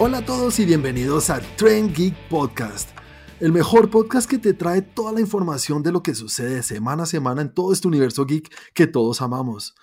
Hola 0.00 0.18
a 0.18 0.24
todos 0.24 0.60
y 0.60 0.64
bienvenidos 0.64 1.28
a 1.28 1.40
Trend 1.56 1.92
Geek 1.92 2.14
Podcast, 2.28 2.90
el 3.40 3.50
mejor 3.50 3.90
podcast 3.90 4.30
que 4.30 4.38
te 4.38 4.54
trae 4.54 4.80
toda 4.80 5.10
la 5.10 5.20
información 5.20 5.82
de 5.82 5.90
lo 5.90 6.04
que 6.04 6.14
sucede 6.14 6.62
semana 6.62 7.02
a 7.02 7.06
semana 7.06 7.42
en 7.42 7.52
todo 7.52 7.72
este 7.72 7.88
universo 7.88 8.24
geek 8.24 8.48
que 8.74 8.86
todos 8.86 9.20
amamos. 9.22 9.74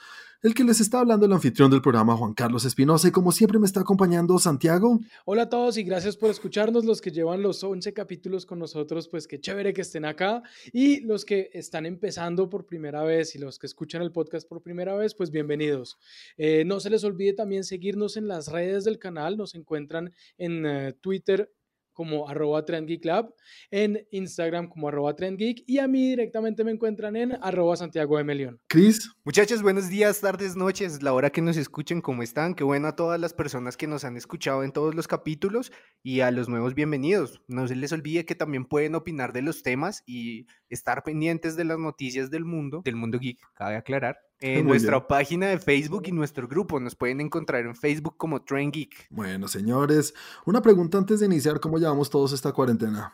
El 0.41 0.53
que 0.53 0.63
les 0.63 0.79
está 0.81 0.99
hablando 0.99 1.25
el 1.25 1.33
anfitrión 1.33 1.71
del 1.71 1.81
programa, 1.81 2.15
Juan 2.17 2.33
Carlos 2.33 2.65
Espinosa, 2.65 3.07
y 3.07 3.11
como 3.11 3.31
siempre 3.31 3.57
me 3.57 3.65
está 3.65 3.79
acompañando 3.79 4.37
Santiago. 4.37 4.99
Hola 5.23 5.43
a 5.43 5.49
todos 5.49 5.77
y 5.77 5.83
gracias 5.83 6.17
por 6.17 6.29
escucharnos, 6.29 6.83
los 6.83 7.01
que 7.01 7.11
llevan 7.11 7.41
los 7.41 7.63
11 7.63 7.93
capítulos 7.93 8.45
con 8.45 8.59
nosotros, 8.59 9.07
pues 9.07 9.27
qué 9.27 9.39
chévere 9.39 9.73
que 9.73 9.81
estén 9.81 10.05
acá, 10.05 10.43
y 10.73 10.99
los 11.01 11.25
que 11.25 11.49
están 11.53 11.85
empezando 11.85 12.49
por 12.49 12.65
primera 12.65 13.03
vez 13.03 13.35
y 13.35 13.39
los 13.39 13.57
que 13.57 13.67
escuchan 13.67 14.01
el 14.01 14.11
podcast 14.11 14.47
por 14.47 14.61
primera 14.61 14.93
vez, 14.95 15.15
pues 15.15 15.31
bienvenidos. 15.31 15.97
Eh, 16.37 16.63
no 16.65 16.79
se 16.79 16.89
les 16.89 17.03
olvide 17.03 17.33
también 17.33 17.63
seguirnos 17.63 18.17
en 18.17 18.27
las 18.27 18.49
redes 18.49 18.83
del 18.83 18.99
canal, 18.99 19.37
nos 19.37 19.55
encuentran 19.55 20.13
en 20.37 20.65
eh, 20.65 20.93
Twitter 20.99 21.51
como 21.95 22.29
arroba 22.29 22.63
trendgeeklab, 22.65 23.33
en 23.71 24.05
Instagram 24.11 24.67
como 24.67 24.89
arroba 24.89 25.15
trendgeek 25.15 25.63
y 25.65 25.79
a 25.79 25.87
mí 25.87 26.09
directamente 26.09 26.63
me 26.63 26.71
encuentran 26.71 27.15
en 27.15 27.31
arroba 27.41 27.75
Santiago 27.77 28.17
de 28.17 28.23
Melión. 28.23 28.59
Cris. 28.67 29.11
Muchachos, 29.23 29.63
buenos 29.63 29.89
días, 29.89 30.21
tardes, 30.21 30.55
noches, 30.55 31.01
la 31.01 31.13
hora 31.13 31.31
que 31.31 31.41
nos 31.41 31.57
escuchen, 31.57 32.01
¿cómo 32.01 32.21
están? 32.21 32.53
Qué 32.53 32.63
bueno 32.63 32.89
a 32.89 32.95
todas 32.95 33.19
las 33.19 33.33
personas 33.33 33.77
que 33.77 33.87
nos 33.87 34.03
han 34.03 34.17
escuchado 34.17 34.63
en 34.63 34.71
todos 34.71 34.93
los 34.93 35.07
capítulos 35.07 35.71
y 36.03 36.19
a 36.19 36.29
los 36.29 36.49
nuevos 36.49 36.75
bienvenidos. 36.75 37.41
No 37.47 37.67
se 37.67 37.75
les 37.75 37.91
olvide 37.93 38.25
que 38.25 38.35
también 38.35 38.65
pueden 38.65 38.93
opinar 38.93 39.33
de 39.33 39.41
los 39.41 39.63
temas 39.63 40.03
y 40.05 40.45
estar 40.69 41.01
pendientes 41.03 41.55
de 41.55 41.63
las 41.63 41.79
noticias 41.79 42.29
del 42.29 42.45
mundo, 42.45 42.81
del 42.83 42.97
mundo 42.97 43.17
geek, 43.17 43.39
cabe 43.55 43.77
aclarar 43.77 44.17
en 44.39 44.65
nuestra 44.65 45.07
página 45.07 45.47
de 45.47 45.59
Facebook 45.59 46.03
y 46.05 46.11
nuestro 46.11 46.47
grupo. 46.47 46.79
Nos 46.79 46.95
pueden 46.95 47.21
encontrar 47.21 47.65
en 47.65 47.75
Facebook 47.75 48.15
como 48.17 48.43
Train 48.43 48.71
Geek. 48.71 49.07
Bueno, 49.09 49.47
señores, 49.47 50.13
una 50.45 50.61
pregunta 50.61 50.97
antes 50.97 51.19
de 51.19 51.25
iniciar, 51.25 51.59
¿cómo 51.59 51.77
llevamos 51.77 52.09
todos 52.09 52.33
esta 52.33 52.51
cuarentena? 52.51 53.13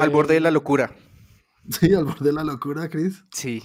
Al 0.00 0.10
borde 0.10 0.34
de 0.34 0.40
la 0.40 0.50
locura. 0.50 0.94
Sí, 1.68 1.92
al 1.92 2.04
borde 2.04 2.24
de 2.24 2.32
la 2.32 2.42
locura, 2.42 2.88
Chris. 2.88 3.22
Sí. 3.30 3.62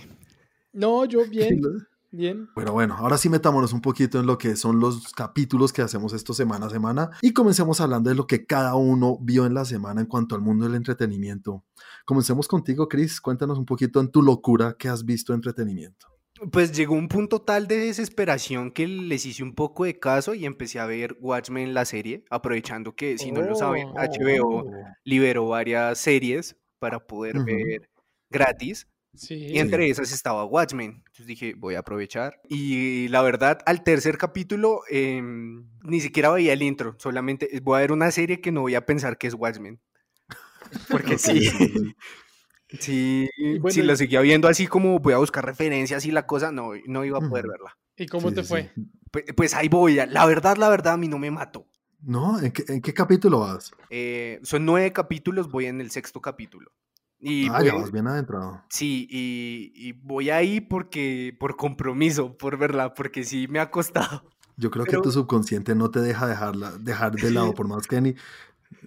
No, 0.74 1.06
yo 1.06 1.26
bien. 1.26 1.62
Bien. 2.16 2.48
Pero 2.56 2.72
bueno, 2.72 2.96
ahora 2.98 3.18
sí 3.18 3.28
metámonos 3.30 3.74
un 3.74 3.82
poquito 3.82 4.20
en 4.20 4.26
lo 4.26 4.38
que 4.38 4.56
son 4.56 4.80
los 4.80 5.12
capítulos 5.12 5.74
que 5.74 5.82
hacemos 5.82 6.14
esto 6.14 6.34
semana 6.34 6.68
a 6.68 6.70
semana 6.70 7.10
y 7.22 7.34
comencemos 7.34 7.82
hablando 7.82 8.10
de 8.10 8.16
lo 8.16 8.26
que 8.26 8.46
cada 8.46 8.76
uno 8.76 9.18
vio 9.22 9.46
en 9.46 9.54
la 9.54 9.66
semana 9.66 10.02
en 10.02 10.08
cuanto 10.08 10.36
al 10.36 10.42
mundo 10.42 10.66
del 10.66 10.76
entretenimiento. 10.76 11.66
Comencemos 12.06 12.48
contigo, 12.48 12.88
Chris. 12.88 13.20
Cuéntanos 13.20 13.58
un 13.58 13.66
poquito 13.66 14.00
en 14.00 14.12
tu 14.12 14.22
locura 14.22 14.76
que 14.80 14.88
has 14.88 15.04
visto 15.04 15.34
entretenimiento. 15.34 16.08
Pues 16.52 16.74
llegó 16.74 16.96
un 16.96 17.08
punto 17.08 17.42
tal 17.42 17.68
de 17.68 17.78
desesperación 17.78 18.72
que 18.72 18.88
les 18.88 19.26
hice 19.26 19.42
un 19.42 19.54
poco 19.54 19.86
de 19.86 20.00
caso 20.00 20.34
y 20.34 20.46
empecé 20.46 20.80
a 20.80 20.86
ver 20.86 21.18
Watchmen 21.22 21.74
la 21.74 21.86
serie, 21.86 22.26
aprovechando 22.30 22.96
que 22.96 23.18
si 23.18 23.32
no 23.32 23.42
lo 23.42 23.56
saben, 23.56 23.90
HBO 23.90 24.60
oh. 24.60 24.72
liberó 25.04 25.48
varias 25.48 25.98
series 25.98 26.58
para 26.80 27.06
poder 27.08 27.44
ver 27.46 27.90
gratis. 28.30 28.88
Y 29.30 29.60
entre 29.60 29.90
esas 29.90 30.12
estaba 30.12 30.46
Watchmen. 30.46 31.04
Entonces 31.06 31.28
dije, 31.28 31.54
voy 31.58 31.76
a 31.76 31.80
aprovechar. 31.80 32.40
Y 32.50 33.08
la 33.10 33.22
verdad, 33.22 33.60
al 33.66 33.84
tercer 33.84 34.18
capítulo, 34.18 34.82
em, 34.90 35.68
ni 35.84 36.02
siquiera 36.02 36.30
veía 36.30 36.54
el 36.54 36.62
intro. 36.62 36.96
Solamente 37.00 37.50
voy 37.62 37.78
a 37.78 37.82
ver 37.82 37.92
una 37.92 38.12
serie 38.12 38.42
que 38.42 38.52
no 38.52 38.62
voy 38.62 38.76
a 38.76 38.86
pensar 38.86 39.18
que 39.18 39.28
es 39.28 39.34
Watchmen. 39.34 39.80
Porque 40.90 41.18
sí. 41.18 41.50
Sí, 42.80 43.30
si 43.70 43.84
lo 43.84 43.96
seguía 43.96 44.22
viendo 44.22 44.48
así 44.48 44.68
como 44.68 45.00
voy 45.00 45.14
a 45.14 45.18
buscar 45.18 45.46
referencias 45.46 46.06
y 46.06 46.12
la 46.12 46.26
cosa, 46.26 46.52
no, 46.52 46.72
no 46.88 47.06
iba 47.06 47.20
a 47.20 47.30
poder 47.30 47.48
verla. 47.48 47.78
¿Y 47.96 48.08
cómo 48.08 48.34
te 48.34 48.44
fue? 48.44 48.72
Pues, 49.12 49.26
pues, 49.36 49.54
ahí 49.54 49.70
voy. 49.70 49.96
La 49.96 50.26
verdad, 50.26 50.58
la 50.58 50.68
verdad, 50.68 50.94
a 50.94 50.98
mí 50.98 51.08
no 51.08 51.20
me 51.20 51.32
mató. 51.32 51.68
¿No? 52.02 52.40
¿En 52.40 52.52
qué, 52.52 52.94
capítulo 52.94 53.40
vas? 53.40 53.72
Eh, 53.90 54.40
son 54.44 54.66
nueve 54.66 54.92
capítulos, 54.92 55.50
voy 55.50 55.66
en 55.66 55.80
el 55.80 55.92
sexto 55.92 56.22
capítulo. 56.22 56.72
Y 57.28 57.48
ah, 57.50 57.64
ya 57.64 57.74
vas 57.74 57.92
bien 57.92 58.06
adentrado. 58.06 58.62
Sí, 58.70 59.08
y, 59.10 59.94
voy 60.04 60.30
ahí 60.30 60.62
porque, 60.62 61.36
por 61.40 61.56
compromiso, 61.56 62.38
por 62.38 62.56
verla, 62.56 62.94
porque 62.94 63.24
sí 63.24 63.48
me 63.48 63.60
ha 63.60 63.72
costado. 63.72 64.30
Yo 64.58 64.70
creo 64.70 64.86
que 64.86 64.98
tu 64.98 65.12
subconsciente 65.12 65.74
no 65.74 65.90
te 65.90 66.02
deja 66.02 66.28
dejarla, 66.28 66.74
dejar 66.78 67.14
de 67.14 67.32
lado, 67.32 67.54
por 67.56 67.68
más 67.68 67.88
que 67.88 68.00
ni... 68.00 68.16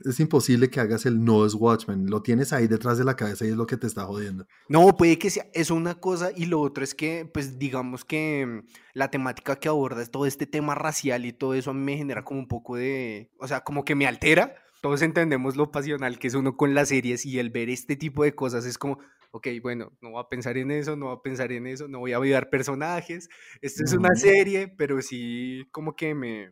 Es 0.04 0.20
imposible 0.20 0.70
que 0.70 0.78
hagas 0.78 1.04
el 1.04 1.24
no 1.24 1.44
es 1.46 1.54
Watchmen. 1.54 2.08
Lo 2.08 2.22
tienes 2.22 2.52
ahí 2.52 2.68
detrás 2.68 2.96
de 2.96 3.04
la 3.04 3.16
cabeza 3.16 3.44
y 3.44 3.48
es 3.48 3.56
lo 3.56 3.66
que 3.66 3.76
te 3.76 3.88
está 3.88 4.04
jodiendo. 4.04 4.46
No, 4.68 4.96
puede 4.96 5.18
que 5.18 5.30
sea 5.30 5.46
eso 5.52 5.74
una 5.74 5.96
cosa 5.96 6.30
y 6.34 6.46
lo 6.46 6.60
otro 6.60 6.84
es 6.84 6.94
que, 6.94 7.28
pues 7.32 7.58
digamos 7.58 8.04
que 8.04 8.46
mm, 8.46 8.68
la 8.94 9.10
temática 9.10 9.56
que 9.56 9.68
aborda 9.68 10.00
es 10.00 10.12
todo 10.12 10.26
este 10.26 10.46
tema 10.46 10.76
racial 10.76 11.26
y 11.26 11.32
todo 11.32 11.54
eso 11.54 11.72
a 11.72 11.74
mí 11.74 11.80
me 11.80 11.96
genera 11.96 12.24
como 12.24 12.38
un 12.38 12.46
poco 12.46 12.76
de, 12.76 13.32
o 13.40 13.48
sea, 13.48 13.62
como 13.62 13.84
que 13.84 13.96
me 13.96 14.06
altera 14.06 14.54
todos 14.80 15.02
entendemos 15.02 15.56
lo 15.56 15.70
pasional 15.70 16.18
que 16.18 16.28
es 16.28 16.34
uno 16.34 16.56
con 16.56 16.74
las 16.74 16.88
series 16.88 17.26
y 17.26 17.38
el 17.38 17.50
ver 17.50 17.70
este 17.70 17.96
tipo 17.96 18.24
de 18.24 18.34
cosas 18.34 18.64
es 18.64 18.78
como, 18.78 18.98
ok, 19.30 19.48
bueno, 19.62 19.92
no 20.00 20.10
voy 20.10 20.20
a 20.20 20.28
pensar 20.28 20.56
en 20.58 20.70
eso, 20.70 20.96
no 20.96 21.06
voy 21.06 21.16
a 21.16 21.22
pensar 21.22 21.52
en 21.52 21.66
eso, 21.66 21.88
no 21.88 22.00
voy 22.00 22.12
a 22.12 22.18
olvidar 22.18 22.50
personajes, 22.50 23.28
esto 23.60 23.84
es 23.84 23.92
una 23.92 24.14
serie, 24.14 24.68
pero 24.68 25.00
sí 25.02 25.66
como 25.72 25.96
que 25.96 26.14
me, 26.14 26.50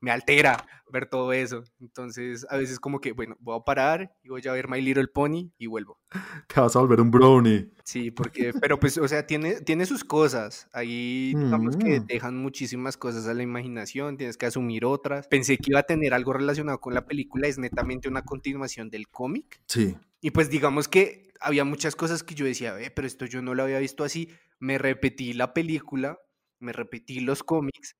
me 0.00 0.10
altera 0.10 0.64
ver 0.90 1.06
todo 1.06 1.32
eso. 1.32 1.64
Entonces, 1.80 2.46
a 2.48 2.56
veces 2.56 2.80
como 2.80 3.00
que, 3.00 3.12
bueno, 3.12 3.36
voy 3.40 3.58
a 3.58 3.64
parar 3.64 4.14
y 4.22 4.28
voy 4.28 4.42
a 4.48 4.52
ver 4.52 4.68
My 4.68 4.80
Little 4.80 5.08
Pony 5.08 5.50
y 5.58 5.66
vuelvo. 5.66 5.98
Te 6.48 6.60
vas 6.60 6.74
a 6.76 6.80
volver 6.80 7.00
un 7.00 7.10
brownie. 7.10 7.70
Sí, 7.84 8.10
porque, 8.10 8.52
pero 8.60 8.78
pues, 8.78 8.98
o 8.98 9.06
sea, 9.08 9.26
tiene, 9.26 9.60
tiene 9.60 9.86
sus 9.86 10.04
cosas. 10.04 10.68
Ahí, 10.72 11.34
digamos 11.34 11.76
que 11.76 12.00
mm. 12.00 12.06
dejan 12.06 12.36
muchísimas 12.36 12.96
cosas 12.96 13.26
a 13.26 13.34
la 13.34 13.42
imaginación, 13.42 14.16
tienes 14.16 14.36
que 14.36 14.46
asumir 14.46 14.84
otras. 14.84 15.26
Pensé 15.28 15.56
que 15.58 15.70
iba 15.70 15.80
a 15.80 15.84
tener 15.84 16.14
algo 16.14 16.32
relacionado 16.32 16.80
con 16.80 16.94
la 16.94 17.06
película, 17.06 17.48
es 17.48 17.58
netamente 17.58 18.08
una 18.08 18.22
continuación 18.22 18.90
del 18.90 19.08
cómic. 19.08 19.60
Sí. 19.66 19.96
Y 20.20 20.30
pues 20.30 20.50
digamos 20.50 20.88
que 20.88 21.32
había 21.40 21.64
muchas 21.64 21.94
cosas 21.94 22.22
que 22.22 22.34
yo 22.34 22.44
decía, 22.44 22.78
eh, 22.80 22.90
pero 22.90 23.06
esto 23.06 23.24
yo 23.26 23.42
no 23.42 23.54
lo 23.54 23.62
había 23.62 23.78
visto 23.78 24.04
así. 24.04 24.28
Me 24.58 24.76
repetí 24.76 25.32
la 25.32 25.54
película, 25.54 26.18
me 26.58 26.72
repetí 26.72 27.20
los 27.20 27.44
cómics 27.44 27.96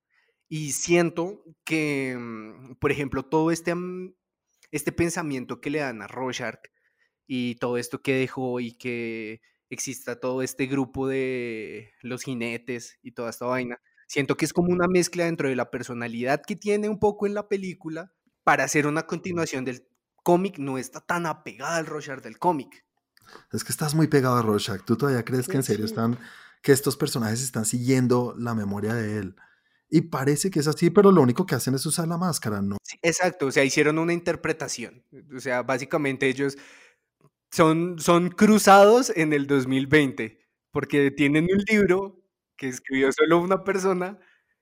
y 0.48 0.72
siento 0.72 1.44
que, 1.64 2.16
mm, 2.18 2.76
por 2.76 2.90
ejemplo, 2.90 3.24
todo 3.24 3.50
este, 3.50 3.74
mm, 3.74 4.14
este 4.70 4.92
pensamiento 4.92 5.60
que 5.60 5.70
le 5.70 5.80
dan 5.80 6.02
a 6.02 6.06
Rorschach 6.06 6.60
y 7.26 7.56
todo 7.56 7.76
esto 7.78 8.00
que 8.02 8.14
dejó 8.14 8.60
y 8.60 8.76
que 8.76 9.40
exista 9.70 10.18
todo 10.18 10.42
este 10.42 10.66
grupo 10.66 11.06
de 11.06 11.92
los 12.02 12.22
jinetes 12.22 12.98
y 13.02 13.12
toda 13.12 13.30
esta 13.30 13.46
vaina, 13.46 13.80
siento 14.06 14.36
que 14.36 14.46
es 14.46 14.52
como 14.54 14.72
una 14.72 14.88
mezcla 14.88 15.26
dentro 15.26 15.48
de 15.48 15.56
la 15.56 15.70
personalidad 15.70 16.42
que 16.46 16.56
tiene 16.56 16.88
un 16.88 16.98
poco 16.98 17.26
en 17.26 17.34
la 17.34 17.48
película 17.48 18.12
para 18.44 18.64
hacer 18.64 18.86
una 18.86 19.06
continuación 19.06 19.64
del 19.66 19.86
cómic, 20.22 20.58
no 20.58 20.78
está 20.78 21.00
tan 21.00 21.26
apegada 21.26 21.76
al 21.76 21.86
Rorschach 21.86 22.22
del 22.22 22.38
cómic. 22.38 22.86
Es 23.52 23.62
que 23.62 23.72
estás 23.72 23.94
muy 23.94 24.06
pegado 24.06 24.36
a 24.36 24.42
Rorschach. 24.42 24.82
¿Tú 24.84 24.96
todavía 24.96 25.24
crees 25.24 25.48
que 25.48 25.56
en 25.58 25.62
serio 25.62 25.84
están, 25.84 26.18
que 26.62 26.72
estos 26.72 26.96
personajes 26.96 27.42
están 27.42 27.66
siguiendo 27.66 28.34
la 28.38 28.54
memoria 28.54 28.94
de 28.94 29.18
él? 29.18 29.36
Y 29.90 30.02
parece 30.02 30.50
que 30.50 30.60
es 30.60 30.66
así, 30.66 30.90
pero 30.90 31.10
lo 31.10 31.22
único 31.22 31.46
que 31.46 31.54
hacen 31.54 31.74
es 31.74 31.86
usar 31.86 32.06
la 32.08 32.18
máscara, 32.18 32.60
¿no? 32.60 32.76
exacto, 33.02 33.46
o 33.46 33.50
sea, 33.50 33.64
hicieron 33.64 33.98
una 33.98 34.12
interpretación. 34.12 35.04
O 35.34 35.40
sea, 35.40 35.62
básicamente 35.62 36.28
ellos 36.28 36.58
son, 37.50 37.98
son 37.98 38.28
cruzados 38.28 39.10
en 39.16 39.32
el 39.32 39.46
2020, 39.46 40.38
porque 40.70 41.10
tienen 41.10 41.44
un 41.44 41.62
libro 41.70 42.22
que 42.56 42.68
escribió 42.68 43.10
solo 43.12 43.38
una 43.38 43.64
persona 43.64 44.18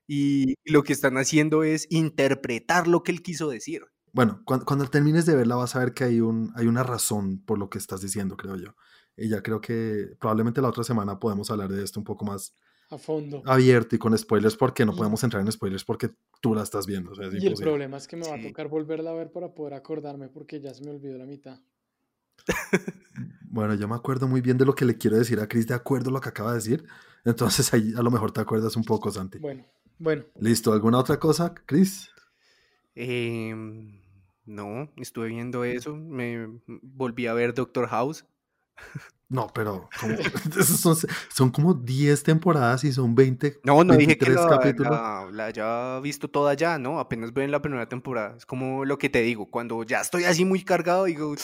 y, 0.07 0.55
lo 0.65 0.85
que 0.85 0.93
están 0.93 1.17
haciendo 1.17 1.65
es 1.65 1.87
interpretar 1.91 2.87
lo 2.87 3.03
que 3.03 3.13
él 3.13 3.23
quiso 3.23 3.49
decir. 3.49 3.87
Bueno, 4.13 4.43
cuando, 4.45 4.65
cuando, 4.65 4.87
termines 4.89 5.27
de 5.27 5.35
verla 5.35 5.57
vas 5.57 5.75
a 5.75 5.81
ver 5.81 5.93
que 5.93 6.05
hay, 6.05 6.21
un, 6.21 6.53
hay 6.55 6.67
una 6.67 6.83
razón 6.83 7.43
por 7.45 7.59
lo 7.59 7.69
que 7.69 7.79
estás 7.79 8.01
diciendo, 8.01 8.37
creo 8.37 8.57
yo. 8.57 8.77
Y 9.17 9.29
ya 9.29 9.43
creo 9.43 9.61
que 9.61 10.15
probablemente 10.21 10.61
la 10.63 10.69
otra 10.69 10.85
semana 10.85 11.19
podemos 11.19 11.51
hablar 11.51 11.71
de 11.71 11.83
esto 11.83 12.01
un 12.01 12.05
poco 12.05 12.25
más 12.25 12.55
a 12.91 12.99
fondo. 12.99 13.43
Abierto 13.45 13.97
y 13.97 13.99
con 13.99 14.17
spoilers 14.17 14.57
porque 14.57 14.85
no 14.85 14.95
podemos 14.95 15.23
entrar 15.25 15.43
en 15.43 15.51
spoilers 15.51 15.85
porque 15.85 16.11
tú 16.41 16.55
la 16.55 16.63
estás 16.63 16.87
viendo. 16.87 17.13
y 17.33 17.47
el 17.47 17.55
problema 17.55 17.97
es 17.97 18.07
que 18.07 18.17
me 18.17 18.29
va 18.29 18.37
a 18.37 18.43
tocar 18.43 18.69
volverla 18.69 19.11
a 19.11 19.15
ver 19.15 19.31
para 19.33 19.55
poder 19.55 19.75
acordarme 19.75 20.29
porque 20.29 20.61
ya 20.61 20.73
se 20.73 20.85
me 20.85 20.91
olvidó 20.91 21.19
la 21.19 21.27
mitad. 21.27 21.61
bueno, 23.49 23.75
yo 23.75 23.89
me 23.89 23.97
acuerdo 23.97 24.29
muy 24.29 24.41
bien 24.41 24.59
de 24.59 24.65
lo 24.65 24.75
que 24.75 24.85
le 24.85 24.97
quiero 24.99 25.17
decir 25.17 25.41
a 25.41 25.49
Chris 25.49 25.67
de 25.67 25.75
acuerdo 25.75 26.11
a 26.11 26.13
lo 26.13 26.21
que 26.21 26.29
acaba 26.29 26.51
de 26.51 26.57
decir. 26.57 26.85
Entonces 27.25 27.73
ahí 27.75 27.93
a 27.97 28.03
lo 28.03 28.11
mejor 28.11 28.31
te 28.31 28.41
acuerdas 28.41 28.77
un 28.77 28.85
poco, 28.85 29.11
Santi. 29.11 29.39
Bueno, 29.39 29.65
bueno. 29.99 30.25
Listo, 30.39 30.73
¿alguna 30.73 30.99
otra 30.99 31.19
cosa, 31.19 31.55
Chris? 31.67 32.09
Em, 32.95 34.01
no, 34.45 34.93
estuve 34.97 35.29
viendo 35.29 35.65
eso. 35.65 35.97
Me 35.97 36.47
volví 36.67 37.27
a 37.27 37.35
ver 37.35 37.53
Doctor 37.53 37.89
House. 37.89 38.25
No, 39.29 39.49
pero 39.53 39.89
son, 41.35 41.51
como 41.51 41.75
10 41.75 42.23
temporadas 42.23 42.85
y 42.85 42.93
son 42.93 43.15
20. 43.15 43.59
No, 43.65 43.83
no 43.83 43.97
dije 43.97 44.17
que 44.17 44.31
la, 44.31 44.49
capítulos. 44.49 44.93
La, 45.33 45.47
haya 45.47 45.99
visto 46.01 46.29
toda 46.29 46.55
ya, 46.55 46.79
¿no? 46.79 47.01
Apenas 47.01 47.33
voy 47.33 47.45
en 47.45 47.51
la 47.51 47.61
primera 47.61 47.89
temporada. 47.89 48.37
Es 48.37 48.47
como 48.47 48.85
lo 48.85 48.99
que 48.99 49.09
te 49.09 49.23
digo, 49.23 49.51
cuando 49.51 49.83
ya 49.83 50.01
estoy 50.01 50.25
así 50.25 50.45
muy 50.45 50.63
cargado, 50.63 51.05
digo, 51.05 51.35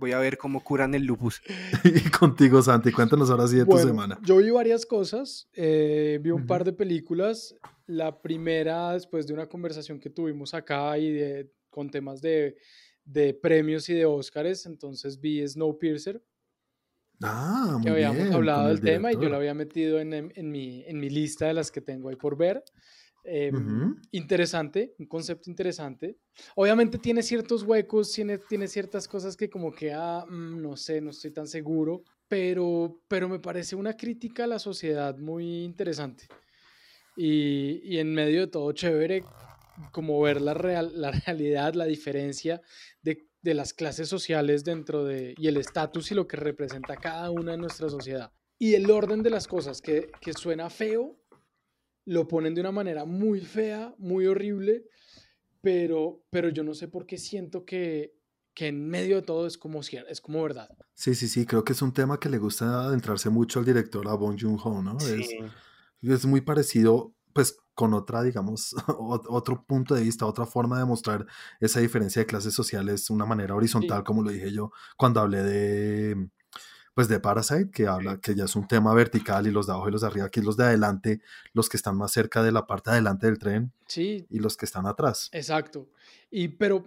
Voy 0.00 0.12
a 0.12 0.18
ver 0.18 0.38
cómo 0.38 0.64
curan 0.64 0.94
el 0.94 1.04
lupus. 1.04 1.42
y 1.84 2.08
contigo, 2.08 2.62
Santi, 2.62 2.90
cuéntanos 2.90 3.28
ahora 3.28 3.46
sí 3.46 3.56
de 3.56 3.66
tu 3.66 3.76
semana. 3.76 4.18
Yo 4.24 4.38
vi 4.38 4.50
varias 4.50 4.86
cosas, 4.86 5.46
eh, 5.52 6.18
vi 6.22 6.30
un 6.30 6.46
par 6.46 6.64
de 6.64 6.72
películas. 6.72 7.54
La 7.86 8.22
primera, 8.22 8.94
después 8.94 9.26
de 9.26 9.34
una 9.34 9.46
conversación 9.46 10.00
que 10.00 10.08
tuvimos 10.08 10.54
acá 10.54 10.96
y 10.96 11.12
de, 11.12 11.52
con 11.68 11.90
temas 11.90 12.22
de, 12.22 12.56
de 13.04 13.34
premios 13.34 13.90
y 13.90 13.94
de 13.94 14.06
Óscares, 14.06 14.64
entonces 14.64 15.20
vi 15.20 15.46
Snowpiercer. 15.46 16.22
Ah, 17.22 17.78
muy 17.78 17.90
que 17.90 17.90
habíamos 17.90 18.28
bien, 18.28 18.32
hablado 18.32 18.68
del 18.68 18.82
tema 18.82 19.12
y 19.12 19.18
yo 19.18 19.28
lo 19.28 19.36
había 19.36 19.54
metido 19.54 20.00
en, 20.00 20.12
en- 20.12 20.32
en 20.36 20.50
mi, 20.50 20.84
en 20.86 21.00
mi 21.00 21.10
lista 21.10 21.46
de 21.46 21.54
las 21.54 21.70
que 21.70 21.80
tengo 21.80 22.08
ahí 22.10 22.16
por 22.16 22.36
ver. 22.36 22.62
Em, 23.22 23.54
Ujú. 23.56 24.00
Interesante, 24.12 24.94
un 24.98 25.06
concepto 25.06 25.48
interesante. 25.50 26.18
Obviamente 26.56 26.98
tiene 26.98 27.22
ciertos 27.22 27.62
huecos, 27.62 28.12
tiene, 28.12 28.38
tiene 28.38 28.66
ciertas 28.66 29.06
cosas 29.06 29.36
que 29.36 29.48
como 29.48 29.72
que, 29.72 29.92
ah, 29.92 30.26
mm, 30.28 30.60
no 30.60 30.76
sé, 30.76 31.00
no 31.00 31.10
estoy 31.10 31.30
tan 31.32 31.46
seguro, 31.46 32.02
pero, 32.26 33.02
pero 33.08 33.28
me 33.28 33.38
parece 33.38 33.76
una 33.76 33.96
crítica 33.96 34.44
a 34.44 34.46
la 34.48 34.58
sociedad 34.58 35.16
muy 35.16 35.62
interesante. 35.64 36.32
Y, 37.14 37.80
y 37.84 37.98
en 37.98 38.12
medio 38.14 38.40
de 38.42 38.46
todo 38.48 38.72
chévere, 38.72 39.32
como 39.90 40.20
ver 40.20 40.40
la, 40.40 40.54
real, 40.54 40.92
la 40.94 41.10
realidad, 41.26 41.74
la 41.74 41.84
diferencia 41.86 42.60
de, 43.02 43.29
de 43.42 43.54
las 43.54 43.72
clases 43.72 44.08
sociales 44.08 44.64
dentro 44.64 45.04
de, 45.04 45.34
y 45.38 45.48
el 45.48 45.56
estatus 45.56 46.10
y 46.12 46.14
lo 46.14 46.26
que 46.26 46.36
representa 46.36 46.96
cada 46.96 47.30
una 47.30 47.54
en 47.54 47.60
nuestra 47.60 47.88
sociedad. 47.88 48.32
Y 48.58 48.74
el 48.74 48.90
orden 48.90 49.22
de 49.22 49.30
las 49.30 49.46
cosas, 49.46 49.80
que, 49.80 50.10
que 50.20 50.34
suena 50.34 50.68
feo, 50.68 51.18
lo 52.04 52.28
ponen 52.28 52.54
de 52.54 52.60
una 52.60 52.72
manera 52.72 53.04
muy 53.04 53.40
fea, 53.40 53.94
muy 53.98 54.26
horrible, 54.26 54.84
pero, 55.62 56.22
pero 56.30 56.48
yo 56.50 56.62
no 56.62 56.74
sé 56.74 56.88
por 56.88 57.06
qué 57.06 57.18
siento 57.18 57.64
que, 57.64 58.14
que 58.54 58.68
en 58.68 58.88
medio 58.88 59.16
de 59.16 59.22
todo 59.22 59.46
es 59.46 59.56
como, 59.56 59.80
es 59.80 60.20
como 60.20 60.42
verdad. 60.42 60.68
Sí, 60.94 61.14
sí, 61.14 61.28
sí, 61.28 61.46
creo 61.46 61.64
que 61.64 61.72
es 61.72 61.82
un 61.82 61.94
tema 61.94 62.20
que 62.20 62.28
le 62.28 62.38
gusta 62.38 62.84
adentrarse 62.84 63.30
mucho 63.30 63.58
al 63.58 63.64
director, 63.64 64.06
a 64.08 64.14
Bong 64.14 64.38
Joon-ho, 64.38 64.82
¿no? 64.82 64.98
Es, 64.98 65.30
es 66.02 66.26
muy 66.26 66.40
parecido, 66.40 67.14
pues, 67.40 67.56
con 67.74 67.94
otra, 67.94 68.22
digamos, 68.22 68.74
ot- 68.86 69.24
otro 69.28 69.64
punto 69.64 69.94
de 69.94 70.02
vista, 70.02 70.26
otra 70.26 70.44
forma 70.44 70.78
de 70.78 70.84
mostrar 70.84 71.26
esa 71.58 71.80
diferencia 71.80 72.20
de 72.20 72.26
clases 72.26 72.52
sociales, 72.52 73.08
una 73.08 73.24
manera 73.24 73.54
horizontal, 73.54 74.04
como 74.04 74.22
lo 74.22 74.30
dije 74.30 74.52
yo 74.52 74.70
cuando 74.98 75.20
hablé 75.20 75.42
de, 75.42 76.28
pues, 76.94 77.08
de 77.08 77.18
Parasite, 77.18 77.70
que 77.70 77.86
habla, 77.86 78.20
que 78.20 78.34
ya 78.34 78.44
es 78.44 78.56
un 78.56 78.68
tema 78.68 78.92
vertical 78.92 79.46
y 79.46 79.50
los 79.50 79.66
de 79.66 79.72
abajo 79.72 79.88
y 79.88 79.92
los 79.92 80.02
de 80.02 80.06
arriba, 80.08 80.26
aquí 80.26 80.42
los 80.42 80.58
de 80.58 80.64
adelante, 80.64 81.22
los 81.54 81.70
que 81.70 81.78
están 81.78 81.96
más 81.96 82.12
cerca 82.12 82.42
de 82.42 82.52
la 82.52 82.66
parte 82.66 82.90
de 82.90 82.96
adelante 82.96 83.26
del 83.26 83.38
tren 83.38 83.72
Sí, 83.86 84.26
y 84.28 84.38
los 84.40 84.58
que 84.58 84.66
están 84.66 84.86
atrás. 84.86 85.30
exacto. 85.32 85.88
Y 86.30 86.48
pero 86.48 86.84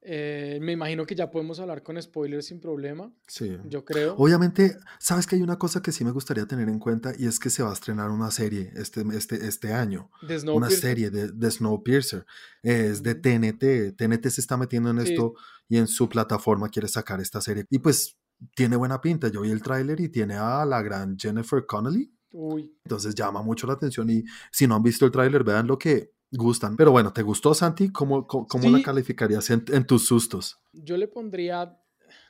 eh, 0.00 0.58
me 0.62 0.72
imagino 0.72 1.04
que 1.06 1.14
ya 1.14 1.30
podemos 1.30 1.58
hablar 1.60 1.82
con 1.82 2.00
spoilers 2.00 2.46
sin 2.46 2.60
problema, 2.60 3.12
Sí. 3.26 3.56
yo 3.68 3.84
creo. 3.84 4.14
Obviamente, 4.16 4.76
sabes 4.98 5.26
que 5.26 5.36
hay 5.36 5.42
una 5.42 5.58
cosa 5.58 5.82
que 5.82 5.92
sí 5.92 6.04
me 6.04 6.12
gustaría 6.12 6.46
tener 6.46 6.68
en 6.68 6.78
cuenta 6.78 7.12
y 7.18 7.26
es 7.26 7.38
que 7.38 7.50
se 7.50 7.62
va 7.62 7.70
a 7.70 7.72
estrenar 7.74 8.10
una 8.10 8.30
serie 8.30 8.70
este, 8.76 9.04
este, 9.12 9.46
este 9.46 9.72
año. 9.72 10.10
De 10.22 10.38
una 10.50 10.70
serie 10.70 11.10
de, 11.10 11.32
de 11.32 11.50
Snowpiercer. 11.50 12.24
Es 12.62 13.02
de 13.02 13.14
Mm. 13.16 13.20
TNT. 13.22 13.92
TNT 13.96 14.30
se 14.30 14.40
está 14.40 14.56
metiendo 14.56 14.90
en 14.90 15.00
Sí. 15.04 15.12
esto 15.12 15.34
y 15.68 15.76
en 15.78 15.88
su 15.88 16.08
plataforma 16.08 16.68
quiere 16.68 16.88
sacar 16.88 17.20
esta 17.20 17.40
serie. 17.40 17.66
Y 17.68 17.78
pues 17.80 18.16
tiene 18.54 18.76
buena 18.76 19.00
pinta. 19.00 19.28
Yo 19.28 19.40
vi 19.42 19.50
el 19.50 19.62
tráiler 19.62 20.00
y 20.00 20.08
tiene 20.08 20.34
a 20.36 20.64
la 20.64 20.80
gran 20.82 21.18
Jennifer 21.18 21.66
Connelly. 21.66 22.14
Uy, 22.30 22.72
Entonces 22.84 23.14
llama 23.14 23.42
mucho 23.42 23.66
la 23.66 23.72
atención 23.72 24.08
y 24.10 24.22
si 24.52 24.66
no 24.66 24.74
han 24.76 24.82
visto 24.82 25.04
el 25.06 25.10
tráiler, 25.10 25.42
vean 25.44 25.66
lo 25.66 25.78
que 25.78 26.12
gustan. 26.30 26.76
Pero 26.76 26.90
bueno, 26.92 27.12
¿te 27.12 27.22
gustó 27.22 27.54
Santi? 27.54 27.90
¿Cómo, 27.90 28.26
cómo, 28.26 28.46
cómo 28.46 28.68
la 28.70 28.82
calificarías 28.82 29.50
en, 29.50 29.64
en 29.72 29.86
tus 29.86 30.06
sustos? 30.06 30.58
yo 30.72 30.96
le 30.96 31.08
pondría, 31.08 31.76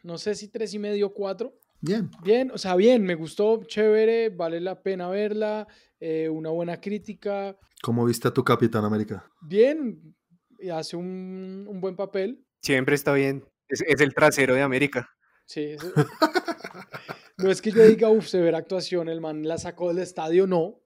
no 0.02 0.18
sé 0.18 0.34
si 0.34 0.48
tres 0.48 0.72
y 0.74 0.78
medio, 0.78 1.12
cuatro. 1.12 1.58
Bien. 1.80 2.10
Bien, 2.24 2.50
o 2.50 2.58
sea, 2.58 2.74
bien, 2.74 3.04
me 3.04 3.14
gustó, 3.14 3.62
chévere, 3.64 4.30
vale 4.30 4.60
la 4.60 4.82
pena 4.82 5.08
verla, 5.08 5.68
eh, 6.00 6.28
una 6.28 6.50
buena 6.50 6.80
crítica, 6.80 7.56
¿Cómo 7.82 8.04
viste 8.04 8.26
a 8.26 8.32
tu 8.32 8.42
Capitán 8.42 8.84
América? 8.84 9.24
bien, 9.42 10.14
y 10.58 10.70
hace 10.70 10.96
un, 10.96 11.66
un 11.68 11.80
buen 11.80 11.94
papel. 11.94 12.44
Siempre 12.62 12.96
está 12.96 13.12
bien. 13.12 13.44
Es, 13.68 13.82
es 13.86 14.00
el 14.00 14.12
trasero 14.14 14.54
de 14.54 14.62
América. 14.62 15.08
Sí, 15.46 15.76
no 17.38 17.50
es 17.50 17.62
que 17.62 17.70
yo 17.70 17.86
diga, 17.86 18.08
uff, 18.08 18.26
severa 18.26 18.58
actuación, 18.58 19.08
el 19.08 19.20
man 19.20 19.46
la 19.46 19.58
sacó 19.58 19.88
del 19.88 19.98
estadio, 19.98 20.46
no, 20.46 20.80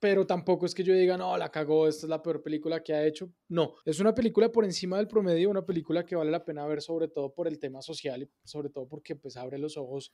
pero 0.00 0.26
tampoco 0.26 0.66
es 0.66 0.74
que 0.74 0.84
yo 0.84 0.94
diga, 0.94 1.16
no, 1.16 1.36
la 1.36 1.50
cagó, 1.50 1.88
esta 1.88 2.06
es 2.06 2.10
la 2.10 2.22
peor 2.22 2.42
película 2.42 2.82
que 2.82 2.94
ha 2.94 3.04
hecho. 3.04 3.32
No, 3.48 3.74
es 3.84 3.98
una 4.00 4.14
película 4.14 4.50
por 4.50 4.64
encima 4.64 4.96
del 4.96 5.08
promedio, 5.08 5.50
una 5.50 5.66
película 5.66 6.04
que 6.04 6.16
vale 6.16 6.30
la 6.30 6.44
pena 6.44 6.66
ver 6.66 6.80
sobre 6.80 7.08
todo 7.08 7.32
por 7.34 7.48
el 7.48 7.58
tema 7.58 7.82
social 7.82 8.22
y 8.22 8.30
sobre 8.44 8.70
todo 8.70 8.86
porque 8.86 9.16
pues 9.16 9.36
abre 9.36 9.58
los 9.58 9.76
ojos. 9.76 10.12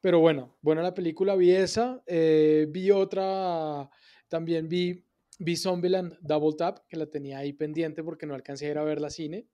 Pero 0.00 0.18
bueno, 0.18 0.58
buena 0.60 0.82
la 0.82 0.94
película, 0.94 1.36
vi 1.36 1.52
esa, 1.52 2.02
eh, 2.06 2.66
vi 2.68 2.90
otra, 2.90 3.88
también 4.28 4.68
vi, 4.68 5.04
vi 5.38 5.56
Zombieland 5.56 6.18
Double 6.20 6.56
Tap, 6.56 6.80
que 6.88 6.96
la 6.96 7.06
tenía 7.06 7.38
ahí 7.38 7.52
pendiente 7.52 8.02
porque 8.02 8.26
no 8.26 8.34
alcancé 8.34 8.66
a 8.66 8.70
ir 8.70 8.78
a 8.78 8.84
ver 8.84 9.00
la 9.00 9.10
cine. 9.10 9.46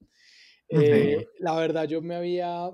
Eh, 0.70 1.26
la 1.38 1.54
verdad, 1.54 1.84
yo 1.86 2.00
me 2.00 2.14
había, 2.14 2.70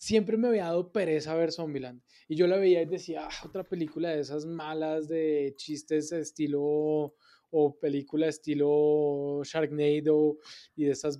siempre 0.00 0.38
me 0.38 0.48
había 0.48 0.64
dado 0.64 0.90
pereza 0.92 1.34
ver 1.34 1.52
Zombieland. 1.52 2.00
Y 2.26 2.34
yo 2.34 2.46
la 2.46 2.56
veía 2.56 2.80
y 2.80 2.86
decía, 2.86 3.28
"Ah, 3.30 3.46
otra 3.46 3.64
película 3.64 4.08
de 4.08 4.20
esas 4.20 4.46
malas 4.46 5.08
de 5.08 5.52
chistes 5.56 6.10
estilo 6.12 7.14
o 7.52 7.78
película 7.80 8.26
estilo 8.28 9.42
Sharknado 9.44 10.38
y 10.74 10.84
de 10.84 10.92
esas 10.92 11.18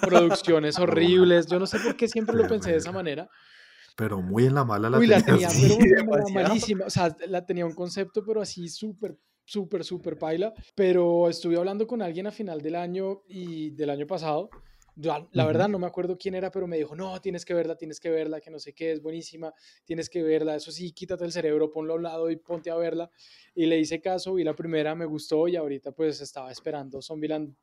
producciones 0.00 0.78
horribles. 0.80 1.46
Yo 1.46 1.58
no 1.58 1.66
sé 1.66 1.78
por 1.78 1.96
qué 1.96 2.08
siempre 2.08 2.34
lo 2.34 2.48
pensé 2.48 2.70
de 2.72 2.78
esa 2.78 2.92
manera. 2.92 3.28
Pero 3.96 4.20
muy 4.20 4.46
en 4.46 4.54
la 4.54 4.64
mala 4.64 4.90
la 4.90 4.98
Uy, 4.98 5.06
la 5.06 5.22
tenías. 5.22 5.52
tenía, 5.54 6.04
pero 6.10 6.28
malísima. 6.34 6.86
O 6.86 6.90
sea, 6.90 7.14
la 7.28 7.46
tenía 7.46 7.64
un 7.64 7.74
concepto, 7.74 8.24
pero 8.24 8.40
así 8.42 8.68
súper, 8.68 9.16
súper, 9.44 9.84
súper 9.84 10.18
paila. 10.18 10.52
Pero 10.74 11.28
estuve 11.28 11.56
hablando 11.56 11.86
con 11.86 12.02
alguien 12.02 12.26
a 12.26 12.32
final 12.32 12.60
del 12.60 12.74
año 12.74 13.22
y 13.28 13.70
del 13.70 13.90
año 13.90 14.06
pasado. 14.06 14.50
Yo, 14.98 15.28
la 15.32 15.44
Ujú. 15.44 15.46
verdad 15.46 15.68
no 15.68 15.78
me 15.78 15.86
acuerdo 15.86 16.16
quién 16.16 16.34
era, 16.34 16.50
pero 16.50 16.66
me 16.66 16.78
dijo, 16.78 16.96
no, 16.96 17.20
tienes 17.20 17.44
que 17.44 17.52
verla, 17.52 17.76
tienes 17.76 18.00
que 18.00 18.08
verla, 18.08 18.40
que 18.40 18.50
no 18.50 18.58
sé 18.58 18.72
qué, 18.72 18.92
es 18.92 19.02
buenísima, 19.02 19.52
tienes 19.84 20.08
que 20.08 20.22
verla. 20.22 20.56
Eso 20.56 20.72
sí, 20.72 20.92
quítate 20.92 21.24
el 21.24 21.32
cerebro, 21.32 21.70
ponlo 21.70 21.92
a 21.92 21.96
un 21.96 22.02
lado 22.02 22.30
y 22.30 22.36
ponte 22.36 22.70
a 22.70 22.76
verla. 22.76 23.10
Y 23.54 23.66
le 23.66 23.78
hice 23.78 24.00
caso, 24.00 24.34
vi 24.34 24.42
la 24.44 24.54
primera, 24.54 24.94
me 24.94 25.04
gustó 25.04 25.48
y 25.48 25.56
ahorita 25.56 25.92
pues 25.92 26.20
estaba 26.22 26.50
esperando 26.50 27.02
Zombieland 27.02 27.54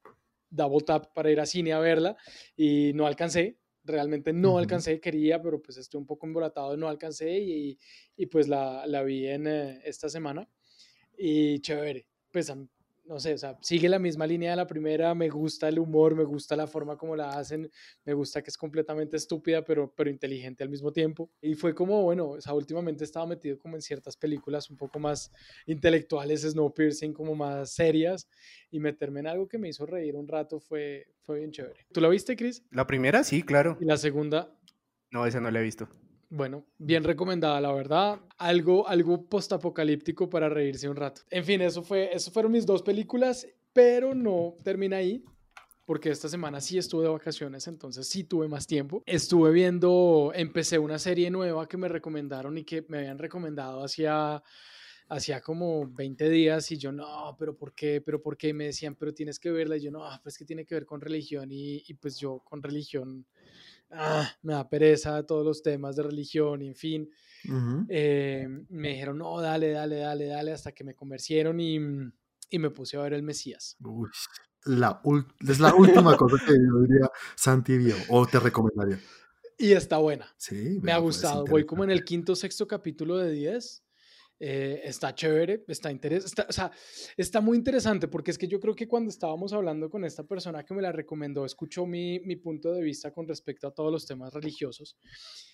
Double 0.50 0.86
Tap 0.86 1.14
para 1.14 1.32
ir 1.32 1.40
a 1.40 1.46
cine 1.48 1.74
a 1.74 1.80
verla 1.80 2.16
y 2.56 2.92
no 2.94 3.08
alcancé. 3.08 3.58
Realmente 3.84 4.32
no 4.32 4.60
Ujú. 4.60 4.60
alcancé, 4.60 5.00
quería, 5.02 5.42
pero 5.42 5.62
pues 5.62 5.78
estuve 5.78 6.02
un 6.02 6.06
poco 6.08 6.28
embolatado, 6.28 6.78
no 6.78 6.88
alcancé 6.88 7.40
y, 7.40 7.78
y 8.16 8.28
pues 8.28 8.48
la, 8.48 8.86
la 8.88 9.02
vi 9.04 9.28
en 9.28 9.48
eh, 9.48 9.82
esta 9.86 10.08
semana. 10.08 10.48
Y 11.18 11.60
chévere, 11.60 12.08
pues 12.32 12.50
am- 12.50 12.70
no 13.06 13.20
sé, 13.20 13.34
o 13.34 13.38
sea, 13.38 13.58
sigue 13.62 13.90
la 13.90 14.00
misma 14.00 14.26
línea 14.26 14.52
de 14.52 14.56
la 14.56 14.68
primera, 14.68 15.14
me 15.14 15.30
gusta 15.30 15.68
el 15.68 15.80
humor, 15.80 16.16
me 16.16 16.24
gusta 16.24 16.56
la 16.56 16.68
forma 16.68 16.98
como 16.98 17.16
la 17.16 17.32
hacen, 17.38 17.70
me 18.06 18.14
gusta 18.14 18.42
que 18.42 18.50
es 18.50 18.58
completamente 18.58 19.18
estúpida, 19.18 19.64
pero, 19.64 19.94
pero 19.94 20.10
inteligente 20.10 20.64
al 20.64 20.70
mismo 20.70 20.92
tiempo. 20.92 21.30
Y 21.42 21.56
fue 21.56 21.76
como, 21.76 22.04
bueno, 22.04 22.30
o 22.30 22.42
sea, 22.42 22.54
últimamente 22.54 23.04
estaba 23.04 23.26
metido 23.26 23.58
como 23.60 23.76
en 23.76 23.82
ciertas 23.82 24.16
películas 24.16 24.70
un 24.70 24.78
poco 24.78 25.00
más 25.00 25.32
intelectuales, 25.66 26.44
Snowpiercer, 26.44 27.14
como 27.14 27.36
más 27.36 27.72
serias, 27.72 28.28
y 28.72 28.80
meterme 28.80 29.20
en 29.20 29.28
algo 29.28 29.48
que 29.48 29.58
me 29.58 29.70
hizo 29.70 29.86
reír 29.86 30.16
un 30.16 30.28
rato 30.28 30.60
fue, 30.60 31.08
fue 31.22 31.40
bien 31.40 31.52
chévere. 31.52 31.86
¿Tú 31.92 32.00
la 32.00 32.10
viste, 32.10 32.36
Chris? 32.36 32.64
La 32.72 32.88
primera, 32.88 33.24
sí, 33.24 33.44
claro. 33.44 33.78
Y 33.80 33.86
la 33.86 33.98
segunda, 33.98 34.56
No, 35.12 35.26
esa 35.26 35.40
no 35.40 35.52
la 35.52 35.60
he 35.60 35.64
visto. 35.64 35.90
Bueno, 36.34 36.66
bien 36.80 37.04
recomendada, 37.04 37.62
la 37.62 37.72
verdad. 37.72 38.20
Algo, 38.40 38.88
algo 38.88 39.24
postapocalíptico 39.30 40.32
para 40.32 40.50
reírse 40.50 40.90
un 40.90 40.96
rato. 40.96 41.22
En 41.30 41.46
fin, 41.46 41.62
eso 41.62 41.84
fue, 41.84 42.10
eso 42.12 42.32
fueron 42.32 42.52
mis 42.52 42.66
dos 42.66 42.82
películas, 42.82 43.48
pero 43.72 44.16
no 44.16 44.56
termina 44.64 44.98
ahí. 44.98 45.24
Porque 45.86 46.10
esta 46.10 46.28
semana 46.28 46.60
sí 46.60 46.80
estuve 46.80 47.04
de 47.04 47.10
vacaciones, 47.10 47.68
entonces 47.68 48.08
sí 48.08 48.24
tuve 48.24 48.48
más 48.48 48.66
tiempo. 48.66 49.04
Estuve 49.06 49.52
viendo, 49.52 50.32
empecé 50.34 50.80
una 50.80 50.98
serie 50.98 51.30
nueva 51.30 51.68
que 51.68 51.78
me 51.78 51.88
recomendaron 51.88 52.58
y 52.58 52.64
que 52.64 52.84
me 52.88 53.00
habían 53.00 53.20
recomendado 53.20 53.84
hacía, 53.84 54.42
hacía 55.10 55.42
como 55.42 55.86
20 55.88 56.30
días 56.30 56.72
y 56.72 56.78
yo, 56.78 56.92
no, 56.92 57.36
pero 57.38 57.56
¿por 57.56 57.74
qué? 57.76 58.02
¿Pero 58.02 58.22
por 58.22 58.38
qué? 58.38 58.54
Me 58.54 58.66
decían, 58.66 58.96
pero 58.96 59.14
tienes 59.14 59.40
que 59.40 59.52
verla. 59.52 59.78
Y 59.78 59.82
yo, 59.82 59.92
no, 59.92 60.04
pues 60.24 60.38
que 60.38 60.46
tiene 60.46 60.66
que 60.66 60.74
ver 60.74 60.86
con 60.86 61.00
religión 61.00 61.52
y, 61.52 61.84
y 61.86 61.94
pues 61.94 62.18
yo 62.18 62.40
con 62.40 62.64
religión 62.64 63.28
ah, 63.94 64.30
me 64.42 64.54
da 64.54 64.70
pereza 64.70 65.26
todos 65.26 65.46
los 65.46 65.62
temas 65.62 65.96
de 65.96 66.04
religión 66.04 66.62
en 66.62 66.76
fin. 66.76 67.10
Ujú. 67.48 67.86
Eh, 67.90 68.48
me 68.70 68.90
dijeron, 68.90 69.18
no, 69.18 69.40
dale, 69.42 69.72
dale, 69.72 69.98
dale, 69.98 70.28
dale, 70.28 70.54
hasta 70.54 70.72
que 70.72 70.84
me 70.84 70.96
convencieron 70.96 71.60
y, 71.60 71.76
y 72.50 72.60
me 72.60 72.70
puse 72.70 72.98
a 72.98 73.02
ver 73.02 73.14
el 73.14 73.24
Mesías. 73.24 73.78
Uy, 73.82 74.10
la 74.66 75.02
es 75.48 75.60
la 75.60 75.76
última 75.76 76.16
cosa 76.16 76.38
que 76.46 76.54
yo 76.54 76.82
diría 76.82 77.10
Santi 77.36 77.78
vio 77.78 77.96
o 78.10 78.26
te 78.26 78.40
recomendaría. 78.40 79.00
Y 79.58 79.74
está 79.74 79.98
buena, 79.98 80.34
Sí, 80.38 80.80
me 80.82 80.92
ha 80.92 80.96
pues, 81.02 81.16
gustado. 81.18 81.46
Voy 81.46 81.66
como 81.66 81.84
en 81.84 81.92
el 81.92 82.04
quinto, 82.04 82.36
sexto 82.36 82.68
capítulo 82.68 83.18
de 83.18 83.32
10. 83.32 83.83
Eh, 84.46 84.82
está 84.84 85.16
chévere, 85.16 85.64
está 85.70 85.90
interesante, 85.90 86.46
o 86.50 86.52
sea, 86.52 86.70
está 87.16 87.40
muy 87.40 87.58
interesante 87.58 88.10
porque 88.10 88.30
es 88.30 88.38
que 88.38 88.46
yo 88.46 88.60
creo 88.60 88.76
que 88.76 88.90
cuando 88.90 89.10
estábamos 89.10 89.54
hablando 89.54 89.90
con 89.90 90.04
esta 90.04 90.26
persona 90.26 90.66
que 90.66 90.74
me 90.74 90.82
la 90.82 90.92
recomendó, 90.92 91.46
escuchó 91.46 91.86
mi, 91.86 92.20
mi 92.20 92.36
punto 92.36 92.74
de 92.74 92.82
vista 92.82 93.14
con 93.14 93.26
respecto 93.26 93.68
a 93.68 93.72
todos 93.72 93.90
los 93.90 94.06
temas 94.06 94.34
religiosos. 94.34 94.98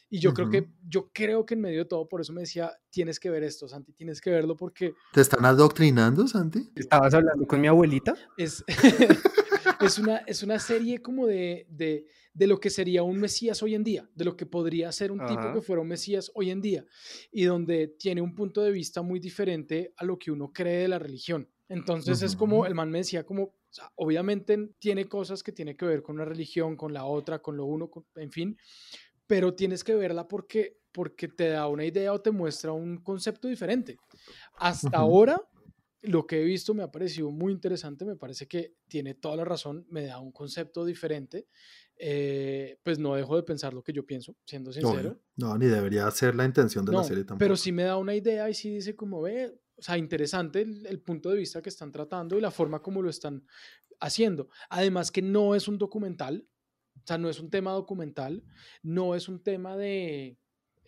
Y 0.10 0.17
yo 0.17 0.34
creo 0.34 0.50
que, 0.50 0.72
yo 0.88 1.12
creo 1.13 1.46
que 1.46 1.53
en 1.53 1.62
medio 1.62 1.84
de 1.84 1.86
todo, 1.86 2.10
por 2.10 2.22
eso 2.22 2.34
me 2.34 2.41
decía, 2.41 2.72
tienes 2.89 3.19
que 3.19 3.29
ver 3.29 3.43
esto, 3.43 3.67
Santi, 3.67 3.93
tienes 3.93 4.22
que 4.22 4.31
verlo 4.31 4.58
porque... 4.58 4.96
¿Te 5.13 5.22
están 5.22 5.46
adoctrinando, 5.46 6.27
Santi? 6.27 6.72
¿Estabas 6.75 7.13
hablando 7.13 7.46
con 7.46 7.62
mi 7.62 7.67
abuelita? 7.67 8.15
Es, 8.38 8.63
es, 9.79 9.98
una, 9.98 10.17
es 10.19 10.43
una 10.43 10.59
serie 10.59 11.01
como 11.01 11.27
de, 11.27 11.65
de, 11.69 12.05
de, 12.33 12.48
lo 12.48 12.59
que 12.59 12.69
sería 12.69 13.03
un 13.03 13.19
Mesías 13.19 13.62
hoy 13.63 13.75
en 13.75 13.83
día, 13.83 14.09
de 14.13 14.25
lo 14.25 14.36
que 14.36 14.45
podría 14.45 14.91
ser 14.91 15.12
un 15.12 15.25
tipo 15.25 15.53
que 15.53 15.62
fuera 15.62 15.81
un 15.81 15.88
Mesías 15.88 16.31
hoy 16.33 16.51
en 16.51 16.62
día, 16.62 16.86
y 17.31 17.43
donde 17.43 17.88
tiene 17.88 18.21
un 18.21 18.36
punto 18.36 18.62
de 18.62 18.71
vista 18.71 19.01
muy 19.01 19.19
diferente 19.19 19.93
a 19.98 20.05
lo 20.05 20.17
que 20.17 20.31
uno 20.31 20.51
cree 20.51 20.81
de 20.81 20.88
la 20.88 21.00
religión. 21.00 21.50
Entonces 21.67 22.24
es 22.24 22.36
como, 22.36 22.65
el 22.65 22.74
man 22.74 22.89
me 22.89 23.00
decía 23.00 23.24
como, 23.24 23.53
obviamente 23.95 24.71
tiene 24.79 25.05
cosas 25.05 25.43
que 25.43 25.51
tiene 25.51 25.75
que 25.75 25.86
ver 25.86 26.01
con 26.01 26.17
la 26.17 26.25
religión, 26.25 26.75
con 26.75 26.93
la 26.93 27.05
otra, 27.05 27.39
con 27.39 27.55
lo 27.55 27.65
uno, 27.65 27.91
en 28.15 28.31
fin, 28.31 28.57
pero 29.27 29.53
tienes 29.53 29.83
que 29.83 29.93
verla 29.93 30.27
porque, 30.27 30.79
porque 30.91 31.27
te 31.27 31.50
da 31.50 31.67
una 31.67 31.86
idea 31.86 32.12
o 32.12 32.19
te 32.19 32.31
muestra 32.31 32.71
un 32.71 32.98
concepto 32.98 33.48
diferente. 33.48 33.98
Hasta 34.57 34.98
ahora, 34.98 35.39
lo 36.01 36.25
que 36.25 36.41
he 36.41 36.44
visto 36.44 36.74
me 36.74 36.84
ha 36.84 36.91
parecido 36.91 37.29
muy 37.32 37.51
interesante, 37.51 38.06
me 38.06 38.15
parece 38.15 38.48
que 38.48 38.75
tiene 38.88 39.15
toda 39.15 39.36
la 39.36 39.46
razón, 39.46 39.86
me 39.89 40.06
da 40.06 40.20
un 40.20 40.32
concepto 40.32 40.86
diferente. 40.86 41.48
Eh, 42.01 42.79
pues 42.82 42.98
no 42.98 43.15
dejo 43.15 43.36
de 43.36 43.44
pensar 43.44 43.74
lo 43.74 43.84
que 43.84 43.91
yo 43.91 44.06
pienso, 44.06 44.38
siendo 44.46 44.72
sincero. 44.72 45.20
No, 45.36 45.58
ni 45.58 45.65
debería 45.65 46.10
ser 46.12 46.34
la 46.34 46.46
intención 46.46 46.86
de 46.86 46.94
la 46.94 47.03
serie 47.03 47.25
tampoco. 47.25 47.39
Pero 47.39 47.58
sí 47.58 47.74
me 47.74 47.84
da 47.84 47.98
una 47.98 48.15
idea 48.15 48.50
y 48.50 48.53
sí 48.53 48.70
dice 48.74 48.96
como 48.96 49.22
ve, 49.22 49.60
o 49.75 49.82
sea, 49.82 49.98
interesante 49.98 50.62
el, 50.62 50.86
el, 50.86 51.01
punto 51.01 51.29
de 51.29 51.38
vista 51.38 51.62
que 51.62 51.68
están 51.68 51.91
tratando 51.91 52.38
y 52.38 52.41
la 52.41 52.51
forma 52.51 52.82
como 52.82 53.01
lo 53.01 53.10
están 53.10 53.46
haciendo. 54.00 54.50
Además 54.70 55.12
que 55.12 55.22
no 55.22 55.56
es 55.56 55.68
un 55.68 55.77
documental, 55.77 56.48
o 56.96 57.01
sea, 57.06 57.18
no 57.18 57.29
es 57.29 57.41
un 57.41 57.50
tema 57.50 57.72
documental, 57.72 58.46
no 58.82 59.13
es 59.13 59.27
un 59.27 59.44
tema 59.44 59.75
de, 59.75 60.38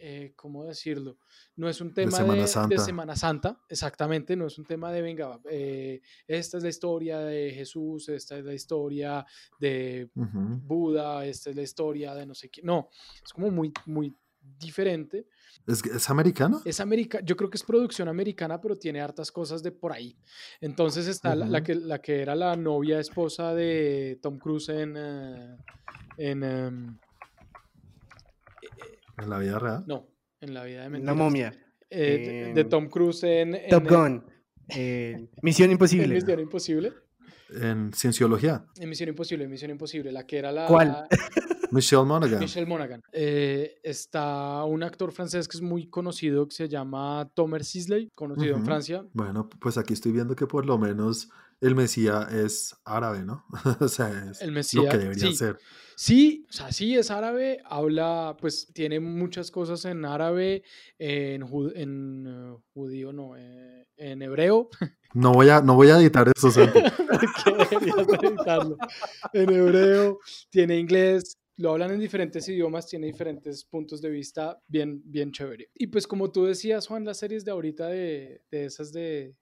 eh, 0.03 0.33
¿cómo 0.35 0.65
decirlo? 0.65 1.17
No 1.55 1.69
es 1.69 1.79
un 1.79 1.93
tema 1.93 2.11
de 2.11 2.17
Semana, 2.17 2.47
Santa. 2.47 2.75
de 2.75 2.81
Semana, 2.81 3.15
Santa. 3.15 3.61
exactamente, 3.69 4.35
no 4.35 4.47
es 4.47 4.57
un 4.57 4.65
tema 4.65 4.91
de, 4.91 5.01
venga, 5.01 5.39
eh, 5.49 6.01
esta 6.27 6.57
es 6.57 6.63
la 6.63 6.69
historia 6.69 7.19
de 7.19 7.51
Jesús, 7.51 8.09
esta 8.09 8.37
es 8.37 8.43
la 8.43 8.53
historia 8.53 9.25
de 9.59 10.09
Buda, 10.15 11.25
esta 11.25 11.51
es 11.51 11.55
la 11.55 11.61
historia 11.61 12.15
de 12.15 12.25
no 12.25 12.33
sé 12.33 12.49
qué. 12.49 12.61
No, 12.63 12.89
es 13.23 13.31
como 13.31 13.51
muy, 13.51 13.71
muy 13.85 14.15
diferente. 14.59 15.27
¿Es, 15.67 15.85
¿Es, 15.85 16.09
americana? 16.09 16.59
Es 16.65 16.79
americana, 16.79 17.23
yo 17.23 17.37
creo 17.37 17.49
que 17.49 17.57
es 17.57 17.63
producción 17.63 18.07
americana, 18.07 18.59
pero 18.59 18.75
tiene 18.77 19.01
hartas 19.01 19.31
cosas 19.31 19.61
de 19.61 19.71
por 19.71 19.93
ahí. 19.93 20.17
Entonces 20.59 21.07
está 21.07 21.35
la, 21.35 21.63
que, 21.63 21.75
la 21.75 22.01
que 22.01 22.21
era 22.21 22.35
la 22.35 22.55
novia 22.55 22.99
esposa 22.99 23.53
de 23.53 24.19
Tom 24.21 24.39
Cruise 24.39 24.69
en... 24.69 24.97
Uh, 24.97 25.57
en, 26.17 26.43
em, 26.43 26.99
¿En 29.21 29.29
la 29.29 29.39
vida 29.39 29.59
real? 29.59 29.83
No, 29.87 30.07
en 30.39 30.53
la 30.53 30.63
vida 30.63 30.83
de 30.83 30.89
mentiras. 30.89 31.15
La 31.15 31.23
momia. 31.23 31.53
Eh, 31.89 32.51
de, 32.55 32.63
Tom 32.65 32.87
Cruise 32.87 33.23
en... 33.23 33.57
Top 33.69 33.87
Gun. 33.87 34.23
Misión 35.41 35.71
Imposible. 35.71 36.15
Misión 36.15 36.39
Imposible. 36.39 36.93
En 37.49 37.91
Cienciología. 37.93 38.65
En 38.77 38.89
Misión 38.89 39.09
Imposible, 39.09 39.47
Misión 39.47 39.71
Imposible, 39.71 40.11
la 40.11 40.25
que 40.25 40.37
era 40.37 40.51
la... 40.51 40.67
¿Cuál? 40.67 41.07
Michelle 41.71 42.03
Monaghan. 42.03 42.39
Michelle 42.39 42.65
Monaghan. 42.65 43.01
Eh, 43.11 43.79
está 43.83 44.63
un 44.65 44.83
actor 44.83 45.11
francés 45.11 45.47
que 45.47 45.57
es 45.57 45.61
muy 45.61 45.87
conocido 45.87 46.47
que 46.47 46.55
se 46.55 46.69
llama 46.69 47.29
Tomer 47.33 47.63
Sisley, 47.63 48.09
conocido 48.13 48.57
en 48.57 48.65
Francia. 48.65 49.05
Bueno, 49.13 49.49
pues 49.49 49.77
aquí 49.77 49.93
estoy 49.93 50.11
viendo 50.11 50.35
que 50.35 50.47
por 50.47 50.65
lo 50.65 50.77
menos 50.77 51.29
el 51.61 51.75
Mesías 51.75 52.33
es 52.33 52.75
árabe, 52.83 53.23
¿no? 53.23 53.45
o 53.79 53.87
sea, 53.87 54.31
es 54.31 54.41
el 54.41 54.51
Mesías, 54.51 54.83
lo 54.83 54.91
que 54.91 54.97
debería 54.97 55.31
ser. 55.31 55.57
Sí, 55.95 56.47
o 56.49 56.53
sea, 56.53 56.71
sí 56.71 56.97
es 56.97 57.11
árabe, 57.11 57.59
habla, 57.63 58.35
pues 58.41 58.71
tiene 58.73 58.99
muchas 58.99 59.51
cosas 59.51 59.85
en 59.85 60.03
árabe, 60.03 60.63
en, 60.97 61.45
en 61.75 62.25
eh, 62.27 62.57
judío, 62.73 63.13
no, 63.13 63.37
eh, 63.37 63.85
en 63.97 64.21
hebreo. 64.21 64.69
No 65.13 65.33
voy 65.33 65.49
a, 65.49 65.59
no 65.59 65.75
voy 65.75 65.89
a 65.89 65.97
editar 65.97 66.25
eso, 66.33 66.47
editarlo? 68.23 68.77
En 69.33 69.49
hebreo, 69.49 70.19
tiene 70.49 70.79
inglés, 70.79 71.37
lo 71.57 71.71
hablan 71.71 71.91
en 71.91 71.99
diferentes 71.99 72.47
idiomas, 72.47 72.87
tiene 72.87 73.07
diferentes 73.07 73.65
puntos 73.65 74.01
de 74.01 74.09
vista 74.09 74.57
bien, 74.69 75.01
bien 75.03 75.33
chévere. 75.33 75.69
Y 75.75 75.87
pues 75.87 76.07
como 76.07 76.31
tú 76.31 76.45
decías, 76.45 76.87
Juan, 76.87 77.03
las 77.03 77.17
series 77.17 77.43
de 77.43 77.51
ahorita 77.51 77.87
de, 77.87 78.41
de 78.49 78.63
esas 78.63 78.93
de, 78.93 79.35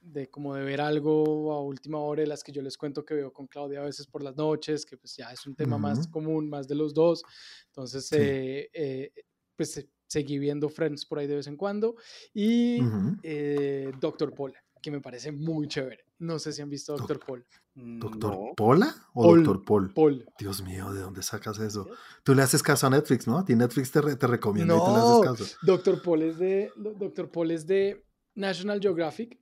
de 0.00 0.28
como 0.30 0.54
de 0.54 0.64
ver 0.64 0.80
algo 0.80 1.52
a 1.52 1.62
última 1.62 1.98
hora, 1.98 2.24
las 2.26 2.42
que 2.42 2.52
yo 2.52 2.62
les 2.62 2.76
cuento 2.76 3.04
que 3.04 3.14
veo 3.14 3.32
con 3.32 3.46
Claudia 3.46 3.80
a 3.80 3.84
veces 3.84 4.06
por 4.06 4.22
las 4.22 4.36
noches, 4.36 4.86
que 4.86 4.96
pues 4.96 5.16
ya 5.16 5.32
es 5.32 5.46
un 5.46 5.54
tema 5.54 5.78
más 5.78 6.08
común, 6.08 6.48
más 6.48 6.68
de 6.68 6.74
los 6.74 6.94
dos. 6.94 7.22
Entonces, 7.66 8.10
eh, 8.12 8.70
eh, 8.72 9.12
pues 9.56 9.86
seguí 10.06 10.38
viendo 10.38 10.68
Friends 10.68 11.04
por 11.04 11.18
ahí 11.18 11.26
de 11.26 11.36
vez 11.36 11.46
en 11.46 11.56
cuando. 11.56 11.96
Y 12.32 12.78
eh, 13.22 13.92
Doctor 14.00 14.34
Paul, 14.34 14.54
que 14.80 14.90
me 14.90 15.00
parece 15.00 15.32
muy 15.32 15.68
chévere. 15.68 16.04
No 16.20 16.38
sé 16.38 16.52
si 16.52 16.62
han 16.62 16.70
visto 16.70 16.96
Doctor 16.96 17.20
Paul. 17.24 17.46
¿Doctor 17.74 18.54
Paula 18.56 18.92
o 19.14 19.36
Doctor 19.36 19.64
Paul? 19.64 19.94
Paul? 19.94 20.26
Dios 20.38 20.62
mío, 20.62 20.92
¿de 20.92 21.00
dónde 21.00 21.22
sacas 21.22 21.60
eso? 21.60 21.86
Tú 22.24 22.34
le 22.34 22.42
haces 22.42 22.60
caso 22.60 22.88
a 22.88 22.90
Netflix, 22.90 23.28
¿no? 23.28 23.38
A 23.38 23.44
ti 23.44 23.54
Netflix 23.54 23.92
te, 23.92 24.16
te 24.16 24.26
recomienda 24.26 24.74
no, 24.74 24.82
y 24.82 24.86
tú 24.86 24.92
le 24.92 24.98
haces 24.98 25.44
caso. 25.44 25.58
Doctor 25.62 26.02
Paul 26.02 26.22
es 26.22 26.38
de, 26.38 26.72
Doctor 26.76 27.30
Paul 27.30 27.52
es 27.52 27.66
de 27.66 28.04
National 28.34 28.80
Geographic 28.80 29.38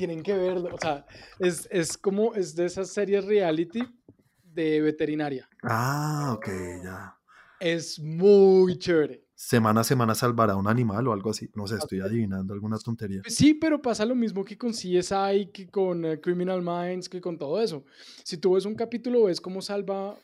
tienen 0.00 0.22
que 0.22 0.32
verlo. 0.32 0.70
O 0.74 0.78
sea, 0.78 1.04
es, 1.38 1.68
es 1.70 1.98
como, 1.98 2.34
es 2.34 2.54
de 2.54 2.64
esas 2.64 2.88
series 2.88 3.22
reality 3.26 3.82
de 4.42 4.80
veterinaria. 4.80 5.46
Ah, 5.62 6.32
ok, 6.34 6.48
ya. 6.82 7.18
Es 7.60 7.98
muy 7.98 8.78
chévere. 8.78 9.26
Semana 9.34 9.82
a 9.82 9.84
semana 9.84 10.14
salvará 10.14 10.56
un 10.56 10.68
animal 10.68 11.06
o 11.08 11.12
algo 11.12 11.28
así. 11.28 11.50
No 11.54 11.66
sé, 11.66 11.76
estoy 11.76 12.00
adivinando 12.00 12.54
alguna 12.54 12.78
tontería. 12.78 13.20
Sí, 13.26 13.52
pero 13.52 13.82
pasa 13.82 14.06
lo 14.06 14.14
mismo 14.14 14.42
que 14.42 14.56
con 14.56 14.72
CSI, 14.72 15.50
que 15.52 15.68
con 15.70 16.02
eh, 16.06 16.18
Criminal 16.18 16.62
Minds, 16.62 17.06
que 17.06 17.20
con 17.20 17.36
todo 17.36 17.60
eso. 17.60 17.84
Si 18.24 18.38
tú 18.38 18.54
ves 18.54 18.64
un 18.64 18.76
capítulo, 18.76 19.24
ves 19.24 19.38
cómo 19.38 19.60
salva 19.60 20.16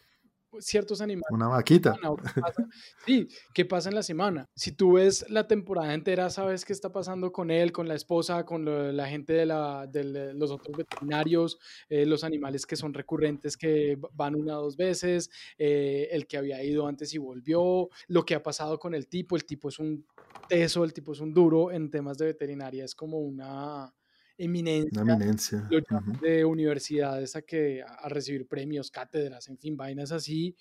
ciertos 0.60 1.00
animales. 1.00 1.30
Una 1.30 1.48
vaquita. 1.48 1.94
Sí, 3.06 3.28
¿qué 3.54 3.64
pasa 3.64 3.88
en 3.88 3.94
la 3.94 4.02
semana? 4.02 4.48
Si 4.54 4.72
tú 4.72 4.94
ves 4.94 5.24
la 5.28 5.46
temporada 5.46 5.94
entera, 5.94 6.28
sabes 6.28 6.64
qué 6.64 6.72
está 6.72 6.92
pasando 6.92 7.30
con 7.30 7.50
él, 7.50 7.70
con 7.70 7.86
la 7.86 7.94
esposa, 7.94 8.44
con 8.44 8.64
la 8.96 9.06
gente 9.06 9.32
de, 9.32 9.46
la, 9.46 9.86
de, 9.86 10.34
los 10.34 10.50
otros 10.50 10.76
veterinarios, 10.76 11.58
eh, 11.88 12.04
los 12.04 12.24
animales 12.24 12.66
que 12.66 12.74
son 12.74 12.94
recurrentes, 12.94 13.56
que 13.56 13.96
van 14.12 14.34
una 14.34 14.58
o 14.58 14.62
dos 14.62 14.76
veces, 14.76 15.30
eh, 15.58 16.08
el 16.10 16.26
que 16.26 16.36
había 16.36 16.62
ido 16.64 16.86
antes 16.86 17.14
y 17.14 17.18
volvió, 17.18 17.88
lo 18.08 18.24
que 18.24 18.34
ha 18.34 18.42
pasado 18.42 18.78
con 18.78 18.94
el 18.94 19.06
tipo. 19.06 19.36
El 19.36 19.44
tipo 19.44 19.68
es 19.68 19.78
un 19.78 20.04
teso, 20.48 20.84
el 20.84 20.92
tipo 20.92 21.12
es 21.12 21.20
un 21.20 21.32
duro 21.32 21.70
en 21.70 21.90
temas 21.90 22.18
de 22.18 22.26
veterinaria, 22.26 22.84
es 22.84 22.94
como 22.94 23.18
una 23.18 23.92
eminencia, 24.38 25.00
eminencia. 25.00 25.68
de 26.20 26.44
universidades 26.44 27.36
a, 27.36 27.42
que, 27.42 27.82
a 27.82 28.08
recibir 28.08 28.46
premios, 28.46 28.90
cátedras, 28.90 29.48
en 29.48 29.58
fin, 29.58 29.76
vainas 29.76 30.12
así. 30.12 30.56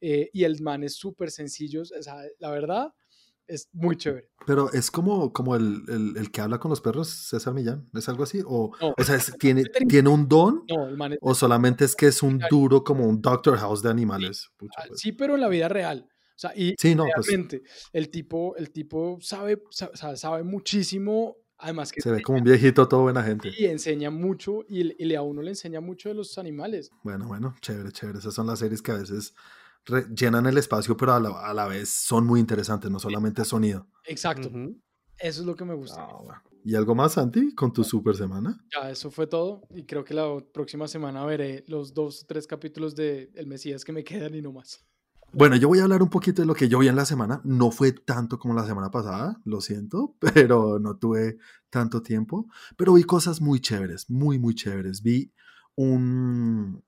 Eh, 0.00 0.30
y 0.32 0.44
el 0.44 0.60
man 0.62 0.82
es 0.82 0.94
súper 0.94 1.30
sencillo, 1.30 1.82
o 1.82 2.02
sea, 2.02 2.16
la 2.38 2.50
verdad 2.50 2.92
es 3.50 3.68
muy 3.72 3.96
chévere. 3.96 4.30
Pero 4.46 4.72
es 4.72 4.90
como, 4.90 5.32
como 5.32 5.56
el, 5.56 5.82
el, 5.88 6.16
el, 6.16 6.30
que 6.30 6.40
habla 6.40 6.58
con 6.58 6.70
los 6.70 6.80
perros, 6.80 7.08
César 7.08 7.52
Millán, 7.52 7.88
¿es 7.94 8.08
algo 8.08 8.22
así? 8.22 8.40
O, 8.46 8.72
o 8.80 9.04
sea, 9.04 9.18
¿tiene, 9.40 9.64
¿tiene 9.88 10.08
un 10.08 10.28
don? 10.28 10.64
No, 10.68 10.88
el 10.88 10.96
man 10.96 11.18
¿O 11.20 11.34
solamente 11.34 11.84
es 11.84 11.96
que 11.96 12.06
es 12.06 12.22
un 12.22 12.40
duro 12.48 12.84
como 12.84 13.06
un 13.06 13.20
Doctor 13.20 13.58
House 13.58 13.82
de 13.82 13.90
animales? 13.90 14.50
Sí, 14.58 14.66
ah, 14.76 14.84
pues. 14.88 15.00
sí 15.00 15.12
pero 15.12 15.34
en 15.34 15.40
la 15.40 15.48
vida 15.48 15.68
real. 15.68 16.06
O 16.08 16.40
sea, 16.40 16.52
y 16.56 16.74
sí, 16.78 16.94
no, 16.94 17.04
pues 17.14 17.26
realmente 17.26 17.62
el, 17.92 18.08
tipo, 18.08 18.56
el 18.56 18.70
tipo 18.70 19.18
sabe, 19.20 19.60
sabe, 19.70 20.16
sabe 20.16 20.42
muchísimo 20.42 21.36
Además 21.60 21.92
que 21.92 22.00
se 22.00 22.10
ve 22.10 22.22
como 22.22 22.38
un 22.38 22.44
viejito 22.44 22.88
todo 22.88 23.02
buena 23.02 23.22
gente. 23.22 23.52
Y 23.56 23.66
enseña 23.66 24.10
mucho 24.10 24.64
y, 24.68 25.02
y, 25.02 25.14
a 25.14 25.22
uno 25.22 25.42
le 25.42 25.50
enseña 25.50 25.80
mucho 25.80 26.08
de 26.08 26.14
los 26.14 26.38
animales. 26.38 26.90
Bueno, 27.02 27.26
bueno, 27.26 27.54
chévere, 27.60 27.92
chévere. 27.92 28.18
Esas 28.18 28.34
son 28.34 28.46
las 28.46 28.58
series 28.58 28.80
que 28.82 28.92
a 28.92 28.96
veces 28.96 29.34
llenan 30.14 30.46
el 30.46 30.58
espacio, 30.58 30.96
pero 30.96 31.12
a 31.12 31.20
la, 31.20 31.30
a 31.30 31.54
la, 31.54 31.66
vez 31.66 31.88
son 31.88 32.26
muy 32.26 32.40
interesantes, 32.40 32.90
no 32.90 32.98
solamente 32.98 33.44
sonido. 33.44 33.86
Exacto. 34.04 34.50
Eso 35.18 35.40
es 35.42 35.46
lo 35.46 35.54
que 35.54 35.64
me 35.64 35.74
gusta. 35.74 36.02
Ah, 36.02 36.42
¿Y 36.64 36.74
algo 36.74 36.94
más, 36.94 37.12
Santi, 37.12 37.54
con 37.54 37.72
tu 37.72 37.84
super 37.84 38.16
semana? 38.16 38.64
Ya, 38.74 38.90
eso 38.90 39.10
fue 39.10 39.26
todo. 39.26 39.62
Y 39.70 39.84
creo 39.84 40.04
que 40.04 40.14
la 40.14 40.42
próxima 40.52 40.88
semana 40.88 41.24
veré 41.24 41.64
los 41.66 41.92
dos 41.94 42.22
o 42.22 42.26
tres 42.26 42.46
capítulos 42.46 42.94
de 42.94 43.30
El 43.34 43.46
Mesías 43.46 43.84
que 43.84 43.92
me 43.92 44.04
quedan 44.04 44.34
y 44.34 44.42
no 44.42 44.52
más. 44.52 44.84
Bueno, 45.32 45.54
yo 45.56 45.68
voy 45.68 45.78
a 45.78 45.84
hablar 45.84 46.02
un 46.02 46.10
poquito 46.10 46.42
de 46.42 46.46
lo 46.46 46.54
que 46.54 46.68
yo 46.68 46.80
vi 46.80 46.88
en 46.88 46.96
la 46.96 47.04
semana. 47.04 47.40
No 47.44 47.70
fue 47.70 47.92
tanto 47.92 48.38
como 48.38 48.54
la 48.54 48.66
semana 48.66 48.90
pasada, 48.90 49.40
lo 49.44 49.60
siento, 49.60 50.16
pero 50.34 50.78
no 50.78 50.96
tuve 50.96 51.38
tanto 51.70 52.02
tiempo. 52.02 52.48
Pero 52.76 52.94
vi 52.94 53.04
cosas 53.04 53.40
muy 53.40 53.60
chéveres, 53.60 54.10
muy, 54.10 54.38
muy 54.38 54.54
chéveres. 54.54 55.02
Vi 55.02 55.32
un, 55.76 56.82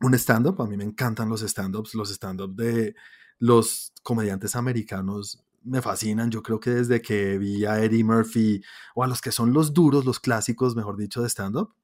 un 0.00 0.14
stand-up. 0.14 0.60
A 0.62 0.66
mí 0.66 0.76
me 0.76 0.84
encantan 0.84 1.28
los 1.28 1.42
stand-ups, 1.42 1.94
los 1.94 2.10
stand-up 2.10 2.54
de 2.54 2.94
los 3.38 3.92
comediantes 4.02 4.56
americanos 4.56 5.44
me 5.64 5.82
fascinan. 5.82 6.30
Yo 6.30 6.42
creo 6.42 6.60
que 6.60 6.70
desde 6.70 7.02
que 7.02 7.38
vi 7.38 7.64
a 7.64 7.82
Eddie 7.82 8.04
Murphy 8.04 8.62
o 8.94 9.04
a 9.04 9.06
los 9.06 9.20
que 9.20 9.32
son 9.32 9.52
los 9.52 9.72
duros, 9.72 10.04
los 10.04 10.20
clásicos, 10.20 10.74
mejor 10.76 10.96
dicho, 10.96 11.22
de 11.22 11.28
stand-up, 11.28 11.74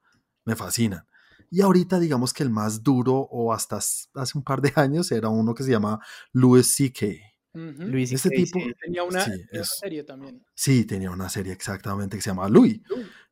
me 0.44 0.56
fascinan. 0.56 1.06
Y 1.50 1.60
ahorita 1.62 1.98
digamos 1.98 2.32
que 2.32 2.42
el 2.42 2.50
más 2.50 2.82
duro 2.82 3.14
o 3.30 3.52
hasta 3.52 3.76
hace 3.76 4.38
un 4.38 4.42
par 4.44 4.60
de 4.60 4.72
años 4.76 5.10
era 5.12 5.28
uno 5.28 5.54
que 5.54 5.62
se 5.62 5.70
llama 5.70 6.00
Louis 6.32 6.66
C.K. 6.74 7.06
Luis 7.54 8.12
Este 8.12 8.30
tipo 8.30 8.60
Tenía 8.80 9.02
una, 9.02 9.24
Sí, 9.24 9.30
tenía 9.30 9.46
una 9.52 9.60
es- 9.62 9.78
serie 9.80 10.04
también. 10.04 10.44
Sí, 10.54 10.84
tenía 10.84 11.10
una 11.10 11.28
serie 11.28 11.52
exactamente 11.52 12.16
que 12.16 12.22
se 12.22 12.30
llamaba 12.30 12.48
Louis. 12.48 12.80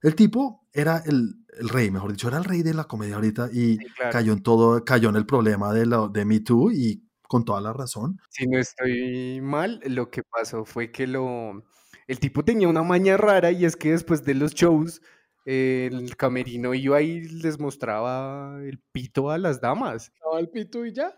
El 0.03 0.15
tipo 0.15 0.67
era 0.73 0.99
el, 1.07 1.45
el 1.59 1.69
rey, 1.69 1.91
mejor 1.91 2.11
dicho, 2.13 2.27
era 2.29 2.39
el 2.39 2.45
rey 2.45 2.63
de 2.63 2.75
la 2.75 2.85
comedia 2.85 3.17
ahorita 3.17 3.51
y 3.53 3.77
Sí, 3.77 3.85
claro. 3.97 4.13
cayó 4.13 4.33
en 4.33 4.43
todo, 4.43 4.85
cayó 4.85 5.11
en 5.11 5.17
el 5.17 5.27
problema 5.27 5.73
de, 5.73 5.87
la, 5.87 6.09
de 6.09 6.25
Me 6.25 6.41
Too 6.41 6.73
y 6.73 7.03
con 7.29 7.45
toda 7.45 7.61
la 7.61 7.73
razón. 7.73 8.19
Si 8.31 8.47
no 8.47 8.59
estoy 8.59 9.41
mal, 9.43 9.81
lo 9.87 10.11
que 10.11 10.23
pasó 10.23 10.65
fue 10.65 10.91
que 10.91 11.07
lo... 11.07 11.65
El 12.09 12.19
tipo 12.21 12.45
tenía 12.45 12.69
una 12.69 12.83
maña 12.85 13.17
rara 13.17 13.51
y 13.51 13.65
es 13.65 13.77
que 13.77 13.91
después 13.93 14.25
de 14.25 14.35
los 14.35 14.55
shows, 14.55 15.03
el 15.47 16.17
camerino 16.17 16.75
iba 16.75 17.01
y 17.01 17.21
les 17.21 17.61
mostraba 17.61 18.59
el 18.63 18.81
pito 18.93 19.31
a 19.31 19.39
las 19.39 19.61
damas. 19.61 20.11
Estaba 20.13 20.41
el 20.41 20.49
pito 20.49 20.85
y 20.85 20.93
ya. 20.93 21.17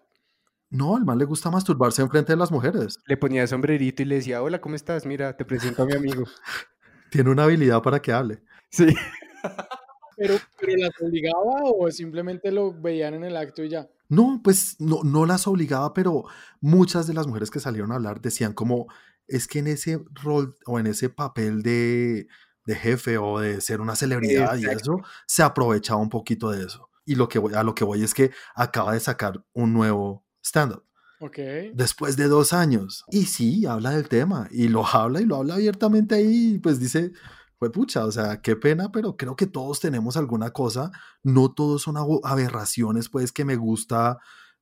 No, 0.71 0.97
al 0.97 1.07
man 1.07 1.19
le 1.19 1.25
gusta 1.25 1.51
masturbarse 1.51 2.03
en 2.03 2.11
frente 2.11 2.33
de 2.33 2.37
las 2.37 2.53
mujeres. 2.53 2.99
Le 3.07 3.17
ponía 3.17 3.47
sombrerito 3.47 4.03
y 4.03 4.05
le 4.05 4.17
decía, 4.17 4.43
hola, 4.43 4.61
¿cómo 4.61 4.75
estás? 4.75 5.07
Mira, 5.07 5.35
te 5.35 5.47
presento 5.47 5.83
a 5.83 5.87
mi 5.87 5.95
amigo. 5.95 6.25
Tiene 7.11 7.31
una 7.31 7.45
habilidad 7.45 7.83
para 7.83 8.01
que 8.03 8.13
hable. 8.13 8.43
Sí. 8.71 8.87
Pero, 10.21 10.35
pero 10.59 10.73
las 10.77 10.91
obligaba 11.01 11.63
o 11.63 11.89
simplemente 11.93 12.51
lo 12.51 12.73
veían 12.73 13.15
en 13.15 13.23
el 13.23 13.37
acto 13.37 13.63
y 13.63 13.69
ya. 13.69 13.89
No, 14.09 14.41
pues 14.43 14.75
no, 14.81 15.05
no 15.05 15.27
las 15.27 15.47
obligaba, 15.47 15.95
pero 15.95 16.25
muchas 16.61 17.07
de 17.07 17.15
las 17.15 17.29
mujeres 17.29 17.53
que 17.53 17.61
salieron 17.61 17.93
a 17.93 17.95
hablar 17.95 18.21
decían 18.21 18.53
como, 18.53 18.89
es 19.29 19.47
que 19.47 19.61
en 19.61 19.69
ese 19.69 20.03
rol 20.21 20.57
o 20.67 20.81
en 20.81 20.89
ese 20.89 21.09
papel 21.09 21.63
de, 21.63 22.27
de 22.69 22.75
jefe 22.75 23.17
o 23.17 23.41
de 23.41 23.63
ser 23.63 23.81
una 23.81 23.97
celebridad 23.97 24.55
y 24.59 24.67
eso, 24.67 25.01
se 25.27 25.43
aprovechaba 25.43 25.99
un 26.03 26.11
poquito 26.11 26.51
de 26.51 26.67
eso. 26.67 26.91
Y 27.07 27.15
lo 27.15 27.27
que 27.27 27.39
voy, 27.39 27.55
a 27.55 27.63
lo 27.63 27.75
que 27.75 27.83
voy 27.83 28.03
es 28.05 28.13
que 28.13 28.31
acaba 28.55 28.93
de 28.93 29.01
sacar 29.01 29.43
un 29.55 29.73
nuevo 29.73 30.27
stand-up 30.45 30.85
Ok. 31.19 31.39
después 31.73 32.19
de 32.19 32.29
dos 32.29 32.53
años. 32.53 33.07
Y 33.11 33.25
sí, 33.25 33.65
habla 33.65 33.93
del 33.93 34.07
tema 34.07 34.49
y 34.51 34.69
lo 34.69 34.85
habla 34.87 35.23
y 35.23 35.25
lo 35.25 35.37
habla 35.37 35.55
abiertamente 35.55 36.17
ahí 36.17 36.57
y 36.57 36.59
pues 36.59 36.79
dice, 36.79 37.13
fue 37.59 37.73
pucha, 37.73 38.05
o 38.05 38.13
sea, 38.13 38.43
qué 38.43 38.55
pena, 38.55 38.93
pero 38.93 39.17
creo 39.17 39.35
que 39.35 39.47
todos 39.47 39.81
tenemos 39.81 40.19
alguna 40.19 40.51
cosa, 40.51 40.93
no 41.23 41.51
todos 41.51 41.81
son 41.81 41.97
aberraciones, 42.23 43.09
pues 43.09 43.33
que 43.33 43.47
me 43.47 43.57
gusta 43.57 44.19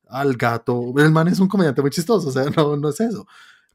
al 0.07 0.37
gato, 0.37 0.93
el 0.95 1.11
man 1.11 1.27
es 1.27 1.41
un 1.41 1.49
comediante 1.49 1.81
muy 1.81 1.91
chistoso, 1.91 2.29
o 2.29 2.31
sea, 2.31 2.45
no, 2.55 2.77
no 2.77 2.87
es 2.87 3.01
eso, 3.01 3.27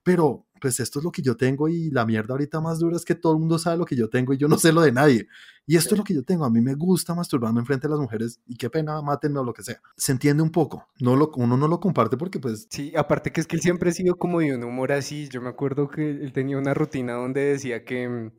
pero 0.03 0.47
pues 0.63 0.79
esto 0.79 1.01
es 1.01 1.05
lo 1.05 1.11
que 1.11 1.23
yo 1.23 1.37
tengo 1.37 1.69
y 1.69 1.91
la 1.91 2.07
mierda 2.07 2.35
ahorita 2.35 2.61
más 2.61 2.79
dura 2.79 2.97
es 2.97 3.05
que 3.05 3.17
todo 3.17 3.33
el 3.33 3.41
mundo 3.41 3.59
sabe 3.59 3.79
lo 3.79 3.85
que 3.85 3.97
yo 3.97 4.09
tengo 4.09 4.33
y 4.33 4.39
yo 4.39 4.47
no 4.47 4.57
sé 4.57 4.73
lo 4.73 4.83
de 4.83 4.93
nadie. 4.93 5.27
Y 5.67 5.77
esto 5.77 5.97
es 5.97 5.99
lo 5.99 6.05
que 6.05 6.15
yo 6.15 6.23
tengo, 6.23 6.45
a 6.45 6.51
mí 6.51 6.61
me 6.61 6.75
gusta 6.75 7.17
masturbarme 7.17 7.59
enfrente 7.59 7.89
de 7.89 7.91
las 7.91 8.01
mujeres 8.01 8.41
y 8.47 8.57
qué 8.57 8.71
pena, 8.71 9.03
mátenme 9.03 9.41
o 9.41 9.45
lo 9.45 9.53
que 9.53 9.65
sea. 9.65 9.81
Se 9.97 10.13
entiende 10.13 10.41
un 10.41 10.51
poco, 10.51 10.87
no 11.01 11.17
lo, 11.17 11.33
uno 11.35 11.57
no 11.57 11.67
lo 11.67 11.81
comparte 11.81 12.17
porque 12.17 12.39
pues 12.39 12.69
Sí, 12.71 12.93
aparte 12.97 13.33
que 13.33 13.41
es 13.41 13.49
que 13.49 13.57
él 13.57 13.63
siempre 13.63 13.91
ha 13.91 13.93
sido 13.93 14.17
como 14.17 14.39
de 14.39 14.55
un 14.55 14.63
humor 14.63 14.93
así. 14.93 15.29
Yo 15.29 15.41
me 15.41 15.49
acuerdo 15.49 15.89
que 15.89 16.11
él 16.11 16.33
tenía 16.33 16.59
una 16.59 16.75
rutina 16.75 17.15
donde 17.15 17.41
decía 17.41 17.85
que, 17.85 18.09
mm, 18.09 18.33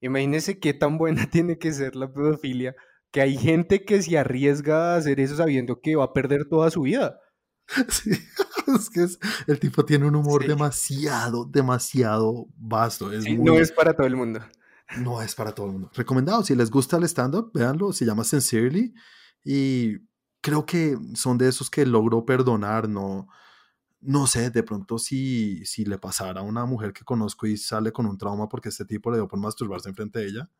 imagínese 0.00 0.60
qué 0.60 0.74
tan 0.74 0.96
buena 0.96 1.26
tiene 1.30 1.58
que 1.58 1.72
ser 1.72 1.96
la 1.96 2.12
pedofilia, 2.12 2.76
que 3.10 3.20
hay 3.20 3.36
gente 3.36 3.84
que 3.84 4.00
se 4.00 4.16
arriesga 4.16 4.94
a 4.94 4.96
hacer 4.98 5.18
eso 5.18 5.36
sabiendo 5.36 5.80
que 5.80 5.96
va 5.96 6.04
a 6.04 6.12
perder 6.12 6.44
toda 6.48 6.70
su 6.70 6.82
vida. 6.82 7.18
Sí, 7.88 8.10
es 8.78 8.90
que 8.90 9.02
es- 9.04 9.18
el 9.46 9.58
tipo 9.60 9.84
tiene 9.84 10.06
un 10.06 10.16
humor 10.16 10.42
Sí. 10.42 10.48
demasiado, 10.48 11.44
demasiado 11.44 12.46
vasto. 12.56 13.12
Es 13.12 13.24
Sí, 13.24 13.36
muy- 13.36 13.44
no 13.44 13.58
es 13.58 13.72
para 13.72 13.94
todo 13.94 14.06
el 14.06 14.16
mundo. 14.16 14.40
no 14.98 15.20
es 15.22 15.34
para 15.34 15.52
todo 15.52 15.66
el 15.66 15.72
mundo. 15.72 15.90
Recomendado, 15.94 16.42
si 16.42 16.54
les 16.54 16.70
gusta 16.70 16.96
el 16.96 17.04
stand-up, 17.04 17.50
véanlo, 17.52 17.92
se 17.92 18.04
llama 18.06 18.24
Sincerely 18.24 18.94
y 19.44 19.98
creo 20.40 20.64
que 20.64 20.96
son 21.14 21.36
de 21.36 21.48
esos 21.48 21.68
que 21.68 21.84
logro 21.84 22.24
perdonar, 22.24 22.88
no, 22.88 23.28
no 24.00 24.26
sé, 24.26 24.50
de 24.50 24.62
pronto 24.62 24.96
si, 24.98 25.64
si 25.66 25.84
le 25.84 25.98
pasara 25.98 26.40
a 26.40 26.44
una 26.44 26.64
mujer 26.64 26.92
que 26.92 27.04
conozco 27.04 27.46
y 27.46 27.56
sale 27.58 27.92
con 27.92 28.06
un 28.06 28.16
trauma 28.16 28.48
porque 28.48 28.68
este 28.70 28.84
tipo 28.86 29.10
le 29.10 29.18
dio 29.18 29.28
por 29.28 29.38
masturbarse 29.40 29.88
enfrente 29.90 30.20
de 30.20 30.26
ella, 30.28 30.50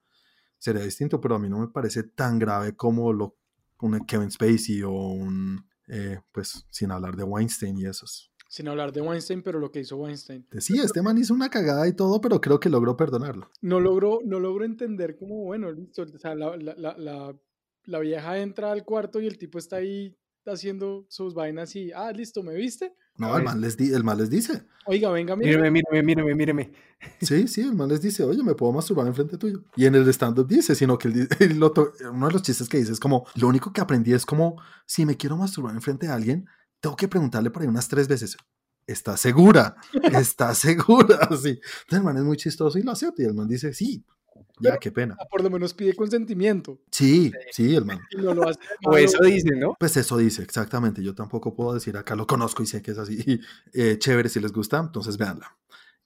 sería 0.59 0.83
distinto, 0.83 1.21
pero 1.21 1.37
a 1.37 1.39
mí 1.39 1.49
no 1.49 1.61
me 1.61 1.69
parece 1.69 2.03
tan 2.03 2.39
grave 2.39 2.75
como 2.77 3.13
lo, 3.13 3.37
un 3.81 4.05
Kevin 4.05 4.31
Spacey 4.31 4.83
o 4.83 4.91
un, 4.91 5.68
eh, 5.89 6.21
pues 6.33 6.67
sin 6.71 6.91
hablar 6.91 7.17
de 7.17 7.25
Weinstein 7.25 7.79
y 7.79 7.87
esos. 7.87 8.33
Sin 8.49 8.67
hablar 8.69 8.93
de 8.93 9.03
Weinstein, 9.03 9.43
pero 9.43 9.59
lo 9.59 9.71
que 9.71 9.81
hizo 9.81 9.97
Weinstein. 9.97 10.47
Sí, 10.59 10.79
este 10.79 11.03
man 11.03 11.19
hizo 11.19 11.35
una 11.35 11.51
cagada 11.51 11.87
y 11.87 11.93
todo, 11.93 12.21
pero 12.21 12.41
creo 12.41 12.59
que 12.59 12.71
logró 12.71 12.97
perdonarlo. 12.97 13.51
No 13.61 13.79
logro, 13.79 14.21
no 14.25 14.41
logro 14.41 14.65
entender 14.65 15.17
cómo, 15.17 15.45
bueno, 15.45 15.71
listo. 15.71 16.03
O 16.03 16.19
sea, 16.19 16.35
la, 16.35 16.57
la, 16.57 16.97
la, 16.97 17.37
la 17.85 17.99
vieja 17.99 18.39
entra 18.39 18.73
al 18.73 18.85
cuarto 18.85 19.21
y 19.21 19.27
el 19.27 19.37
tipo 19.37 19.59
está 19.59 19.77
ahí 19.77 20.17
haciendo 20.47 21.07
sus 21.11 21.35
vainas 21.35 21.77
y, 21.77 21.93
ah, 21.93 22.11
listo, 22.13 22.43
¿me 22.43 22.55
viste? 22.55 22.95
No, 23.19 23.37
el 23.37 23.43
man 23.45 23.61
les, 23.61 23.77
di- 23.77 23.93
el 23.93 24.05
man 24.05 24.17
les 24.17 24.31
dice. 24.31 24.63
Oiga, 24.87 25.11
venga, 25.11 25.37
mira. 25.37 25.51
Míreme, 25.59 25.71
míreme, 25.71 26.03
míreme, 26.03 26.35
míreme. 26.35 26.73
Sí, 27.21 27.47
sí, 27.49 27.61
el 27.61 27.75
man 27.75 27.89
les 27.89 28.01
dice, 28.01 28.23
oye, 28.25 28.43
me 28.43 28.55
puedo 28.55 28.73
masturbar 28.73 29.07
enfrente 29.07 29.37
tuyo. 29.37 29.65
Y 29.77 29.87
en 29.87 29.95
el 29.97 30.09
stand-up 30.09 30.47
dice, 30.49 30.75
sino 30.75 30.97
que 30.99 31.09
el 31.41 31.63
otro- 31.63 31.93
uno 32.13 32.27
de 32.29 32.33
los 32.33 32.43
chistes 32.43 32.69
que 32.69 32.79
dice 32.79 32.93
es 32.93 33.01
como, 33.01 33.27
lo 33.35 33.49
único 33.49 33.73
que 33.73 33.81
aprendí 33.81 34.13
es 34.13 34.25
como, 34.25 34.57
si 34.87 35.05
me 35.05 35.17
quiero 35.17 35.37
masturbar 35.37 35.75
enfrente 35.75 36.07
de 36.07 36.13
alguien, 36.13 36.47
tengo 36.81 36.97
que 36.97 37.09
preguntarle 37.09 37.51
por 37.51 37.63
ahí 37.63 37.69
unas 37.69 37.89
tres 37.89 38.09
veces. 38.09 38.37
¿Estás 38.87 39.21
segura? 39.21 39.77
¿Estás 40.13 40.59
segura? 40.67 41.19
Sí. 41.43 41.51
Entonces 41.51 41.61
el 41.91 42.03
man 42.03 42.17
es 42.17 42.23
muy 42.25 42.37
chistoso 42.37 42.79
y 42.79 42.83
lo 42.83 42.93
acepta. 42.93 43.23
Y 43.23 43.27
el 43.27 43.35
man 43.35 43.47
dice, 43.49 43.75
sí, 43.75 44.05
ya, 44.61 44.79
qué 44.79 44.91
pena. 44.91 45.17
Ah, 45.21 45.27
Por 45.31 45.43
lo 45.43 45.51
menos 45.51 45.75
pide 45.75 45.95
consentimiento. 45.95 46.81
Sí, 46.91 47.33
sí, 47.53 47.75
el 47.75 47.85
man. 47.85 48.01
Y 48.11 48.17
no 48.17 48.35
lo 48.35 48.49
hace. 48.49 48.59
de 48.61 48.89
O 48.89 48.97
eso 48.97 49.23
dice, 49.23 49.51
¿no? 49.57 49.77
Pues 49.79 49.97
eso 49.97 50.17
dice, 50.17 50.43
exactamente. 50.43 51.03
Yo 51.03 51.15
tampoco 51.15 51.55
puedo 51.55 51.75
decir 51.75 51.97
acá, 51.97 52.17
lo 52.17 52.27
conozco 52.27 52.63
y 52.63 52.67
sé 52.67 52.83
que 52.83 52.93
es 52.93 52.99
así. 52.99 53.19
Eh, 53.73 53.99
chévere 53.99 54.29
si 54.29 54.41
les 54.41 54.53
gusta, 54.53 54.79
entonces 54.79 55.19
véanla. 55.19 55.57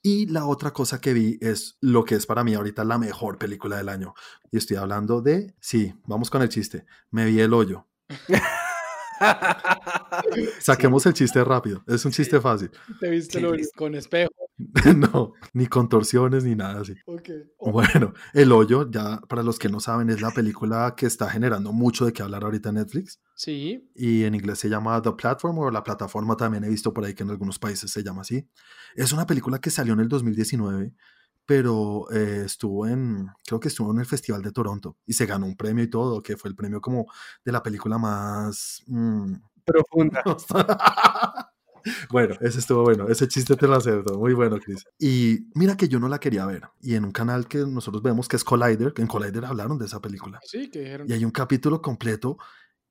Y 0.02 0.26
la 0.26 0.46
otra 0.46 0.72
cosa 0.72 1.00
que 1.00 1.12
vi 1.12 1.38
es 1.40 1.76
lo 1.80 2.04
que 2.04 2.16
es 2.16 2.26
para 2.26 2.42
mí 2.42 2.54
ahorita 2.54 2.84
la 2.84 2.98
mejor 2.98 3.38
película 3.38 3.76
del 3.76 3.88
año. 3.88 4.14
Y 4.50 4.56
estoy 4.56 4.76
hablando 4.76 5.22
de, 5.22 5.54
sí, 5.60 5.94
vamos 6.06 6.28
con 6.28 6.42
el 6.42 6.48
chiste. 6.48 6.84
Me 7.10 7.24
vi 7.24 7.40
el 7.40 7.54
hoyo. 7.54 7.86
Saquemos 10.60 11.06
el 11.06 11.14
chiste 11.14 11.44
rápido. 11.44 11.84
Es 11.86 12.04
un 12.04 12.10
chiste 12.10 12.40
fácil. 12.40 12.70
Te 13.00 13.10
viste 13.10 13.40
listo. 13.40 13.72
con 13.76 13.94
espejo. 13.94 14.32
no, 14.96 15.32
ni 15.52 15.66
contorsiones 15.66 16.44
ni 16.44 16.54
nada 16.54 16.80
así. 16.80 16.94
Ok. 17.06 17.28
Bueno, 17.58 18.12
El 18.32 18.52
Hoyo, 18.52 18.90
ya 18.90 19.20
para 19.28 19.42
los 19.42 19.58
que 19.58 19.68
no 19.68 19.80
saben, 19.80 20.10
es 20.10 20.20
la 20.20 20.30
película 20.30 20.94
que 20.96 21.06
está 21.06 21.28
generando 21.30 21.72
mucho 21.72 22.04
de 22.04 22.12
qué 22.12 22.22
hablar 22.22 22.44
ahorita 22.44 22.70
en 22.70 22.76
Netflix. 22.76 23.20
Sí. 23.34 23.90
y 23.96 24.22
en 24.22 24.36
inglés 24.36 24.60
se 24.60 24.68
llama 24.68 25.02
The 25.02 25.12
Platform 25.12 25.58
o 25.58 25.70
la 25.70 25.82
plataforma 25.82 26.36
también 26.36 26.62
he 26.62 26.68
visto 26.68 26.92
por 26.94 27.04
ahí 27.04 27.12
que 27.12 27.24
en 27.24 27.30
algunos 27.30 27.58
países 27.58 27.90
se 27.90 28.04
llama 28.04 28.20
así. 28.22 28.48
Es 28.94 29.12
una 29.12 29.26
película 29.26 29.58
que 29.58 29.70
salió 29.70 29.94
en 29.94 30.00
el 30.00 30.08
2019, 30.08 30.94
pero 31.44 32.08
eh, 32.12 32.42
estuvo 32.46 32.86
en, 32.86 33.26
creo 33.44 33.58
que 33.58 33.68
estuvo 33.68 33.90
en 33.92 33.98
el 33.98 34.06
Festival 34.06 34.42
de 34.42 34.52
Toronto 34.52 34.96
y 35.06 35.14
se 35.14 35.26
ganó 35.26 35.46
un 35.46 35.56
premio 35.56 35.82
y 35.82 35.90
todo, 35.90 36.22
que 36.22 36.36
fue 36.36 36.50
el 36.50 36.54
premio 36.56 36.80
como 36.80 37.06
de 37.44 37.50
la 37.52 37.62
película 37.62 37.98
más... 37.98 38.82
mm, 38.86 39.34
Profunda. 39.64 40.22
bueno, 42.10 42.34
ese 42.40 42.58
estuvo 42.58 42.82
bueno, 42.82 43.08
ese 43.08 43.28
chiste 43.28 43.56
te 43.56 43.66
lo 43.66 43.74
acepto, 43.76 44.18
muy 44.18 44.34
bueno, 44.34 44.58
Chris. 44.58 44.84
Y 44.98 45.46
mira 45.54 45.76
que 45.76 45.88
yo 45.88 45.98
no 46.00 46.08
la 46.08 46.18
quería 46.20 46.46
ver, 46.46 46.62
y 46.80 46.94
en 46.94 47.04
un 47.04 47.12
canal 47.12 47.48
que 47.48 47.58
nosotros 47.58 48.02
vemos 48.02 48.28
que 48.28 48.36
es 48.36 48.44
Collider, 48.44 48.92
que 48.92 49.02
en 49.02 49.08
Collider 49.08 49.44
hablaron 49.44 49.78
de 49.78 49.86
esa 49.86 50.00
película. 50.00 50.40
Sí, 50.44 50.70
que 50.70 50.80
dijeron. 50.80 51.06
Y 51.08 51.12
hay 51.12 51.24
un 51.24 51.30
capítulo 51.30 51.80
completo 51.82 52.38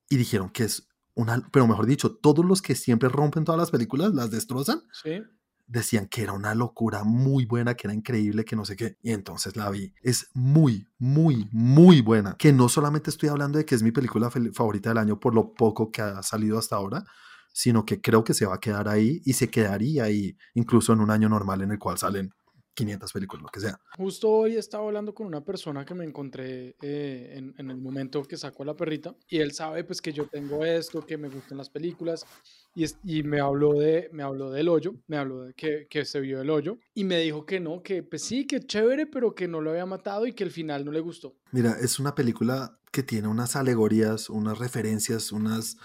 y 0.09 0.17
dijeron 0.17 0.49
que 0.49 0.63
es 0.65 0.87
una, 1.13 1.41
pero 1.51 1.67
mejor 1.67 1.85
dicho, 1.85 2.15
todos 2.15 2.45
los 2.45 2.61
que 2.61 2.75
siempre 2.75 3.09
rompen 3.09 3.43
todas 3.43 3.59
las 3.59 3.71
películas, 3.71 4.13
las 4.13 4.31
destrozan, 4.31 4.81
Sí. 4.93 5.21
decían 5.67 6.07
que 6.07 6.21
era 6.23 6.33
una 6.33 6.53
locura 6.55 7.03
muy 7.05 7.45
buena, 7.45 7.75
que 7.75 7.87
era 7.87 7.93
increíble, 7.93 8.43
que 8.43 8.55
no 8.57 8.65
sé 8.65 8.75
qué. 8.75 8.97
Y 9.01 9.11
entonces 9.11 9.55
la 9.55 9.69
vi. 9.69 9.93
Es 10.01 10.29
muy, 10.33 10.87
muy, 10.97 11.47
muy 11.53 12.01
buena. 12.01 12.35
Que 12.37 12.51
no 12.51 12.67
solamente 12.67 13.09
estoy 13.09 13.29
hablando 13.29 13.57
de 13.57 13.63
que 13.65 13.75
es 13.75 13.83
mi 13.83 13.91
película 13.91 14.29
favorita 14.53 14.89
del 14.89 14.97
año 14.97 15.19
por 15.19 15.33
lo 15.33 15.53
poco 15.53 15.89
que 15.91 16.01
ha 16.01 16.21
salido 16.23 16.57
hasta 16.57 16.75
ahora, 16.75 17.05
sino 17.53 17.85
que 17.85 18.01
creo 18.01 18.23
que 18.23 18.33
se 18.33 18.45
va 18.45 18.55
a 18.55 18.59
quedar 18.59 18.87
ahí 18.87 19.21
y 19.25 19.33
se 19.33 19.49
quedaría 19.49 20.05
ahí, 20.05 20.35
incluso 20.53 20.93
en 20.93 20.99
un 21.01 21.11
año 21.11 21.29
normal 21.29 21.61
en 21.61 21.71
el 21.71 21.79
cual 21.79 21.97
salen 21.97 22.31
500 22.73 23.11
películas, 23.11 23.43
lo 23.43 23.49
que 23.49 23.59
sea. 23.59 23.77
Justo 23.97 24.29
hoy 24.29 24.55
estaba 24.55 24.85
hablando 24.85 25.13
con 25.13 25.27
una 25.27 25.43
persona 25.43 25.83
que 25.83 25.93
me 25.93 26.05
encontré 26.05 26.77
eh, 26.81 27.33
en, 27.35 27.53
en 27.57 27.69
el 27.69 27.77
momento 27.77 28.23
que 28.23 28.37
sacó 28.37 28.63
a 28.63 28.67
la 28.67 28.75
perrita 28.77 29.13
y 29.27 29.39
él 29.39 29.51
sabe 29.51 29.83
pues 29.83 30.01
que 30.01 30.13
yo 30.13 30.25
tengo 30.27 30.63
esto, 30.63 31.05
que 31.05 31.17
me 31.17 31.27
gustan 31.27 31.57
las 31.57 31.69
películas 31.69 32.25
y, 32.73 32.85
es- 32.85 32.97
y 33.03 33.23
me 33.23 33.41
habló 33.41 33.73
de 33.73 34.09
me 34.13 34.23
habló 34.23 34.49
del 34.49 34.69
hoyo, 34.69 34.95
me 35.07 35.17
habló 35.17 35.43
de 35.43 35.53
que, 35.53 35.87
que 35.89 36.05
se 36.05 36.21
vio 36.21 36.39
el 36.41 36.49
hoyo 36.49 36.77
y 36.93 37.03
me 37.03 37.17
dijo 37.19 37.45
que 37.45 37.59
no, 37.59 37.83
que 37.83 38.03
pues 38.03 38.21
sí, 38.23 38.47
que 38.47 38.61
chévere, 38.61 39.05
pero 39.05 39.35
que 39.35 39.49
no 39.49 39.59
lo 39.59 39.71
había 39.71 39.85
matado 39.85 40.25
y 40.25 40.31
que 40.33 40.45
el 40.45 40.51
final 40.51 40.85
no 40.85 40.93
le 40.93 41.01
gustó. 41.01 41.35
Mira, 41.51 41.75
es 41.81 41.99
una 41.99 42.15
película 42.15 42.79
que 42.93 43.03
tiene 43.03 43.27
unas 43.27 43.57
alegorías, 43.57 44.29
unas 44.29 44.57
referencias, 44.59 45.33
unas 45.33 45.75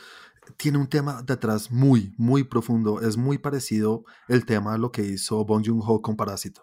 tiene 0.57 0.79
un 0.79 0.89
tema 0.89 1.23
detrás 1.23 1.71
muy, 1.71 2.15
muy 2.17 2.45
profundo. 2.45 3.01
Es 3.01 3.17
muy 3.17 3.39
parecido 3.39 4.05
el 4.29 4.47
tema 4.47 4.75
a 4.75 4.79
lo 4.79 4.93
que 4.93 5.03
hizo 5.03 5.45
Bong 5.45 5.65
Joon-ho 5.67 6.03
con 6.03 6.17
Parásito. 6.17 6.63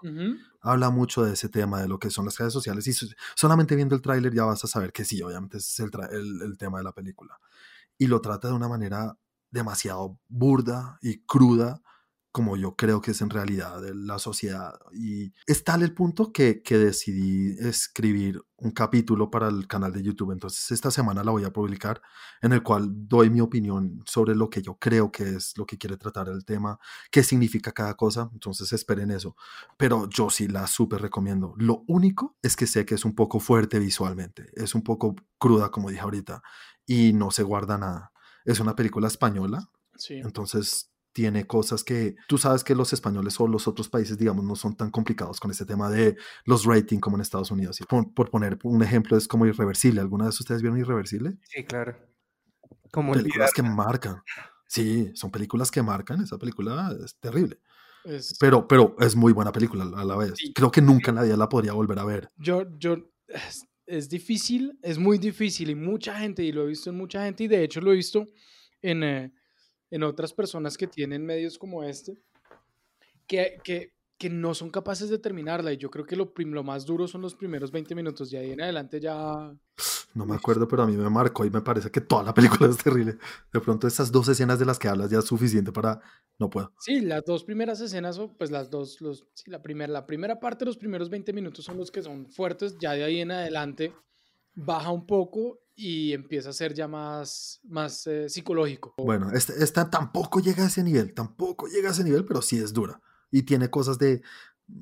Habla 0.62 0.90
mucho 0.90 1.24
de 1.24 1.34
ese 1.34 1.50
tema, 1.50 1.82
de 1.82 1.88
lo 1.88 2.00
que 2.00 2.10
son 2.10 2.26
las 2.26 2.38
redes 2.38 2.54
sociales. 2.54 2.88
Y 2.88 2.94
solamente 3.36 3.76
viendo 3.76 3.96
el 3.96 4.02
tráiler 4.02 4.34
ya 4.34 4.46
vas 4.46 4.64
a 4.64 4.68
saber 4.68 4.92
que 4.92 5.06
sí, 5.06 5.22
obviamente 5.22 5.58
ese 5.58 5.84
es 5.84 5.92
el, 6.12 6.42
el 6.42 6.58
tema 6.58 6.78
de 6.78 6.84
la 6.86 6.94
película. 6.94 7.40
Y 7.98 8.08
lo 8.08 8.22
trata 8.22 8.48
de 8.48 8.54
una 8.54 8.68
manera 8.68 9.18
demasiado 9.52 10.20
burda 10.28 10.98
y 11.02 11.20
cruda 11.26 11.82
como 12.34 12.58
yo 12.58 12.76
creo 12.76 13.00
que 13.00 13.12
es 13.12 13.22
en 13.22 13.30
realidad 13.30 13.80
la 13.94 14.18
sociedad. 14.18 14.74
Y 14.92 15.34
es 15.46 15.64
tal 15.64 15.84
el 15.84 15.94
punto 15.94 16.34
que, 16.34 16.64
que, 16.64 16.80
decidí 16.80 17.56
escribir 17.60 18.42
un 18.58 18.72
capítulo 18.72 19.30
para 19.30 19.50
el 19.50 19.68
canal 19.68 19.94
de 19.94 20.02
YouTube. 20.02 20.32
Entonces 20.32 20.72
esta 20.72 20.90
semana 20.90 21.24
la 21.24 21.30
voy 21.30 21.44
a 21.44 21.54
publicar 21.54 22.02
en 22.42 22.52
el 22.54 22.64
cual 22.64 22.90
doy 23.08 23.30
mi 23.30 23.40
opinión 23.40 24.02
sobre 24.08 24.34
lo 24.34 24.50
que 24.50 24.64
yo 24.64 24.80
creo 24.80 25.12
que 25.12 25.36
es 25.36 25.56
lo 25.58 25.68
que 25.68 25.78
quiere 25.78 25.96
tratar 25.96 26.28
el 26.28 26.44
tema, 26.44 26.80
qué 27.12 27.22
significa 27.24 27.72
cada 27.72 27.94
cosa. 27.94 28.32
Entonces 28.34 28.74
esperen 28.74 29.12
eso. 29.12 29.36
Pero 29.78 30.10
yo 30.10 30.32
sí 30.32 30.48
la 30.48 30.66
súper 30.66 31.04
recomiendo. 31.04 31.54
Lo 31.58 31.84
único 31.88 32.36
es 32.42 32.56
que 32.56 32.66
sé 32.66 32.84
que 32.84 32.96
es 32.96 33.06
un 33.06 33.14
poco 33.14 33.40
fuerte 33.40 33.78
visualmente. 33.78 34.50
Es 34.54 34.74
un 34.74 34.82
poco 34.82 35.16
cruda, 35.38 35.70
como 35.70 35.92
dije 35.92 36.02
ahorita, 36.02 36.42
y 36.88 37.14
no 37.14 37.30
se 37.30 37.44
guarda 37.44 37.78
nada. 37.78 38.12
Es 38.44 38.60
una 38.60 38.76
película 38.76 39.08
española. 39.08 39.70
Sí. 39.96 40.16
Entonces 40.16 40.93
tiene 41.14 41.46
cosas 41.46 41.84
que 41.84 42.16
tú 42.28 42.38
sabes 42.38 42.64
que 42.64 42.76
los 42.76 42.92
españoles 42.92 43.40
o 43.40 43.48
los 43.48 43.68
otros 43.68 43.88
países, 43.88 44.18
digamos, 44.18 44.44
no 44.44 44.56
son 44.56 44.76
tan 44.76 44.90
complicados 44.90 45.40
con 45.40 45.52
este 45.52 45.66
tema 45.66 45.90
de 45.90 46.18
los 46.46 46.66
ratings 46.66 47.02
como 47.02 47.18
en 47.18 47.22
Estados 47.22 47.52
Unidos. 47.52 47.80
Y 47.80 47.86
por, 47.86 48.30
poner 48.30 48.58
un 48.64 48.82
ejemplo, 48.82 49.16
es 49.16 49.28
como 49.28 49.46
Irreversible. 49.46 50.02
¿Alguna 50.02 50.26
vez 50.26 50.40
ustedes 50.40 50.62
vieron 50.62 50.80
Irreversible? 50.80 51.38
Sí, 51.48 51.64
claro. 51.64 51.96
Como 52.92 53.14
películas 53.14 53.52
que 53.54 53.62
marcan. 53.62 54.22
Sí, 54.68 55.12
son 55.14 55.32
películas 55.32 55.70
que 55.70 55.84
marcan. 55.84 56.22
Esa 56.22 56.38
película 56.38 56.96
es 57.04 57.16
terrible. 57.20 57.60
Pero, 58.40 58.68
pero 58.68 58.96
es 59.00 59.16
muy 59.16 59.32
buena 59.32 59.52
película 59.52 59.84
a 59.96 60.04
la 60.04 60.18
vez. 60.18 60.34
Creo 60.54 60.72
que 60.72 60.82
nunca 60.82 61.12
nadie 61.12 61.38
la 61.38 61.48
podría 61.48 61.74
volver 61.74 62.00
a 62.00 62.06
ver. 62.06 62.28
Yo, 62.38 62.66
yo, 62.78 62.98
es, 63.28 63.66
es, 63.86 64.10
difícil, 64.10 64.78
es 64.82 64.98
muy 64.98 65.20
difícil 65.20 65.70
y 65.70 65.76
mucha 65.76 66.18
gente, 66.18 66.44
y 66.44 66.52
lo 66.52 66.64
he 66.64 66.68
visto 66.68 66.90
en 66.90 66.98
mucha 66.98 67.24
gente, 67.24 67.46
y 67.46 67.48
de 67.48 67.64
hecho 67.64 67.80
lo 67.80 67.94
he 67.94 67.96
visto 67.96 68.28
en, 68.82 69.04
eh, 69.04 69.34
en 69.94 70.02
otras 70.02 70.34
personas 70.34 70.76
que 70.76 70.88
tienen 70.88 71.24
medios 71.24 71.60
como 71.60 71.84
este, 71.84 72.18
que, 73.28 73.60
que, 73.64 73.94
que 74.18 74.28
no 74.28 74.56
son 74.56 74.72
capaces 74.72 75.08
de 75.08 75.20
terminarla. 75.20 75.72
Y 75.72 75.78
yo 75.78 75.92
creo 75.92 76.04
que 76.04 76.16
lo, 76.16 76.34
lo 76.36 76.64
más 76.64 76.84
duro 76.88 77.08
son 77.08 77.22
los 77.22 77.36
primeros 77.36 77.72
20 77.72 77.94
minutos. 77.94 78.34
Y 78.34 78.38
ahí 78.38 78.52
en 78.54 78.62
adelante 78.62 79.00
ya... 79.00 79.56
No 80.16 80.26
me 80.26 80.36
acuerdo, 80.36 80.68
pero 80.68 80.82
a 80.82 80.88
mí 80.88 80.98
me 80.98 81.08
marcó 81.12 81.46
y 81.46 81.52
me 81.52 81.62
parece 81.62 81.92
que 81.92 82.02
toda 82.02 82.24
la 82.24 82.34
película 82.34 82.68
es 82.72 82.78
terrible. 82.78 83.18
De 83.54 83.60
pronto 83.60 83.86
esas 83.86 84.12
dos 84.12 84.28
escenas 84.30 84.58
de 84.58 84.66
las 84.66 84.80
que 84.80 84.88
hablas 84.88 85.12
ya 85.12 85.20
es 85.20 85.26
suficiente 85.26 85.72
para... 85.72 86.02
No 86.40 86.50
puedo. 86.50 86.74
Sí, 86.80 87.02
las 87.02 87.24
dos 87.24 87.44
primeras 87.44 87.80
escenas, 87.80 88.20
pues 88.40 88.50
las 88.50 88.72
dos, 88.72 89.00
los, 89.00 89.28
sí, 89.36 89.52
la, 89.52 89.62
primera, 89.62 89.94
la 89.94 90.08
primera 90.08 90.40
parte, 90.40 90.66
los 90.66 90.78
primeros 90.78 91.12
20 91.12 91.34
minutos 91.34 91.66
son 91.66 91.78
los 91.78 91.92
que 91.92 92.02
son 92.02 92.26
fuertes. 92.26 92.80
Ya 92.80 92.94
de 92.94 93.04
ahí 93.04 93.20
en 93.20 93.30
adelante 93.30 93.94
baja 94.56 94.90
un 94.90 95.06
poco 95.06 95.63
y 95.76 96.14
empieza 96.14 96.50
a 96.50 96.54
ser 96.54 96.74
ya 96.74 96.88
más, 96.88 97.60
más 97.64 98.06
eh, 98.08 98.30
psicológico. 98.30 98.94
Bueno, 98.98 99.32
esta, 99.32 99.54
esta, 99.54 99.90
tampoco 99.90 100.40
llega 100.40 100.64
a 100.64 100.68
ese 100.68 100.84
nivel, 100.84 101.14
tampoco 101.14 101.68
llega 101.68 101.90
a 101.90 101.92
ese 101.92 102.04
nivel, 102.04 102.26
pero 102.26 102.42
sí 102.42 102.58
es 102.58 102.74
dura. 102.74 103.02
Y 103.32 103.44
tiene 103.44 103.70
cosas 103.70 103.98
de 103.98 104.22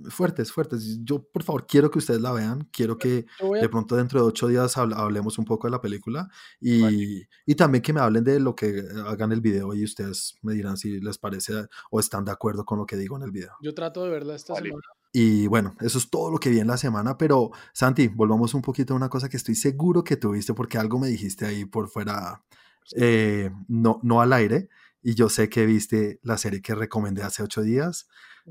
fuertes, 0.10 0.52
fuertes. 0.52 1.00
Yo, 1.04 1.24
por 1.24 1.44
favor, 1.44 1.66
quiero 1.66 1.90
que 1.90 2.00
ustedes 2.00 2.22
la 2.22 2.32
vean. 2.32 2.68
Quiero 2.72 2.98
que 2.98 3.26
de 3.40 3.70
pronto 3.70 3.96
dentro 3.96 4.22
de 4.22 4.28
ocho 4.28 4.48
días 4.48 4.78
hablemos 4.78 5.38
un 5.38 5.46
poco 5.46 5.68
de 5.68 5.72
la 5.72 5.82
película 5.82 6.30
y, 6.60 7.22
y, 7.46 7.56
también 7.56 7.82
que 7.82 7.94
me 7.94 8.00
hablen 8.00 8.24
de 8.24 8.40
lo 8.40 8.56
que 8.56 8.84
hagan 9.06 9.32
el 9.32 9.42
video 9.42 9.74
y 9.74 9.84
ustedes 9.84 10.36
me 10.42 10.54
dirán 10.54 10.78
si 10.78 11.00
les 11.00 11.18
parece 11.18 11.66
o 11.90 12.00
están 12.00 12.26
de 12.26 12.32
acuerdo 12.32 12.66
con 12.66 12.78
lo 12.78 12.86
que 12.86 12.98
digo 12.98 13.18
en 13.18 13.24
el 13.24 13.32
video. 13.32 13.54
Yo 13.62 13.74
trato 13.74 14.04
de 14.04 14.12
verla 14.12 14.36
esta 14.36 14.56
semana. 14.56 14.82
Y 15.14 15.48
bueno, 15.48 15.76
eso 15.82 15.98
es 15.98 16.10
todo 16.10 16.32
lo 16.32 16.38
que 16.38 16.50
vi 16.50 16.60
en 16.60 16.68
la 16.68 16.78
semana, 16.78 17.18
pero 17.18 17.52
Santi, 17.74 18.08
volvamos 18.08 18.54
un 18.54 18.62
poquito 18.62 18.94
a 18.94 18.98
una 18.98 19.10
cosa 19.10 19.28
que 19.28 19.38
estoy 19.38 19.56
seguro 19.56 20.04
que 20.04 20.16
tuviste 20.16 20.54
porque 20.54 20.78
algo 20.78 21.00
me 21.00 21.10
dijiste 21.10 21.46
ahí 21.46 21.66
por 21.66 21.90
fuera, 21.90 22.42
eh, 22.96 23.52
no, 23.68 24.00
no 24.04 24.22
al 24.22 24.32
aire, 24.32 24.70
y 25.04 25.16
yo 25.16 25.28
sé 25.28 25.50
que 25.50 25.66
viste 25.66 26.20
la 26.24 26.38
serie 26.38 26.62
que 26.62 26.76
recomendé 26.76 27.24
hace 27.24 27.44
ocho 27.44 27.62
días 27.62 28.08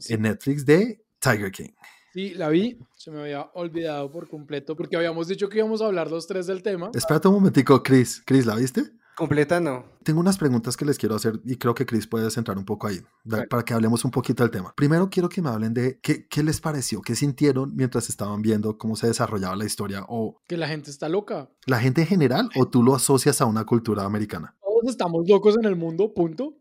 en 0.08 0.22
Netflix 0.22 0.66
de 0.66 1.02
Tiger 1.18 1.50
King. 1.50 1.70
Sí, 2.12 2.34
la 2.34 2.48
vi, 2.48 2.78
se 2.96 3.10
me 3.10 3.20
había 3.20 3.42
olvidado 3.54 4.10
por 4.10 4.28
completo 4.28 4.76
porque 4.76 4.96
habíamos 4.96 5.28
dicho 5.28 5.48
que 5.48 5.58
íbamos 5.58 5.80
a 5.80 5.86
hablar 5.86 6.10
los 6.10 6.26
tres 6.26 6.46
del 6.46 6.62
tema. 6.62 6.90
Espérate 6.92 7.28
un 7.28 7.34
momentico, 7.34 7.82
Chris. 7.82 8.20
Chris, 8.26 8.46
¿la 8.46 8.56
viste? 8.56 8.82
Completa 9.16 9.60
no. 9.60 9.84
Tengo 10.02 10.20
unas 10.20 10.38
preguntas 10.38 10.76
que 10.76 10.84
les 10.84 10.96
quiero 10.96 11.14
hacer 11.14 11.40
y 11.44 11.56
creo 11.56 11.74
que 11.74 11.84
Chris 11.84 12.06
puede 12.06 12.30
centrar 12.30 12.56
un 12.56 12.64
poco 12.64 12.86
ahí 12.86 13.00
para 13.48 13.62
que 13.64 13.74
hablemos 13.74 14.04
un 14.04 14.10
poquito 14.10 14.42
del 14.42 14.50
tema. 14.50 14.72
Primero 14.74 15.10
quiero 15.10 15.28
que 15.28 15.42
me 15.42 15.50
hablen 15.50 15.74
de 15.74 15.98
qué, 16.00 16.26
qué, 16.26 16.42
les 16.42 16.60
pareció, 16.60 17.02
qué 17.02 17.14
sintieron 17.14 17.74
mientras 17.76 18.08
estaban 18.08 18.40
viendo 18.40 18.78
cómo 18.78 18.96
se 18.96 19.08
desarrollaba 19.08 19.56
la 19.56 19.66
historia 19.66 20.04
o... 20.08 20.40
Que 20.48 20.56
la 20.56 20.68
gente 20.68 20.90
está 20.90 21.08
loca. 21.08 21.50
¿La 21.66 21.80
gente 21.80 22.02
en 22.02 22.06
general 22.06 22.48
o 22.56 22.68
tú 22.68 22.82
lo 22.82 22.94
asocias 22.94 23.40
a 23.40 23.46
una 23.46 23.64
cultura 23.64 24.04
americana? 24.04 24.56
Todos 24.62 24.90
estamos 24.90 25.28
locos 25.28 25.56
en 25.58 25.66
el 25.66 25.76
mundo, 25.76 26.14
punto. 26.14 26.56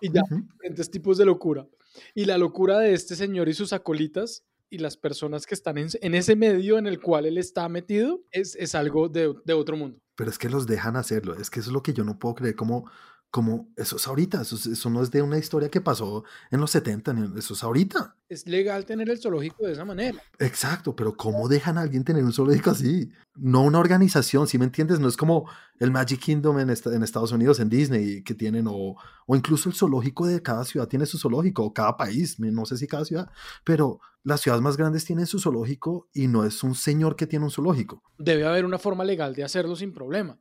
Y 0.00 0.12
ya, 0.12 0.22
diferentes 0.30 0.90
tipos 0.90 1.18
de 1.18 1.24
locura. 1.24 1.66
Y 2.14 2.26
la 2.26 2.38
locura 2.38 2.78
de 2.78 2.94
este 2.94 3.16
señor 3.16 3.48
y 3.48 3.54
sus 3.54 3.72
acolitas 3.72 4.44
y 4.70 4.78
las 4.78 4.96
personas 4.96 5.46
que 5.46 5.54
están 5.54 5.78
en, 5.78 5.88
en, 6.00 6.14
ese 6.14 6.36
medio 6.36 6.78
en 6.78 6.86
el 6.86 7.00
cual 7.00 7.26
él 7.26 7.38
está 7.38 7.68
metido 7.68 8.20
es, 8.30 8.54
es 8.56 8.74
algo 8.74 9.08
de, 9.08 9.34
de, 9.44 9.52
otro 9.52 9.76
mundo. 9.76 9.98
Pero 10.14 10.30
es 10.30 10.38
que 10.38 10.48
los 10.48 10.66
dejan 10.66 10.96
hacerlo, 10.96 11.34
es 11.34 11.50
que 11.50 11.60
eso 11.60 11.70
es 11.70 11.74
lo 11.74 11.82
que 11.82 11.92
yo 11.92 12.04
no 12.04 12.18
puedo 12.18 12.34
creer, 12.34 12.54
como, 12.54 12.90
como 13.30 13.68
eso 13.76 13.96
es 13.96 14.06
ahorita, 14.06 14.40
eso, 14.40 14.56
eso 14.56 14.90
no 14.90 15.02
es 15.02 15.10
de 15.10 15.20
una 15.20 15.38
historia 15.38 15.68
que 15.68 15.80
pasó 15.80 16.24
en 16.50 16.60
los 16.60 16.70
70, 16.70 17.14
eso 17.36 17.54
es 17.54 17.62
ahorita. 17.62 18.16
Es 18.28 18.46
legal 18.46 18.86
tener 18.86 19.10
el 19.10 19.20
zoológico 19.20 19.66
de 19.66 19.72
esa 19.72 19.84
manera. 19.84 20.22
Exacto, 20.38 20.96
pero 20.96 21.14
¿cómo 21.14 21.46
dejan 21.48 21.76
a 21.76 21.82
alguien 21.82 22.04
tener 22.04 22.24
un 22.24 22.32
zoológico 22.32 22.70
así? 22.70 23.10
No 23.34 23.62
una 23.62 23.78
organización, 23.78 24.46
si 24.46 24.58
me 24.58 24.64
entiendes? 24.64 24.98
No 24.98 25.08
es 25.08 25.16
como 25.16 25.48
el 25.78 25.90
Magic 25.90 26.20
Kingdom 26.20 26.58
en, 26.58 26.70
en 26.70 27.02
Estados 27.02 27.32
Unidos, 27.32 27.60
en 27.60 27.68
Disney, 27.68 28.22
que 28.22 28.34
tienen, 28.34 28.66
o, 28.66 28.96
o 29.26 29.36
incluso 29.36 29.68
el 29.68 29.74
zoológico 29.74 30.26
de 30.26 30.42
cada 30.42 30.64
ciudad 30.64 30.88
tiene 30.88 31.04
su 31.04 31.18
zoológico, 31.18 31.64
o 31.64 31.74
cada 31.74 31.96
país, 31.96 32.40
no 32.40 32.64
sé 32.64 32.78
si 32.78 32.86
cada 32.86 33.04
ciudad, 33.04 33.30
pero 33.64 34.00
las 34.24 34.40
ciudades 34.40 34.62
más 34.62 34.76
grandes 34.76 35.04
tienen 35.04 35.26
su 35.26 35.38
zoológico 35.38 36.08
y 36.12 36.28
no 36.28 36.44
es 36.44 36.62
un 36.62 36.74
señor 36.74 37.16
que 37.16 37.26
tiene 37.26 37.44
un 37.44 37.50
zoológico. 37.50 38.02
Debe 38.18 38.46
haber 38.46 38.64
una 38.64 38.78
forma 38.78 39.04
legal 39.04 39.34
de 39.34 39.44
hacerlo 39.44 39.76
sin 39.76 39.92
problema. 39.92 40.38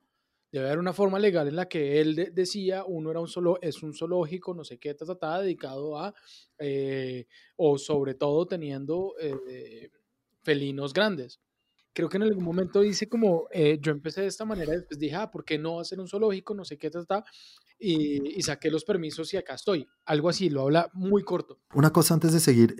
Debe 0.58 0.70
haber 0.70 0.80
una 0.80 0.94
forma 0.94 1.20
legal 1.20 1.48
en 1.48 1.56
la 1.56 1.68
que 1.68 2.02
él 2.02 2.32
decía, 2.34 2.84
uno 2.86 3.12
era 3.12 3.20
un 3.20 3.28
solo, 3.28 3.60
es 3.62 3.84
un 3.84 3.94
zoológico, 3.94 4.54
no 4.56 4.64
sé 4.64 4.80
qué, 4.80 4.90
está 4.90 5.40
dedicado 5.40 6.00
a, 6.00 6.14
eh, 6.58 7.28
o 7.58 7.78
sobre 7.78 8.16
todo 8.16 8.48
teniendo 8.48 9.14
eh, 9.20 9.92
felinos 10.42 10.94
grandes. 10.94 11.40
Creo 11.94 12.10
que 12.10 12.18
en 12.18 12.24
algún 12.24 12.44
momento 12.44 12.82
dice 12.82 13.08
como, 13.08 13.48
eh, 13.52 13.78
yo 13.82 13.92
empecé 13.92 14.22
de 14.22 14.28
esta 14.28 14.46
manera, 14.46 14.72
después 14.72 15.00
dije, 15.00 15.16
ah, 15.16 15.30
¿por 15.30 15.46
qué 15.46 15.60
no 15.60 15.80
hacer 15.80 16.00
un 16.00 16.08
zoológico, 16.08 16.56
no 16.56 16.66
sé 16.66 16.78
qué, 16.78 16.88
está, 16.88 17.24
y, 17.80 18.40
y, 18.40 18.42
saqué 18.42 18.72
los 18.72 18.84
permisos 18.84 19.32
y 19.36 19.38
acá 19.38 19.54
estoy. 19.54 19.88
Algo 20.06 20.30
así, 20.30 20.50
lo 20.50 20.64
habla 20.64 20.90
muy 20.94 21.22
corto. 21.22 21.60
Una 21.76 21.92
cosa 21.92 22.16
antes 22.16 22.34
de 22.34 22.40
seguir, 22.40 22.76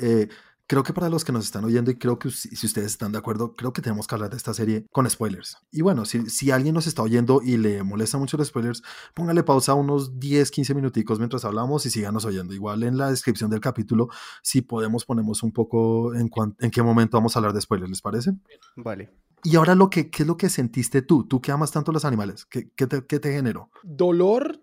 creo 0.68 0.84
que 0.84 0.94
para 0.94 1.10
los 1.10 1.24
que 1.26 1.32
nos 1.32 1.46
están 1.46 1.64
oyendo 1.66 1.90
y 1.90 1.96
creo 1.96 2.20
que 2.20 2.30
si, 2.30 2.54
ustedes 2.66 2.92
están 2.92 3.12
de 3.12 3.18
acuerdo, 3.18 3.56
creo 3.56 3.74
que 3.74 3.82
tenemos 3.82 4.06
que 4.06 4.16
hablar 4.16 4.30
de 4.30 4.38
esta 4.38 4.54
serie 4.54 4.86
con 4.92 5.10
spoilers. 5.10 5.58
Y 5.72 5.82
bueno, 5.82 6.06
si, 6.06 6.30
si 6.30 6.52
alguien 6.52 6.76
nos 6.76 6.88
está 6.88 7.02
oyendo 7.02 7.42
y 7.42 7.58
le 7.58 7.84
molesta 7.84 8.18
mucho 8.18 8.38
los 8.38 8.50
spoilers, 8.50 8.84
póngale 9.14 9.44
pausa 9.44 9.74
unos 9.74 10.20
10, 10.20 10.52
15 10.52 10.76
minuticos 10.76 11.20
mientras 11.20 11.46
hablamos 11.46 11.86
y 11.86 11.90
síganos 11.90 12.26
oyendo. 12.26 12.54
Igual 12.54 12.84
en 12.84 12.98
la 12.98 13.10
descripción 13.10 13.50
del 13.50 13.62
capítulo, 13.62 14.10
si 14.44 14.62
podemos, 14.62 15.06
ponemos 15.06 15.42
un 15.42 15.54
poco 15.54 16.14
en, 16.14 16.30
en 16.60 16.72
qué 16.72 16.84
momento 16.84 17.18
vamos 17.18 17.36
a 17.36 17.40
hablar 17.40 17.54
de 17.54 17.62
spoilers, 17.62 17.90
¿les 17.90 18.02
parece? 18.02 18.32
Vale. 18.76 19.10
Y 19.44 19.56
ahora, 19.56 19.76
lo 19.76 19.90
que, 19.90 20.10
¿qué 20.10 20.24
es 20.24 20.28
lo 20.28 20.36
que 20.36 20.50
sentiste 20.50 21.02
tú? 21.02 21.26
Tú 21.26 21.42
que 21.42 21.52
amas 21.52 21.72
tanto 21.72 21.92
los 21.92 22.06
animales, 22.06 22.46
¿qué, 22.46 22.70
qué, 22.76 22.88
te, 22.88 23.06
qué 23.06 23.20
te 23.20 23.32
generó? 23.32 23.70
Dolor, 23.84 24.60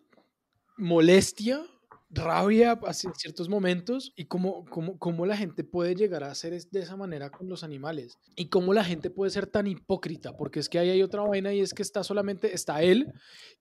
molestia, 0.77 1.63
rabia 2.15 2.79
en 2.83 3.15
ciertos 3.15 3.49
momentos 3.49 4.13
y 4.17 4.27
cómo, 4.27 4.65
cómo, 4.71 4.99
cómo, 4.99 5.27
la 5.27 5.37
gente 5.37 5.65
puede 5.65 5.95
llegar 5.95 6.25
a 6.25 6.31
hacer 6.31 6.55
de 6.71 6.81
esa 6.81 6.97
manera 6.97 7.31
con 7.31 7.49
los 7.49 7.65
animales 7.65 8.19
y 8.37 8.47
cómo 8.47 8.73
la 8.73 8.85
gente 8.85 9.11
puede 9.11 9.31
ser 9.31 9.47
tan 9.47 9.67
hipócrita, 9.67 10.37
porque 10.37 10.61
es 10.61 10.69
que 10.69 10.79
ahí 10.79 10.91
hay 10.91 11.03
otra 11.03 11.23
vaina 11.23 11.53
y 11.53 11.61
es 11.61 11.75
que 11.75 11.83
está 11.83 12.05
solamente, 12.05 12.55
está 12.55 12.83
él 12.83 13.13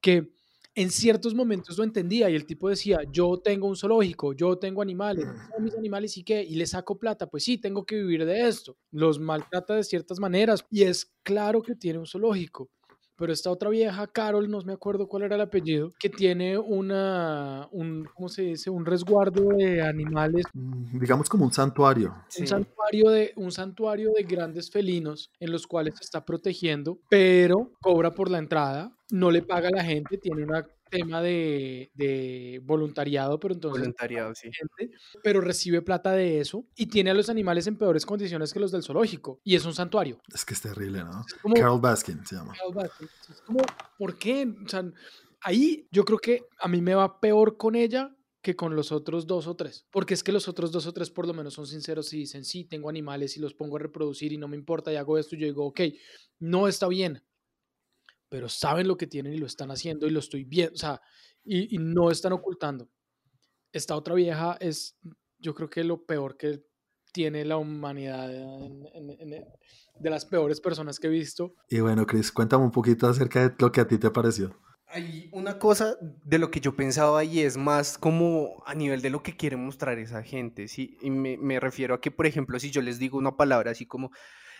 que 0.02 0.32
en 0.76 0.90
ciertos 0.90 1.36
momentos 1.36 1.78
lo 1.78 1.84
entendía 1.84 2.30
y 2.30 2.36
el 2.36 2.46
tipo 2.46 2.68
decía, 2.68 3.02
yo 3.12 3.40
tengo 3.40 3.68
un 3.68 3.76
zoológico, 3.76 4.34
yo 4.34 4.58
tengo 4.58 4.82
animales, 4.82 5.26
son 5.54 5.64
mis 5.64 5.76
animales 5.76 6.18
y 6.18 6.24
qué, 6.24 6.44
y 6.44 6.56
le 6.56 6.66
saco 6.66 6.98
plata, 6.98 7.28
pues 7.28 7.44
sí, 7.44 7.58
tengo 7.60 7.86
que 7.86 7.96
vivir 7.96 8.26
de 8.26 8.48
esto, 8.48 8.78
los 8.92 9.20
maltrata 9.20 9.76
de 9.76 9.84
ciertas 9.84 10.20
maneras 10.20 10.66
y 10.72 10.84
es 10.84 11.14
claro 11.22 11.62
que 11.62 11.76
tiene 11.76 12.00
un 12.00 12.08
zoológico 12.08 12.70
pero 13.16 13.32
esta 13.32 13.50
otra 13.50 13.70
vieja, 13.70 14.08
Carol, 14.08 14.50
no 14.50 14.62
me 14.62 14.74
acuerdo 14.74 15.08
cuál 15.08 15.24
era 15.24 15.36
el 15.36 15.42
apellido, 15.42 15.94
que 16.00 16.10
tiene 16.10 16.58
una, 16.58 17.68
un, 17.72 18.08
¿cómo 18.14 18.30
se 18.30 18.44
dice? 18.44 18.70
Un 18.70 18.86
resguardo 18.86 19.50
de 19.50 19.82
animales. 19.82 20.46
Mm, 20.54 21.00
digamos 21.00 21.30
como 21.30 21.46
un 21.46 21.54
santuario. 21.54 22.14
Un, 22.40 22.48
santuario 22.48 23.10
de, 23.10 23.34
un 23.36 23.52
santuario 23.52 24.12
de 24.16 24.24
grandes 24.24 24.72
felinos 24.72 25.32
en 25.40 25.52
los 25.52 25.68
cuales 25.68 25.96
se 25.98 26.04
está 26.04 26.26
protegiendo, 26.26 27.00
pero 27.10 27.72
cobra 27.82 28.14
por 28.14 28.30
la 28.30 28.40
entrada, 28.40 28.96
no 29.12 29.32
le 29.32 29.42
paga 29.42 29.70
a 29.70 29.78
la 29.78 29.84
gente, 29.84 30.18
tiene 30.18 30.44
una 30.44 30.66
tema 30.98 31.22
de, 31.22 31.92
de 31.94 32.62
voluntariado, 32.64 33.40
pero 33.40 33.54
entonces... 33.54 33.82
Voluntariado, 33.82 34.34
sí. 34.36 34.50
gente, 34.52 34.96
pero 35.24 35.42
recibe 35.42 35.82
plata 35.82 36.12
de 36.12 36.40
eso 36.40 36.66
y 36.76 36.86
tiene 36.88 37.12
a 37.12 37.14
los 37.14 37.30
animales 37.30 37.68
en 37.68 37.78
peores 37.78 38.06
condiciones 38.06 38.54
que 38.54 38.60
los 38.60 38.72
del 38.72 38.84
zoológico. 38.84 39.40
Y 39.44 39.56
es 39.56 39.66
un 39.66 39.74
santuario. 39.74 40.20
Es 40.34 40.46
que 40.46 40.54
es 40.54 40.62
terrible, 40.62 41.04
¿no? 41.04 41.22
Es 41.28 41.34
como- 41.36 41.56
Carol 41.56 41.82
Baskin 41.82 42.26
se 42.26 42.36
llama. 42.36 42.54
Carol 42.54 42.74
Baskin. 42.74 43.10
Es 43.30 43.42
como, 43.42 43.60
¿por 43.98 44.18
qué? 44.18 44.54
O 44.66 44.70
sea, 44.70 44.84
ahí 45.42 45.88
yo 45.92 46.06
creo 46.06 46.20
que 46.20 46.46
a 46.60 46.68
mí 46.68 46.82
me 46.82 46.96
va 46.96 47.20
peor 47.20 47.58
con 47.58 47.76
ella 47.76 48.16
que 48.42 48.56
con 48.58 48.76
los 48.76 48.92
otros 48.92 49.26
dos 49.26 49.48
o 49.48 49.56
tres. 49.56 49.86
Porque 49.90 50.14
es 50.14 50.24
que 50.24 50.34
los 50.34 50.48
otros 50.50 50.72
dos 50.72 50.86
o 50.86 50.94
tres 50.94 51.10
por 51.10 51.26
lo 51.26 51.34
menos 51.34 51.54
son 51.54 51.66
sinceros 51.66 52.12
y 52.14 52.18
dicen, 52.20 52.44
sí, 52.44 52.66
tengo 52.66 52.90
animales 52.90 53.38
y 53.38 53.40
los 53.40 53.54
pongo 53.54 53.78
a 53.78 53.80
reproducir 53.80 54.34
y 54.34 54.38
no 54.38 54.50
me 54.50 54.58
importa 54.58 54.92
y 54.92 54.98
hago 54.98 55.18
esto. 55.18 55.36
Y 55.36 55.40
yo 55.40 55.46
digo, 55.48 55.66
ok, 55.66 55.82
no 56.40 56.68
está 56.68 56.88
bien. 56.90 57.24
Pero 58.34 58.50
saben 58.50 58.88
lo 58.88 58.98
que 58.98 59.06
tienen 59.06 59.32
y 59.34 59.38
lo 59.38 59.46
están 59.46 59.70
haciendo 59.70 60.08
y 60.08 60.10
lo 60.10 60.18
estoy 60.18 60.44
viendo. 60.44 60.74
O 60.74 60.78
sea, 60.78 61.00
y, 61.44 61.76
y 61.76 61.78
no 61.78 62.10
están 62.10 62.34
ocultando. 62.34 62.90
Esta 63.72 63.96
otra 63.96 64.16
vieja 64.16 64.58
es, 64.60 64.98
yo 65.38 65.54
creo 65.54 65.70
que 65.70 65.84
lo 65.84 66.04
peor 66.04 66.36
que 66.36 66.64
tiene 67.12 67.46
la 67.46 67.58
humanidad 67.58 68.34
en- 68.34 68.88
en- 68.92 69.10
en- 69.34 69.46
de 70.00 70.10
las 70.10 70.26
peores 70.26 70.60
personas 70.60 70.98
que 71.00 71.06
he 71.06 71.10
visto. 71.12 71.54
Y 71.70 71.80
bueno, 71.82 72.08
Chris, 72.08 72.32
cuéntame 72.32 72.64
un 72.64 72.72
poquito 72.72 73.06
acerca 73.08 73.48
de 73.48 73.56
lo 73.60 73.72
que 73.72 73.82
a 73.82 73.88
ti 73.88 74.00
te 74.00 74.10
pareció. 74.10 74.60
Hay 74.88 75.30
una 75.32 75.60
cosa 75.60 75.96
de 76.02 76.40
lo 76.40 76.50
que 76.50 76.60
yo 76.60 76.76
pensaba 76.76 77.24
y 77.24 77.42
es 77.42 77.56
más 77.56 78.00
como 78.00 78.64
a 78.66 78.74
nivel 78.74 79.04
de 79.04 79.12
lo 79.12 79.22
que 79.22 79.38
quiere 79.38 79.58
mostrar 79.58 80.00
esa 80.00 80.24
gente, 80.24 80.68
¿sí? 80.68 80.98
Y 81.04 81.12
me, 81.12 81.38
me 81.38 81.60
refiero 81.60 81.94
a 81.94 82.02
que, 82.02 82.10
por 82.10 82.26
ejemplo, 82.26 82.60
si 82.60 82.72
yo 82.72 82.82
les 82.82 82.98
digo 82.98 83.20
una 83.20 83.38
palabra 83.38 83.70
así 83.70 83.86
como 83.86 84.10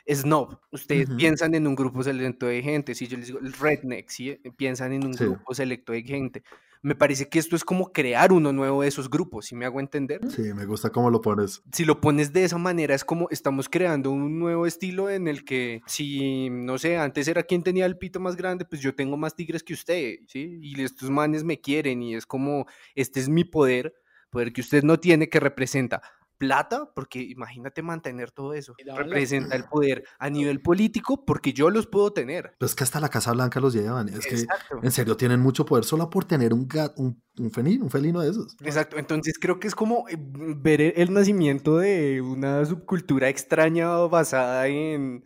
snob, 0.08 0.60
ustedes 0.72 1.08
Ujú. 1.10 1.18
piensan 1.18 1.56
en 1.56 1.68
un 1.68 1.76
grupo 1.76 2.04
selecto 2.04 2.48
de 2.48 2.62
gente, 2.62 2.96
si 2.96 3.08
yo 3.08 3.18
les 3.18 3.28
digo 3.28 3.40
el 3.40 3.54
redneck, 3.54 4.10
¿sí? 4.10 4.40
Piensan 4.58 4.94
en 4.94 5.06
un 5.06 5.14
Sí. 5.14 5.26
grupo 5.26 5.54
selecto 5.54 5.94
de 5.94 6.04
gente. 6.04 6.44
Me 6.82 6.96
parece 6.96 7.30
que 7.30 7.40
esto 7.40 7.56
es 7.56 7.64
como 7.64 7.94
crear 7.94 8.34
uno 8.34 8.52
nuevo 8.52 8.82
de 8.82 8.90
esos 8.90 9.10
grupos, 9.10 9.46
¿sí 9.46 9.56
me 9.56 9.66
hago 9.66 9.80
entender? 9.80 10.20
Sí, 10.30 10.42
me 10.54 10.66
gusta 10.66 10.90
cómo 10.90 11.10
lo 11.10 11.22
pones. 11.22 11.64
si 11.72 11.86
lo 11.86 12.02
pones 12.02 12.34
de 12.34 12.44
esa 12.44 12.58
manera, 12.58 12.94
es 12.94 13.06
como 13.06 13.30
estamos 13.30 13.70
creando 13.70 14.12
un 14.12 14.38
nuevo 14.38 14.68
estilo 14.68 15.10
en 15.10 15.30
el 15.30 15.46
que, 15.46 15.82
si, 15.88 16.50
no 16.50 16.78
sé, 16.78 16.98
antes 16.98 17.30
era 17.30 17.44
quien 17.44 17.64
tenía 17.64 17.86
el 17.86 17.98
pito 17.98 18.20
más 18.20 18.36
grande, 18.36 18.66
pues 18.66 18.82
yo 18.82 18.94
tengo 18.94 19.16
más 19.16 19.34
tigres 19.36 19.64
que 19.64 19.74
usted, 19.74 20.16
¿sí? 20.28 20.60
Y 20.62 20.82
estos 20.82 21.10
manes 21.10 21.46
me 21.46 21.62
quieren 21.62 22.04
y 22.04 22.16
es 22.16 22.26
como, 22.26 22.66
este 22.96 23.22
es 23.22 23.30
mi 23.30 23.46
poder, 23.46 23.94
poder 24.30 24.52
que 24.52 24.60
usted 24.60 24.84
no 24.84 25.00
tiene, 25.00 25.30
que 25.30 25.40
representa 25.40 26.02
plata, 26.38 26.92
porque 26.94 27.20
imagínate 27.22 27.82
mantener 27.82 28.32
todo 28.32 28.54
eso, 28.54 28.76
representa 28.96 29.56
el 29.56 29.66
poder 29.66 30.04
a 30.20 30.30
nivel 30.30 30.62
político, 30.62 31.26
porque 31.26 31.54
yo 31.54 31.70
los 31.70 31.88
puedo 31.88 32.12
tener. 32.12 32.56
Pero 32.58 32.66
es 32.68 32.76
que 32.76 32.84
hasta 32.84 33.00
la 33.00 33.10
Casa 33.10 33.32
Blanca 33.32 33.60
los 33.60 33.74
llevan. 33.74 34.10
Es 34.10 34.26
que, 34.28 34.46
en 34.82 34.92
serio, 34.92 35.16
tienen 35.16 35.40
mucho 35.40 35.66
poder 35.66 35.86
solo 35.86 36.10
por 36.10 36.26
tener 36.26 36.54
un, 36.54 36.68
gat, 36.68 36.94
un, 36.98 37.22
un, 37.40 37.52
felino, 37.52 37.86
un 37.86 37.90
felino 37.90 38.22
de 38.22 38.32
esos. 38.32 38.56
Exacto, 38.62 38.98
entonces 38.98 39.38
creo 39.40 39.60
que 39.60 39.68
es 39.68 39.76
como 39.76 40.08
eh, 40.10 40.18
ver 40.18 40.82
el- 40.82 40.94
el 40.98 41.14
nacimiento 41.14 41.78
de 41.78 42.22
una 42.22 42.66
subcultura 42.66 43.30
extraña 43.30 43.90
basada 44.08 44.68
en... 44.68 45.24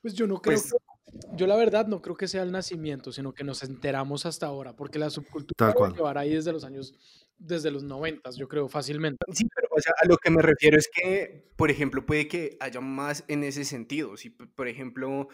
Pues 0.00 0.14
yo 0.14 0.26
no 0.26 0.40
creo 0.40 0.56
Pues- 0.58 0.72
que- 0.72 0.78
yo 1.34 1.46
la 1.46 1.56
verdad 1.56 1.86
no 1.86 2.00
creo 2.00 2.16
que 2.16 2.28
sea 2.28 2.42
el 2.42 2.52
nacimiento, 2.52 3.12
sino 3.12 3.32
que 3.32 3.44
nos 3.44 3.62
enteramos 3.62 4.26
hasta 4.26 4.46
ahora, 4.46 4.74
porque 4.74 4.98
la 4.98 5.10
subcultura 5.10 5.72
cual. 5.74 5.92
llevar 5.92 6.18
ahí 6.18 6.34
desde 6.34 6.52
los 6.52 6.64
años, 6.64 6.94
desde 7.38 7.70
los 7.70 7.82
noventas, 7.82 8.36
yo 8.36 8.48
creo, 8.48 8.68
fácilmente. 8.68 9.18
Sí, 9.32 9.46
pero 9.54 9.68
o 9.70 9.80
sea, 9.80 9.92
a 10.00 10.06
lo 10.06 10.16
que 10.16 10.30
me 10.30 10.42
refiero 10.42 10.78
es 10.78 10.88
que, 10.92 11.50
por 11.56 11.70
ejemplo, 11.70 12.04
puede 12.06 12.28
que 12.28 12.56
haya 12.60 12.80
más 12.80 13.24
en 13.28 13.44
ese 13.44 13.64
sentido. 13.64 14.16
Si, 14.16 14.30
por 14.30 14.68
ejemplo, 14.68 15.28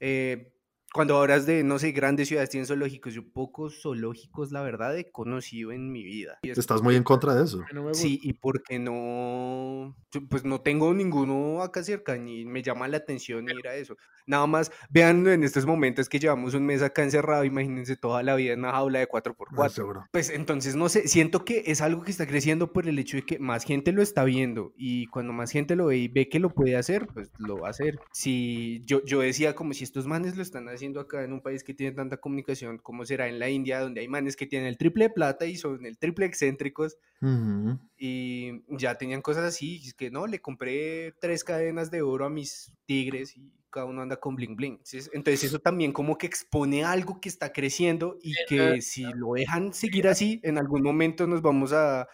eh, 0.00 0.52
cuando 0.92 1.16
hablas 1.18 1.46
de, 1.46 1.62
no 1.62 1.78
sé, 1.78 1.92
grandes 1.92 2.28
ciudades 2.28 2.50
tienen 2.50 2.66
zoológicos, 2.66 3.14
yo 3.14 3.22
pocos 3.32 3.80
zoológicos, 3.82 4.50
la 4.50 4.60
verdad, 4.62 4.96
he 4.98 5.10
conocido 5.10 5.70
en 5.70 5.92
mi 5.92 6.02
vida. 6.02 6.38
Y 6.42 6.50
es 6.50 6.58
Estás 6.58 6.82
muy 6.82 6.96
en 6.96 7.04
contra 7.04 7.34
de 7.34 7.44
eso. 7.44 7.64
No. 7.72 7.94
Sí, 7.94 8.18
y 8.22 8.32
porque 8.32 8.78
no, 8.78 9.96
pues 10.28 10.44
no 10.44 10.60
tengo 10.60 10.92
ninguno 10.92 11.62
acá 11.62 11.82
cerca, 11.84 12.16
ni 12.16 12.44
me 12.44 12.62
llama 12.62 12.88
la 12.88 12.96
atención 12.96 13.48
ir 13.48 13.68
a 13.68 13.76
eso. 13.76 13.96
Nada 14.26 14.46
más, 14.46 14.70
vean 14.90 15.26
en 15.26 15.44
estos 15.44 15.64
momentos 15.64 16.08
que 16.08 16.18
llevamos 16.18 16.54
un 16.54 16.66
mes 16.66 16.82
acá 16.82 17.02
encerrado, 17.02 17.44
imagínense 17.44 17.96
toda 17.96 18.22
la 18.22 18.34
vida 18.34 18.52
en 18.52 18.60
una 18.60 18.72
jaula 18.72 18.98
de 18.98 19.08
4x4. 19.08 19.64
Ah, 19.64 19.68
seguro. 19.68 20.04
Pues 20.12 20.30
entonces, 20.30 20.74
no 20.74 20.88
sé, 20.88 21.06
siento 21.08 21.44
que 21.44 21.64
es 21.66 21.80
algo 21.80 22.02
que 22.02 22.10
está 22.10 22.26
creciendo 22.26 22.72
por 22.72 22.88
el 22.88 22.98
hecho 22.98 23.16
de 23.16 23.24
que 23.24 23.38
más 23.38 23.64
gente 23.64 23.92
lo 23.92 24.02
está 24.02 24.24
viendo 24.24 24.72
y 24.76 25.06
cuando 25.06 25.32
más 25.32 25.50
gente 25.52 25.76
lo 25.76 25.86
ve 25.86 25.98
y 25.98 26.08
ve 26.08 26.28
que 26.28 26.40
lo 26.40 26.50
puede 26.50 26.76
hacer, 26.76 27.06
pues 27.06 27.30
lo 27.38 27.58
va 27.58 27.68
a 27.68 27.70
hacer. 27.70 28.00
Si 28.12 28.82
yo, 28.86 29.04
yo 29.04 29.20
decía 29.20 29.54
como 29.54 29.72
si 29.72 29.84
estos 29.84 30.06
manes 30.06 30.36
lo 30.36 30.42
están 30.42 30.68
haciendo 30.68 30.79
acá 31.00 31.24
en 31.24 31.32
un 31.32 31.40
país 31.40 31.64
que 31.64 31.74
tiene 31.74 31.94
tanta 31.94 32.16
comunicación, 32.18 32.78
¿cómo 32.78 33.04
será 33.04 33.28
en 33.28 33.38
la 33.38 33.48
India, 33.50 33.80
donde 33.80 34.00
hay 34.00 34.08
manes 34.08 34.36
que 34.36 34.46
tienen 34.46 34.68
el 34.68 34.78
triple 34.78 35.04
de 35.04 35.10
plata 35.10 35.46
y 35.46 35.56
son 35.56 35.84
el 35.86 35.98
triple 35.98 36.26
excéntricos? 36.26 36.98
Ujú. 37.22 37.78
y 37.98 38.62
ya 38.78 38.96
tenían 38.96 39.20
cosas 39.20 39.44
así, 39.44 39.78
y 39.82 39.88
es 39.88 39.94
que 39.94 40.10
no, 40.10 40.26
le 40.26 40.40
compré 40.40 41.12
tres 41.20 41.44
cadenas 41.44 41.90
de 41.90 42.00
oro 42.00 42.24
a 42.24 42.30
mis 42.30 42.72
tigres 42.86 43.36
y 43.36 43.52
cada 43.68 43.84
uno 43.86 44.00
anda 44.00 44.16
con 44.16 44.36
bling 44.36 44.56
bling. 44.56 44.72
Entonces, 44.72 45.10
entonces 45.12 45.44
eso 45.44 45.58
también 45.58 45.92
como 45.92 46.16
que 46.16 46.26
expone 46.26 46.82
algo 46.82 47.20
que 47.20 47.28
está 47.28 47.52
creciendo 47.52 48.16
y 48.22 48.34
que 48.48 48.80
si 48.80 49.04
lo 49.04 49.34
dejan 49.34 49.74
seguir 49.74 50.08
así, 50.08 50.40
en 50.42 50.56
algún 50.56 50.82
momento 50.82 51.26
nos 51.26 51.42
vamos 51.42 51.72
a, 51.74 52.02
a 52.02 52.08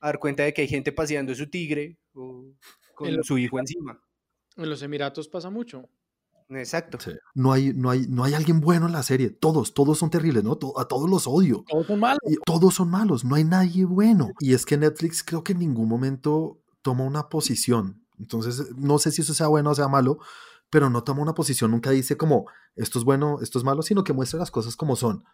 dar 0.00 0.18
cuenta 0.18 0.42
de 0.42 0.54
que 0.54 0.62
hay 0.62 0.68
gente 0.68 0.90
paseando 0.90 1.34
su 1.34 1.48
tigre 1.48 1.98
o 2.14 2.46
con 2.94 3.22
su 3.22 3.36
hijo 3.36 3.58
encima. 3.58 4.02
En 4.56 4.70
los 4.70 4.80
Emiratos 4.82 5.28
pasa 5.28 5.50
mucho. 5.50 5.88
Exacto. 6.48 6.98
Sí. 7.00 7.12
No, 7.34 7.52
hay, 7.52 7.72
no, 7.74 7.90
hay, 7.90 8.06
no 8.08 8.22
hay 8.24 8.34
alguien 8.34 8.60
bueno 8.60 8.86
en 8.86 8.92
la 8.92 9.02
serie. 9.02 9.30
Todos, 9.30 9.74
todos 9.74 9.98
son 9.98 10.10
terribles, 10.10 10.44
¿no? 10.44 10.56
To- 10.56 10.78
a 10.78 10.86
todos 10.86 11.10
los 11.10 11.26
odio. 11.26 11.64
Todos 11.68 11.86
son 11.86 12.00
malos. 12.00 12.20
Y 12.26 12.36
todos 12.44 12.74
son 12.74 12.88
malos, 12.90 13.24
no 13.24 13.34
hay 13.34 13.44
nadie 13.44 13.84
bueno. 13.84 14.30
Y 14.38 14.54
es 14.54 14.64
que 14.64 14.76
Netflix 14.76 15.24
creo 15.24 15.42
que 15.42 15.52
en 15.52 15.58
ningún 15.58 15.88
momento 15.88 16.60
toma 16.82 17.04
una 17.04 17.28
posición. 17.28 18.04
Entonces, 18.18 18.74
no 18.76 18.98
sé 18.98 19.10
si 19.10 19.22
eso 19.22 19.34
sea 19.34 19.48
bueno 19.48 19.70
o 19.70 19.74
sea 19.74 19.88
malo, 19.88 20.18
pero 20.70 20.88
no 20.88 21.02
toma 21.04 21.22
una 21.22 21.34
posición, 21.34 21.70
nunca 21.70 21.90
dice 21.90 22.16
como 22.16 22.46
esto 22.76 22.98
es 22.98 23.04
bueno, 23.04 23.38
esto 23.40 23.58
es 23.58 23.64
malo, 23.64 23.82
sino 23.82 24.04
que 24.04 24.12
muestra 24.12 24.38
las 24.38 24.50
cosas 24.50 24.76
como 24.76 24.96
son. 24.96 25.24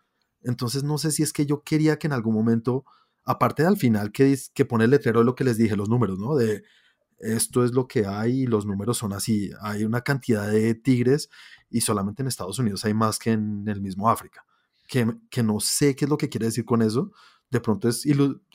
Entonces, 0.42 0.83
no 0.83 0.98
sé 0.98 1.11
si 1.12 1.22
es 1.22 1.33
que 1.33 1.46
yo 1.46 1.62
quería 1.62 1.98
que 1.98 2.07
en 2.07 2.12
algún 2.12 2.35
momento, 2.35 2.85
aparte 3.25 3.62
de 3.62 3.68
al 3.68 3.77
final 3.77 4.12
que, 4.12 4.37
que 4.55 4.64
pone 4.64 4.85
el 4.85 4.90
letrero 4.90 5.20
de 5.20 5.27
lo 5.27 5.35
que 5.35 5.44
les 5.44 5.57
dije, 5.59 5.77
los 5.77 5.88
números, 5.88 6.18
¿no? 6.18 6.35
De 6.35 6.62
esto 7.23 7.65
es 7.65 7.73
lo 7.73 7.87
que 7.87 8.05
hay 8.07 8.43
y 8.43 8.47
los 8.47 8.67
números 8.67 8.99
son 8.99 9.13
así. 9.13 9.51
Hay 9.63 9.85
una 9.85 10.03
cantidad 10.03 10.51
de 10.51 10.75
tigres 10.75 11.31
y 11.71 11.81
solamente 11.81 12.23
en 12.23 12.29
Estados 12.29 12.59
Unidos 12.59 12.85
hay 12.85 12.93
más 12.95 13.19
que 13.19 13.31
en 13.33 13.67
el 13.69 13.81
mismo 13.81 14.11
África. 14.11 14.45
Que, 14.89 15.11
que 15.31 15.43
no 15.43 15.59
sé 15.61 15.97
qué 15.97 16.05
es 16.05 16.11
lo 16.11 16.19
que 16.19 16.29
quiere 16.29 16.47
decir 16.47 16.65
con 16.65 16.83
eso. 16.83 17.13
De 17.51 17.61
pronto 17.61 17.89
es 17.89 18.05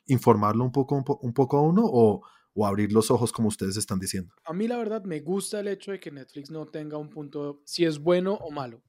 informarlo 0.05 0.63
un 0.63 0.71
poco, 0.71 0.95
un, 0.95 1.03
po- 1.03 1.19
un 1.21 1.33
poco 1.33 1.57
a 1.57 1.61
uno 1.61 1.81
o, 1.85 2.21
o 2.53 2.67
abrir 2.67 2.91
los 2.91 3.09
ojos 3.09 3.31
como 3.31 3.47
ustedes 3.47 3.77
están 3.77 3.99
diciendo. 3.99 4.33
A 4.45 4.53
mí 4.53 4.67
la 4.67 4.77
verdad 4.77 5.03
me 5.03 5.19
gusta 5.21 5.59
el 5.59 5.67
hecho 5.67 5.91
de 5.91 5.99
que 5.99 6.11
Netflix 6.11 6.51
no 6.51 6.65
tenga 6.67 6.97
un 6.97 7.09
punto 7.09 7.61
si 7.65 7.85
es 7.85 7.99
bueno 7.99 8.33
o 8.35 8.51
malo. 8.51 8.83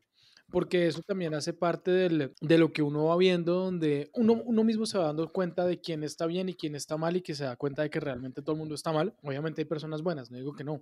Porque 0.51 0.87
eso 0.87 1.03
también 1.03 1.35
hace 1.35 1.53
parte 1.53 1.91
del- 1.91 2.33
de 2.41 2.59
lo 2.59 2.73
que 2.73 2.83
uno 2.83 3.05
va 3.05 3.17
viendo, 3.19 3.53
donde 3.55 4.11
uno, 4.15 4.33
uno 4.45 4.65
mismo 4.65 4.87
se 4.87 4.97
va 4.97 5.05
dando 5.05 5.31
cuenta 5.31 5.67
de 5.67 5.79
quién 5.81 6.03
está 6.05 6.27
bien 6.27 6.49
y 6.49 6.55
quién 6.55 6.75
está 6.75 6.97
mal 6.97 7.17
y 7.17 7.23
que 7.23 7.35
se 7.35 7.45
da 7.45 7.57
cuenta 7.57 7.83
de 7.83 7.91
que 7.91 8.01
realmente 8.01 8.41
todo 8.41 8.53
el 8.55 8.59
mundo 8.61 8.75
está 8.75 8.91
mal. 8.93 9.15
Obviamente 9.23 9.61
hay 9.61 9.67
personas 9.67 10.03
buenas, 10.03 10.31
no 10.31 10.39
digo 10.39 10.55
que 10.55 10.65
no, 10.65 10.81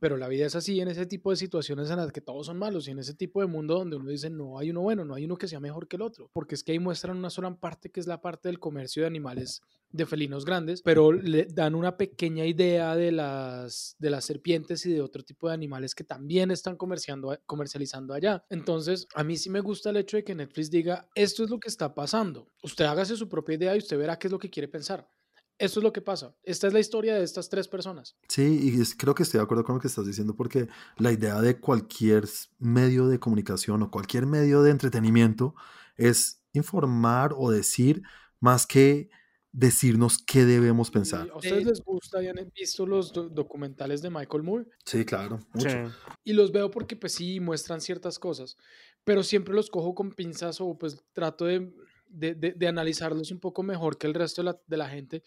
pero 0.00 0.16
la 0.16 0.28
vida 0.28 0.46
es 0.46 0.54
así 0.54 0.80
en 0.80 0.88
ese 0.88 1.06
tipo 1.06 1.30
de 1.30 1.36
situaciones 1.36 1.90
en 1.90 1.96
las 1.96 2.12
que 2.12 2.20
todos 2.20 2.46
son 2.46 2.58
malos 2.58 2.88
y 2.88 2.90
en 2.90 2.98
ese 2.98 3.14
tipo 3.14 3.40
de 3.40 3.46
mundo 3.46 3.78
donde 3.78 3.96
uno 3.96 4.10
dice 4.10 4.30
no 4.30 4.58
hay 4.58 4.70
uno 4.70 4.82
bueno, 4.82 5.04
no 5.04 5.14
hay 5.14 5.24
uno 5.24 5.36
que 5.36 5.48
sea 5.48 5.60
mejor 5.60 5.88
que 5.88 5.96
el 5.96 6.02
otro, 6.02 6.30
porque 6.32 6.54
es 6.54 6.62
que 6.62 6.72
ahí 6.72 6.78
muestran 6.78 7.16
una 7.16 7.30
sola 7.30 7.54
parte 7.54 7.90
que 7.90 8.00
es 8.00 8.06
la 8.06 8.20
parte 8.20 8.48
del 8.48 8.58
comercio 8.58 9.02
de 9.02 9.06
animales 9.06 9.62
de 9.94 10.06
felinos 10.06 10.44
grandes, 10.44 10.82
pero 10.82 11.12
le 11.12 11.44
dan 11.44 11.76
una 11.76 11.96
pequeña 11.96 12.44
idea 12.44 12.96
de 12.96 13.12
las, 13.12 13.94
de 14.00 14.10
las 14.10 14.24
serpientes 14.24 14.84
y 14.86 14.92
de 14.92 15.00
otro 15.00 15.22
tipo 15.22 15.46
de 15.46 15.54
animales 15.54 15.94
que 15.94 16.02
también 16.02 16.50
están 16.50 16.76
comerciando, 16.76 17.38
comercializando 17.46 18.12
allá. 18.12 18.44
Entonces, 18.50 19.06
a 19.14 19.22
mí 19.22 19.36
sí 19.36 19.50
me 19.50 19.60
gusta 19.60 19.90
el 19.90 19.98
hecho 19.98 20.16
de 20.16 20.24
que 20.24 20.34
Netflix 20.34 20.68
diga, 20.68 21.08
esto 21.14 21.44
es 21.44 21.50
lo 21.50 21.60
que 21.60 21.68
está 21.68 21.94
pasando. 21.94 22.48
Usted 22.64 22.86
hágase 22.86 23.16
su 23.16 23.28
propia 23.28 23.54
idea 23.54 23.76
y 23.76 23.78
usted 23.78 23.96
verá 23.96 24.18
qué 24.18 24.26
es 24.26 24.32
lo 24.32 24.38
que 24.40 24.50
quiere 24.50 24.66
pensar. 24.66 25.08
Esto 25.58 25.80
es 25.80 25.84
lo 25.84 25.92
que 25.92 26.00
pasa. 26.02 26.34
Esta 26.42 26.66
es 26.66 26.72
la 26.72 26.80
historia 26.80 27.14
de 27.14 27.22
estas 27.22 27.48
tres 27.48 27.68
personas. 27.68 28.16
Sí, 28.28 28.58
y 28.76 28.80
es- 28.80 28.94
creo 28.96 29.14
que 29.14 29.22
estoy 29.22 29.38
de 29.38 29.44
acuerdo 29.44 29.64
con 29.64 29.76
lo 29.76 29.80
que 29.80 29.88
estás 29.88 30.06
diciendo 30.06 30.34
porque 30.34 30.68
la 30.98 31.12
idea 31.12 31.40
de 31.40 31.60
cualquier 31.60 32.24
medio 32.58 33.06
de 33.06 33.20
comunicación 33.20 33.82
o 33.82 33.90
cualquier 33.90 34.26
medio 34.26 34.62
de 34.62 34.70
entretenimiento 34.72 35.54
es 35.96 36.42
informar 36.52 37.34
o 37.36 37.50
decir 37.50 38.02
más 38.40 38.66
que 38.66 39.10
decirnos 39.52 40.18
qué 40.18 40.44
debemos 40.44 40.90
pensar. 40.90 41.26
Y 41.28 41.30
¿A 41.30 41.36
ustedes 41.36 41.64
les 41.64 41.80
gusta 41.84 42.20
y 42.20 42.26
han 42.26 42.36
visto 42.56 42.84
los 42.84 43.12
do- 43.12 43.28
documentales 43.28 44.02
de 44.02 44.10
Michael 44.10 44.42
Moore? 44.42 44.66
Sí, 44.84 45.04
claro, 45.04 45.38
mucho. 45.52 45.68
Sí. 45.70 45.76
Y 46.24 46.32
los 46.32 46.50
veo 46.50 46.72
porque 46.72 46.96
pues 46.96 47.12
sí 47.12 47.38
muestran 47.38 47.80
ciertas 47.80 48.18
cosas, 48.18 48.56
pero 49.04 49.22
siempre 49.22 49.54
los 49.54 49.70
cojo 49.70 49.94
con 49.94 50.10
pinzas 50.10 50.60
o 50.60 50.76
pues 50.76 50.96
trato 51.12 51.44
de, 51.44 51.72
de, 52.14 52.34
de- 52.34 52.52
de 52.52 52.66
analizarlos 52.68 53.30
un 53.30 53.40
poco 53.40 53.62
mejor 53.62 53.98
que 53.98 54.06
el 54.06 54.14
resto 54.14 54.42
de 54.42 54.46
la, 54.46 54.60
de 54.66 54.76
la 54.76 54.88
gente, 54.88 55.22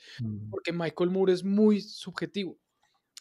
porque 0.49 0.71
Michael 0.73 1.09
Moore 1.09 1.33
es 1.33 1.43
muy 1.43 1.81
subjetivo. 1.81 2.57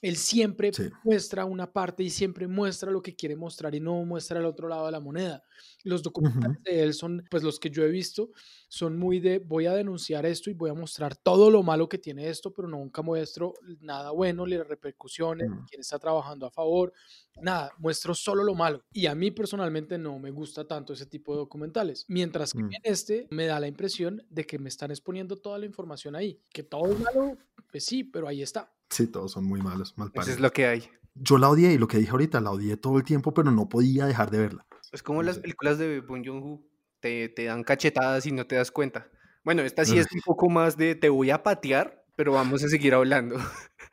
Él 0.02 0.16
siempre 0.16 0.70
muestra 1.04 1.46
una 1.46 1.72
parte 1.72 2.02
y 2.02 2.10
siempre 2.10 2.46
muestra 2.46 2.90
lo 2.90 3.00
que 3.00 3.16
quiere 3.16 3.34
mostrar 3.34 3.74
y 3.74 3.80
no 3.80 4.04
muestra 4.04 4.38
el 4.38 4.44
otro 4.44 4.68
lado 4.68 4.86
de 4.86 4.92
la 4.92 5.00
moneda. 5.00 5.42
Los 5.84 6.02
documentales 6.02 6.62
de 6.64 6.82
él 6.82 6.92
son, 6.92 7.24
pues 7.30 7.42
los 7.42 7.58
que 7.58 7.70
yo 7.70 7.82
he 7.82 7.88
visto, 7.88 8.30
son 8.68 8.98
muy 8.98 9.20
de 9.20 9.38
voy 9.38 9.66
a 9.66 9.72
denunciar 9.72 10.26
esto 10.26 10.50
y 10.50 10.52
voy 10.52 10.68
a 10.68 10.74
mostrar 10.74 11.16
todo 11.16 11.50
lo 11.50 11.62
malo 11.62 11.88
que 11.88 11.96
tiene 11.96 12.28
esto, 12.28 12.52
pero 12.52 12.68
nunca 12.68 13.00
muestro 13.00 13.54
nada 13.80 14.10
bueno, 14.10 14.46
las 14.46 14.66
repercusiones, 14.66 15.48
mm. 15.48 15.64
quién 15.68 15.80
está 15.80 15.98
trabajando 15.98 16.46
a 16.46 16.50
favor, 16.50 16.92
nada, 17.40 17.72
muestro 17.78 18.14
solo 18.14 18.44
lo 18.44 18.54
malo. 18.54 18.84
Y 18.92 19.06
a 19.06 19.14
mí 19.14 19.30
personalmente 19.30 19.96
no 19.96 20.18
me 20.18 20.30
gusta 20.30 20.66
tanto 20.66 20.92
ese 20.92 21.06
tipo 21.06 21.32
de 21.32 21.38
documentales. 21.38 22.04
Mientras 22.08 22.52
que 22.52 22.62
mm. 22.62 22.74
en 22.74 22.80
este 22.82 23.28
me 23.30 23.46
da 23.46 23.58
la 23.60 23.66
impresión 23.66 24.22
de 24.28 24.44
que 24.44 24.58
me 24.58 24.68
están 24.68 24.90
exponiendo 24.90 25.36
toda 25.36 25.58
la 25.58 25.64
información 25.64 26.16
ahí, 26.16 26.38
que 26.52 26.62
todo 26.62 26.92
es 26.92 27.00
malo, 27.00 27.38
pues 27.70 27.84
sí, 27.84 28.04
pero 28.04 28.28
ahí 28.28 28.42
está. 28.42 28.75
Sí, 28.90 29.06
todos 29.06 29.32
son 29.32 29.44
muy 29.44 29.60
malos, 29.60 29.96
mal 29.96 30.10
Eso 30.14 30.30
es 30.30 30.40
lo 30.40 30.52
que 30.52 30.66
hay. 30.66 30.88
Yo 31.14 31.38
la 31.38 31.48
odié 31.48 31.72
y 31.72 31.78
lo 31.78 31.88
que 31.88 31.98
dije 31.98 32.10
ahorita, 32.10 32.40
la 32.40 32.50
odié 32.50 32.76
todo 32.76 32.98
el 32.98 33.04
tiempo, 33.04 33.32
pero 33.32 33.50
no 33.50 33.68
podía 33.68 34.06
dejar 34.06 34.30
de 34.30 34.38
verla. 34.38 34.66
Es 34.92 35.02
como 35.02 35.22
las 35.22 35.38
películas 35.38 35.78
de 35.78 36.00
Bong 36.00 36.24
Joon-ho, 36.24 36.62
te, 37.00 37.28
te, 37.28 37.44
dan 37.44 37.64
cachetadas 37.64 38.26
y 38.26 38.32
no 38.32 38.46
te 38.46 38.56
das 38.56 38.70
cuenta. 38.70 39.08
Bueno, 39.44 39.62
esta 39.62 39.84
sí 39.84 39.98
es 39.98 40.06
un 40.12 40.20
poco 40.20 40.48
más 40.48 40.76
de 40.76 40.94
te 40.94 41.08
voy 41.08 41.30
a 41.30 41.42
patear, 41.42 42.04
pero 42.16 42.32
vamos 42.32 42.62
a 42.64 42.68
seguir 42.68 42.94
hablando. 42.94 43.36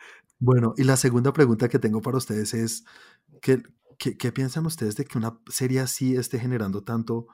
Bueno, 0.46 0.74
y 0.76 0.84
la 0.84 0.98
segunda 0.98 1.32
pregunta 1.32 1.70
que 1.70 1.80
tengo 1.80 2.02
para 2.02 2.18
ustedes 2.18 2.54
es, 2.54 2.84
¿qué, 3.42 3.64
qué, 3.98 4.18
qué 4.18 4.34
piensan 4.34 4.66
ustedes 4.66 4.98
de 4.98 5.06
que 5.06 5.18
una 5.18 5.40
serie 5.48 5.80
así 5.80 6.18
esté 6.18 6.38
generando 6.38 6.84
tanto, 6.84 7.28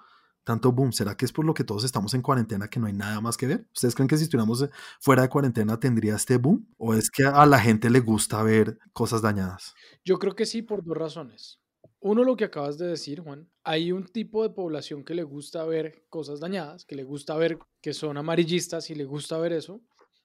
tanto 0.44 0.72
boom? 0.72 0.92
¿Será 0.92 1.16
que 1.16 1.26
es 1.26 1.32
por 1.32 1.46
lo 1.46 1.54
que 1.54 1.64
todos 1.64 1.84
estamos 1.84 2.14
en 2.14 2.22
cuarentena 2.22 2.70
que 2.70 2.80
no 2.80 2.88
hay 2.88 2.94
nada 2.94 3.22
más 3.22 3.38
que 3.38 3.48
ver? 3.48 3.68
¿Ustedes 3.74 3.96
creen 3.96 4.08
que 4.08 4.18
si 4.18 4.24
estuviéramos 4.24 4.62
eh, 4.64 4.70
fuera 5.00 5.22
de 5.22 5.30
cuarentena 5.30 5.80
tendría 5.80 6.16
este 6.16 6.38
boom? 6.38 6.68
¿O 6.78 6.94
es 6.94 7.10
que 7.10 7.26
a 7.26 7.46
la 7.46 7.60
gente 7.60 7.90
le 7.90 8.00
gusta 8.00 8.42
ver 8.44 8.80
cosas 8.94 9.22
dañadas? 9.22 9.74
Yo 10.04 10.20
creo 10.20 10.36
que 10.36 10.46
sí 10.46 10.62
por 10.62 10.84
dos 10.84 10.98
razones. 10.98 11.60
Uno, 12.02 12.24
lo 12.24 12.38
que 12.38 12.46
acabas 12.46 12.78
de 12.78 12.88
decir, 12.88 13.20
Juan, 13.20 13.50
hay 13.64 13.92
un 13.92 14.06
tipo 14.06 14.44
de 14.44 14.52
población 14.52 15.04
que 15.04 15.14
le 15.14 15.24
gusta 15.24 15.66
ver 15.66 16.06
cosas 16.10 16.40
dañadas, 16.40 16.86
que 16.86 16.96
le 16.96 17.04
gusta 17.04 17.36
ver 17.36 17.60
que 17.82 17.94
son 17.94 18.18
amarillistas 18.18 18.90
y 18.90 18.96
le 18.96 19.04
gusta 19.04 19.38
ver 19.38 19.52
eso. 19.52 19.82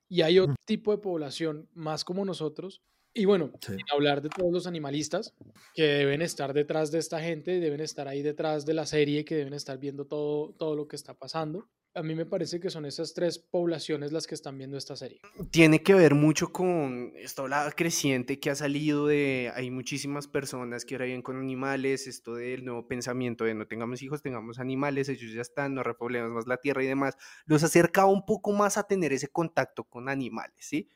Y 0.09 0.23
hay 0.23 0.39
otro 0.39 0.55
tipo 0.65 0.93
de 0.93 0.99
población 0.99 1.69
más 1.73 2.05
como 2.05 2.25
nosotros. 2.25 2.83
Y 3.15 3.27
bueno, 3.27 3.53
sin 3.61 3.79
hablar 3.93 4.21
de 4.23 4.29
todos 4.29 4.53
los 4.53 4.67
animalistas 4.67 5.35
que 5.73 5.85
deben 5.85 6.21
estar 6.21 6.53
detrás 6.53 6.91
de 6.91 6.99
esta 6.99 7.21
gente, 7.21 7.61
deben 7.61 7.81
estar 7.81 8.09
ahí 8.09 8.23
detrás 8.23 8.67
de 8.67 8.75
la 8.75 8.87
serie, 8.87 9.25
que 9.25 9.37
deben 9.37 9.55
estar 9.55 9.79
viendo 9.79 10.05
todo, 10.07 10.53
todo 10.59 10.75
lo 10.75 10.89
que 10.89 10.97
está 10.97 11.15
pasando 11.15 11.69
a 11.95 12.03
mí 12.03 12.15
me 12.15 12.27
parece 12.27 12.59
que 12.59 12.71
son 12.71 12.87
esas 12.87 13.15
tres 13.15 13.39
poblaciones 13.39 14.11
las 14.11 14.27
que 14.27 14.35
están 14.35 14.59
viendo 14.59 14.77
esta 14.77 14.97
serie. 14.97 15.21
Tiene 15.51 15.83
que 15.83 15.95
ver 15.95 16.15
mucho 16.15 16.53
con 16.53 17.13
esta 17.17 17.43
ola 17.43 17.73
creciente 17.75 18.41
que 18.41 18.51
ha 18.51 18.55
salido 18.57 19.07
de, 19.07 19.53
hay 19.55 19.71
muchísimas 19.71 20.27
personas 20.27 20.85
que 20.85 20.97
ahora 20.97 21.05
viven 21.07 21.23
con 21.23 21.39
animales, 21.39 22.09
esto 22.09 22.35
del 22.35 22.65
nuevo 22.65 22.89
pensamiento 22.89 23.45
de 23.45 23.55
no 23.55 23.67
tengamos 23.67 24.03
hijos, 24.03 24.23
tengamos 24.23 24.59
animales, 24.59 25.09
ellos 25.09 25.33
ya 25.33 25.41
están, 25.41 25.75
no 25.75 25.85
repoblemos 25.85 26.33
más 26.33 26.47
la 26.49 26.57
tierra 26.57 26.83
y 26.83 26.89
demás, 26.89 27.17
los 27.47 27.63
acerca 27.63 28.07
un 28.07 28.27
poco 28.27 28.53
más 28.53 28.77
a 28.77 28.83
tener 28.85 29.13
ese 29.13 29.29
contacto 29.29 29.85
con 29.85 30.09
animales, 30.09 30.57
¿sí? 30.59 30.89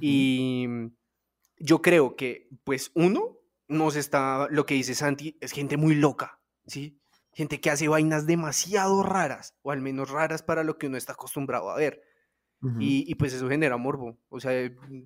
Y 0.00 0.66
yo 1.58 1.82
creo 1.82 2.16
que, 2.16 2.48
pues, 2.64 2.90
uno, 2.94 3.38
nos 3.68 3.96
está, 3.96 4.48
lo 4.50 4.66
que 4.66 4.74
dice 4.74 4.94
Santi, 4.94 5.36
es 5.40 5.52
gente 5.52 5.76
muy 5.76 5.94
loca, 5.94 6.40
¿sí? 6.66 7.00
gente 7.34 7.60
que 7.60 7.70
hace 7.70 7.88
vainas 7.88 8.26
demasiado 8.26 9.02
raras, 9.02 9.54
o 9.62 9.72
al 9.72 9.80
menos 9.80 10.10
raras 10.10 10.42
para 10.42 10.64
lo 10.64 10.78
que 10.78 10.86
uno 10.86 10.96
está 10.96 11.12
acostumbrado 11.12 11.70
a 11.70 11.76
ver. 11.76 12.02
y, 12.78 13.14
pues 13.16 13.34
eso 13.34 13.46
genera 13.46 13.76
morbo. 13.76 14.18
O 14.30 14.40
sea, 14.40 14.52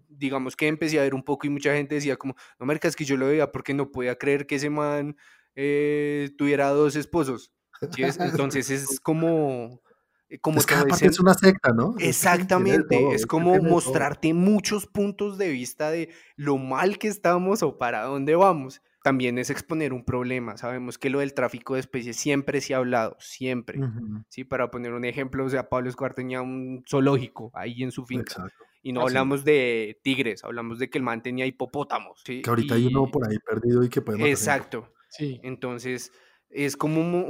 digamos 0.08 0.54
que 0.54 0.68
empecé 0.68 1.00
a 1.00 1.02
ver 1.02 1.14
un 1.14 1.24
poco 1.24 1.46
y 1.46 1.50
mucha 1.50 1.74
gente 1.74 1.96
decía 1.96 2.16
como, 2.16 2.36
no, 2.60 2.66
merca, 2.66 2.86
es 2.86 2.94
que 2.94 3.04
yo 3.04 3.16
lo 3.16 3.26
veía 3.26 3.50
porque 3.50 3.74
no 3.74 3.90
podía 3.90 4.16
creer 4.16 4.46
que 4.46 4.56
ese 4.56 4.70
man 4.70 5.16
eh, 5.56 6.30
tuviera 6.38 6.68
dos 6.68 6.94
esposos. 6.94 7.52
Entonces 8.52 8.70
es 8.70 9.00
como... 9.00 9.82
Eh, 10.28 10.38
como 10.40 10.58
es 10.58 10.66
que 10.66 10.74
es 11.06 11.20
una 11.20 11.34
secta, 11.34 11.72
¿no? 11.72 11.94
Exactamente, 11.98 13.14
es 13.14 13.26
como 13.26 13.56
mostrarte 13.62 14.34
muchos 14.34 14.86
puntos 14.86 15.38
de 15.38 15.48
vista 15.48 15.90
de 15.90 16.10
lo 16.36 16.58
mal 16.58 16.98
que 16.98 17.08
estamos 17.08 17.62
o 17.62 17.78
para 17.78 18.02
dónde 18.02 18.34
vamos 18.36 18.82
también 19.02 19.38
es 19.38 19.48
exponer 19.48 19.94
un 19.94 20.04
problema. 20.04 20.58
Sabemos 20.58 20.98
que 20.98 21.08
lo 21.08 21.20
del 21.20 21.32
tráfico 21.32 21.74
de 21.74 21.80
especies 21.80 22.16
siempre 22.16 22.60
se 22.60 22.74
ha 22.74 22.78
hablado, 22.78 23.16
siempre. 23.20 23.80
Sí, 24.28 24.44
para 24.44 24.70
poner 24.70 24.92
un 24.92 25.04
ejemplo, 25.06 25.46
o 25.46 25.48
sea, 25.48 25.70
Pablo 25.70 25.88
Escobar 25.88 26.12
tenía 26.12 26.42
un 26.42 26.84
zoológico 26.86 27.50
ahí 27.54 27.82
en 27.82 27.90
su 27.90 28.04
finca. 28.04 28.52
Y 28.82 28.92
no 28.92 29.00
hablamos 29.02 29.44
de 29.44 29.98
tigres, 30.02 30.44
hablamos 30.44 30.78
de 30.78 30.90
que 30.90 30.98
el 30.98 31.04
man 31.04 31.22
tenía 31.22 31.46
hipopótamos. 31.46 32.22
Que 32.22 32.42
ahorita 32.46 32.74
hay 32.74 32.86
uno 32.86 33.10
por 33.10 33.26
ahí 33.26 33.38
perdido 33.38 33.82
y 33.82 33.88
que 33.88 34.02
puede 34.02 34.28
Exacto. 34.28 34.92
Sí. 35.08 35.40
Entonces, 35.42 36.12
es 36.50 36.76
como, 36.76 37.28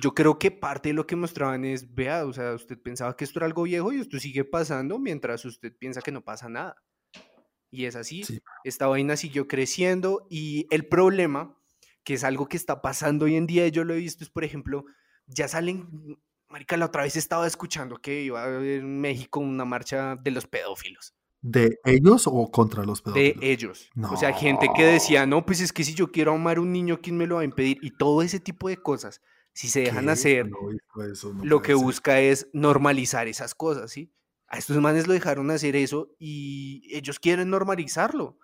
yo 0.00 0.14
creo 0.14 0.38
que 0.38 0.50
parte 0.50 0.90
de 0.90 0.94
lo 0.94 1.06
que 1.06 1.16
mostraban 1.16 1.64
es, 1.64 1.94
vea, 1.94 2.26
o 2.26 2.32
sea, 2.32 2.54
usted 2.54 2.78
pensaba 2.78 3.16
que 3.16 3.24
esto 3.24 3.38
era 3.38 3.46
algo 3.46 3.62
viejo 3.62 3.92
y 3.92 4.00
esto 4.00 4.18
sigue 4.18 4.44
pasando 4.44 4.98
mientras 4.98 5.44
usted 5.44 5.74
piensa 5.76 6.02
que 6.02 6.12
no 6.12 6.22
pasa 6.22 6.48
nada. 6.48 6.76
Y 7.70 7.84
es 7.84 7.96
así, 7.96 8.22
esta 8.64 8.86
vaina 8.86 9.16
siguió 9.16 9.46
creciendo 9.46 10.26
y 10.30 10.66
el 10.70 10.86
problema, 10.86 11.58
que 12.02 12.14
es 12.14 12.24
algo 12.24 12.48
que 12.48 12.56
está 12.56 12.80
pasando 12.80 13.26
hoy 13.26 13.36
en 13.36 13.46
día, 13.46 13.68
yo 13.68 13.84
lo 13.84 13.94
he 13.94 13.98
visto, 13.98 14.24
es 14.24 14.30
por 14.30 14.44
ejemplo, 14.44 14.84
ya 15.26 15.48
salen, 15.48 16.18
Marica, 16.48 16.76
la 16.78 16.86
otra 16.86 17.02
vez 17.02 17.16
estaba 17.16 17.46
escuchando 17.46 17.98
que 17.98 18.22
iba 18.22 18.42
a 18.42 18.46
haber 18.46 18.80
en 18.80 19.00
México 19.00 19.40
una 19.40 19.66
marcha 19.66 20.16
de 20.16 20.30
los 20.30 20.46
pedófilos. 20.46 21.14
¿De 21.40 21.78
ellos 21.84 22.26
o 22.26 22.50
contra 22.50 22.84
los 22.84 23.02
pedófilos? 23.02 23.40
De 23.40 23.52
ellos. 23.52 23.90
O 24.10 24.16
sea, 24.16 24.32
gente 24.32 24.68
que 24.74 24.84
decía, 24.84 25.26
no, 25.26 25.46
pues 25.46 25.60
es 25.60 25.72
que 25.72 25.84
si 25.84 25.94
yo 25.94 26.10
quiero 26.10 26.32
amar 26.32 26.56
a 26.58 26.60
un 26.60 26.72
niño, 26.72 27.00
¿quién 27.00 27.16
me 27.16 27.26
lo 27.26 27.36
va 27.36 27.42
a 27.42 27.44
impedir? 27.44 27.78
Y 27.82 27.92
todo 27.92 28.22
ese 28.22 28.40
tipo 28.40 28.68
de 28.68 28.76
cosas, 28.76 29.20
si 29.52 29.68
se 29.68 29.80
dejan 29.80 30.08
hacer, 30.08 30.50
lo 31.42 31.62
que 31.62 31.74
busca 31.74 32.20
es 32.20 32.48
normalizar 32.52 33.28
esas 33.28 33.54
cosas, 33.54 33.90
¿sí? 33.90 34.12
a 34.48 34.58
estos 34.58 34.76
manes 34.78 35.06
lo 35.06 35.12
dejaron 35.12 35.50
hacer 35.50 35.76
eso 35.76 36.14
y 36.18 36.82
ellos 36.90 37.18
quieren 37.20 37.50
normalizarlo. 37.50 38.38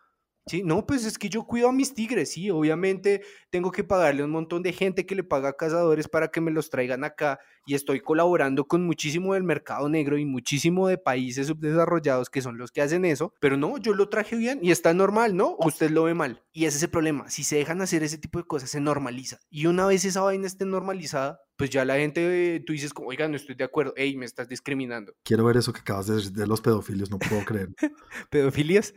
Sí, 0.47 0.63
no, 0.63 0.85
pues 0.85 1.07
es 1.07 1.17
que 1.17 1.31
yo 1.31 1.45
cuido 1.45 1.71
a 1.71 1.73
mis 1.73 1.95
tigres, 1.95 2.33
sí, 2.33 2.51
obviamente 2.51 3.23
tengo 3.49 3.71
que 3.71 3.83
pagarle 3.83 4.21
a 4.21 4.25
un 4.27 4.31
montón 4.31 4.63
de 4.63 4.75
gente 4.75 5.07
que 5.07 5.15
le 5.15 5.25
paga 5.25 5.49
a 5.51 5.53
cazadores 5.55 6.07
para 6.07 6.29
que 6.29 6.43
me 6.43 6.51
los 6.51 6.69
traigan 6.69 7.03
acá 7.03 7.39
y 7.65 7.75
estoy 7.75 8.01
colaborando 8.01 8.67
con 8.67 8.85
muchísimo 8.85 9.33
del 9.33 9.43
mercado 9.43 9.89
negro 9.89 10.19
y 10.19 10.27
muchísimo 10.27 10.87
de 10.87 10.99
países 10.99 11.47
subdesarrollados 11.47 12.29
que 12.29 12.43
son 12.43 12.59
los 12.59 12.73
que 12.73 12.83
hacen 12.83 13.07
eso, 13.07 13.33
pero 13.41 13.57
no, 13.57 13.79
yo 13.79 13.95
lo 13.95 14.11
traje 14.11 14.37
bien 14.37 14.59
y 14.61 14.71
está 14.71 14.93
normal, 14.93 15.35
¿no? 15.35 15.57
Usted 15.61 15.91
lo 15.91 16.05
ve 16.05 16.13
mal. 16.13 16.43
Y 16.53 16.67
ese 16.67 16.77
es 16.77 16.83
el 16.83 16.91
problema, 16.91 17.31
si 17.31 17.43
se 17.43 17.57
dejan 17.57 17.81
hacer 17.81 18.03
ese 18.03 18.19
tipo 18.19 18.39
de 18.39 18.45
cosas, 18.45 18.69
se 18.69 18.81
normaliza. 18.81 19.39
Y 19.49 19.65
una 19.65 19.87
vez 19.87 20.05
esa 20.05 20.21
vaina 20.21 20.47
esté 20.47 20.67
normalizada, 20.67 21.41
pues 21.57 21.71
ya 21.71 21.85
la 21.85 21.97
gente, 21.97 22.63
tú 22.67 22.73
dices, 22.73 22.93
oiga, 22.97 23.29
no 23.29 23.37
estoy 23.37 23.55
de 23.55 23.65
acuerdo, 23.65 23.95
hey, 23.97 24.17
me 24.17 24.27
estás 24.27 24.49
discriminando. 24.49 25.15
Quiero 25.23 25.45
ver 25.45 25.57
eso 25.57 25.73
que 25.73 25.81
acabas 25.81 26.07
de 26.09 26.17
decir 26.17 26.33
de 26.33 26.47
los 26.47 26.61
pedofilios, 26.61 27.11
no 27.11 27.19
puedo 27.19 27.45
creer. 27.45 27.71
¿Pedofilias? 28.31 28.95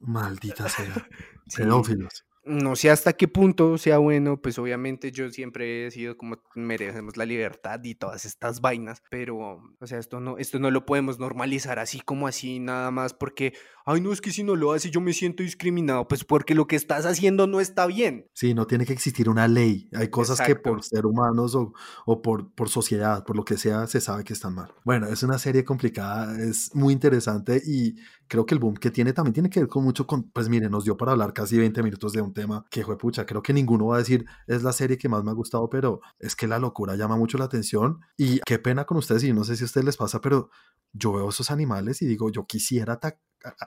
Maldita 0.00 0.68
sea. 0.68 1.08
Pedófilos. 1.56 2.24
No 2.42 2.74
sé 2.74 2.90
hasta 2.90 3.12
qué 3.12 3.28
punto 3.28 3.76
sea 3.76 3.98
bueno, 3.98 4.40
pues 4.40 4.58
obviamente 4.58 5.12
yo 5.12 5.28
siempre 5.30 5.86
he 5.86 5.90
sido 5.90 6.16
como 6.16 6.38
merecemos 6.54 7.18
la 7.18 7.26
libertad 7.26 7.80
y 7.84 7.94
todas 7.94 8.24
estas 8.24 8.62
vainas, 8.62 9.02
pero 9.10 9.62
o 9.78 9.86
sea, 9.86 9.98
esto 9.98 10.20
no 10.20 10.38
esto 10.38 10.58
no 10.58 10.70
lo 10.70 10.86
podemos 10.86 11.18
normalizar 11.18 11.78
así 11.78 12.00
como 12.00 12.26
así 12.26 12.58
nada 12.58 12.90
más 12.90 13.12
porque 13.12 13.52
ay, 13.90 14.00
no 14.00 14.12
es 14.12 14.20
que 14.20 14.30
si 14.30 14.42
no 14.42 14.56
lo 14.56 14.72
hace 14.72 14.90
yo 14.90 15.00
me 15.00 15.12
siento 15.12 15.42
discriminado, 15.42 16.06
pues 16.06 16.24
porque 16.24 16.54
lo 16.54 16.66
que 16.66 16.76
estás 16.76 17.06
haciendo 17.06 17.46
no 17.46 17.60
está 17.60 17.86
bien. 17.86 18.26
Sí, 18.34 18.54
no 18.54 18.66
tiene 18.66 18.86
que 18.86 18.92
existir 18.92 19.28
una 19.28 19.48
ley. 19.48 19.88
Hay 19.92 20.08
cosas 20.08 20.40
que 20.40 20.56
por 20.56 20.82
ser 20.82 21.06
humanos 21.06 21.54
o, 21.54 21.72
o 22.06 22.22
por, 22.22 22.52
por 22.54 22.68
sociedad, 22.68 23.24
por 23.24 23.36
lo 23.36 23.44
que 23.44 23.58
sea, 23.58 23.86
se 23.86 24.00
sabe 24.00 24.24
que 24.24 24.32
están 24.32 24.54
mal. 24.54 24.72
Bueno, 24.84 25.08
es 25.08 25.22
una 25.22 25.38
serie 25.38 25.64
complicada, 25.64 26.40
es 26.40 26.74
muy 26.74 26.92
interesante 26.92 27.60
y 27.64 27.96
creo 28.28 28.46
que 28.46 28.54
el 28.54 28.60
boom 28.60 28.74
que 28.74 28.90
tiene 28.90 29.12
también 29.12 29.34
tiene 29.34 29.50
que 29.50 29.60
ver 29.60 29.68
con 29.68 29.82
mucho 29.82 30.06
con, 30.06 30.30
pues 30.30 30.48
mire, 30.48 30.70
nos 30.70 30.84
dio 30.84 30.96
para 30.96 31.12
hablar 31.12 31.32
casi 31.32 31.58
20 31.58 31.82
minutos 31.82 32.12
de 32.12 32.22
un 32.22 32.32
tema 32.32 32.64
que 32.70 32.84
fue 32.84 32.96
pucha, 32.96 33.26
creo 33.26 33.42
que 33.42 33.52
ninguno 33.52 33.86
va 33.86 33.96
a 33.96 33.98
decir 33.98 34.24
es 34.46 34.62
la 34.62 34.72
serie 34.72 34.98
que 34.98 35.08
más 35.08 35.24
me 35.24 35.30
ha 35.30 35.34
gustado, 35.34 35.68
pero 35.68 36.00
es 36.18 36.36
que 36.36 36.46
la 36.46 36.58
locura 36.58 36.94
llama 36.94 37.16
mucho 37.16 37.38
la 37.38 37.46
atención 37.46 38.00
y 38.16 38.38
qué 38.46 38.58
pena 38.58 38.84
con 38.84 38.98
ustedes 38.98 39.24
y 39.24 39.32
no 39.32 39.42
sé 39.42 39.56
si 39.56 39.64
a 39.64 39.66
ustedes 39.66 39.84
les 39.84 39.96
pasa, 39.96 40.20
pero 40.20 40.50
yo 40.92 41.12
veo 41.12 41.28
esos 41.28 41.50
animales 41.50 42.02
y 42.02 42.06
digo, 42.06 42.30
yo 42.30 42.46
quisiera 42.46 42.98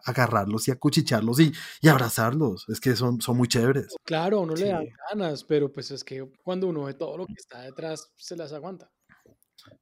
agarrarlos 0.06 0.68
y 0.68 0.72
acuchicharlos 0.72 1.40
y, 1.40 1.54
y 1.82 1.88
abrazarlos, 1.88 2.66
es 2.70 2.80
que 2.80 2.96
son, 2.96 3.22
son 3.22 3.38
muy 3.38 3.48
chéveres. 3.48 3.96
Claro, 4.04 4.42
uno 4.42 4.56
le 4.56 4.70
da 4.70 4.82
ganas, 5.10 5.44
pero 5.44 5.72
pues 5.72 5.92
es 5.92 6.04
que 6.04 6.30
cuando 6.44 6.68
uno 6.68 6.84
ve 6.84 6.94
todo 6.94 7.18
lo 7.18 7.26
que 7.26 7.34
está 7.38 7.62
detrás, 7.62 8.12
se 8.16 8.36
las 8.36 8.54
aguanta. 8.54 8.90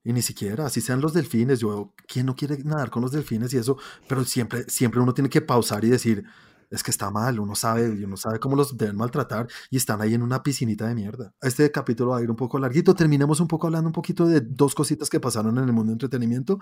Y 0.04 0.14
ni 0.14 0.22
siquiera, 0.22 0.66
así 0.66 0.82
sean 0.82 1.02
los 1.02 1.14
delfines, 1.14 1.60
yo, 1.60 1.94
¿quién 2.08 2.26
no 2.26 2.36
quiere 2.36 2.58
nadar 2.64 2.90
con 2.90 3.02
los 3.02 3.12
delfines 3.12 3.54
y 3.54 3.58
eso? 3.58 3.78
Pero 4.08 4.24
siempre, 4.26 4.64
siempre 4.68 5.00
uno 5.00 5.14
tiene 5.14 5.30
que 5.30 5.42
pausar 5.42 5.84
y 5.84 5.90
decir, 5.90 6.24
es 6.72 6.84
que 6.84 6.92
está 6.92 7.12
mal, 7.12 7.40
uno 7.40 7.54
sabe, 7.54 7.90
uno 7.90 8.18
sabe 8.18 8.40
cómo 8.40 8.56
los 8.56 8.76
deben 8.78 8.96
maltratar 8.96 9.48
y 9.70 9.78
están 9.78 10.02
ahí 10.02 10.14
en 10.14 10.24
una 10.24 10.42
piscinita 10.42 10.88
de 10.88 10.96
mierda. 10.96 11.34
Este 11.42 11.70
capítulo 11.70 12.12
va 12.12 12.20
a 12.20 12.22
ir 12.24 12.30
un 12.30 12.38
poco 12.38 12.58
larguito, 12.58 12.96
terminemos 12.96 13.42
un 13.42 13.48
poco 13.48 13.68
hablando 13.68 13.90
un 13.90 13.94
poquito 13.94 14.26
de 14.26 14.42
dos 14.42 14.74
cositas 14.74 15.10
que 15.10 15.20
pasaron 15.20 15.58
en 15.58 15.66
el 15.66 15.74
mundo 15.74 15.92
de 15.92 15.94
entretenimiento. 15.94 16.60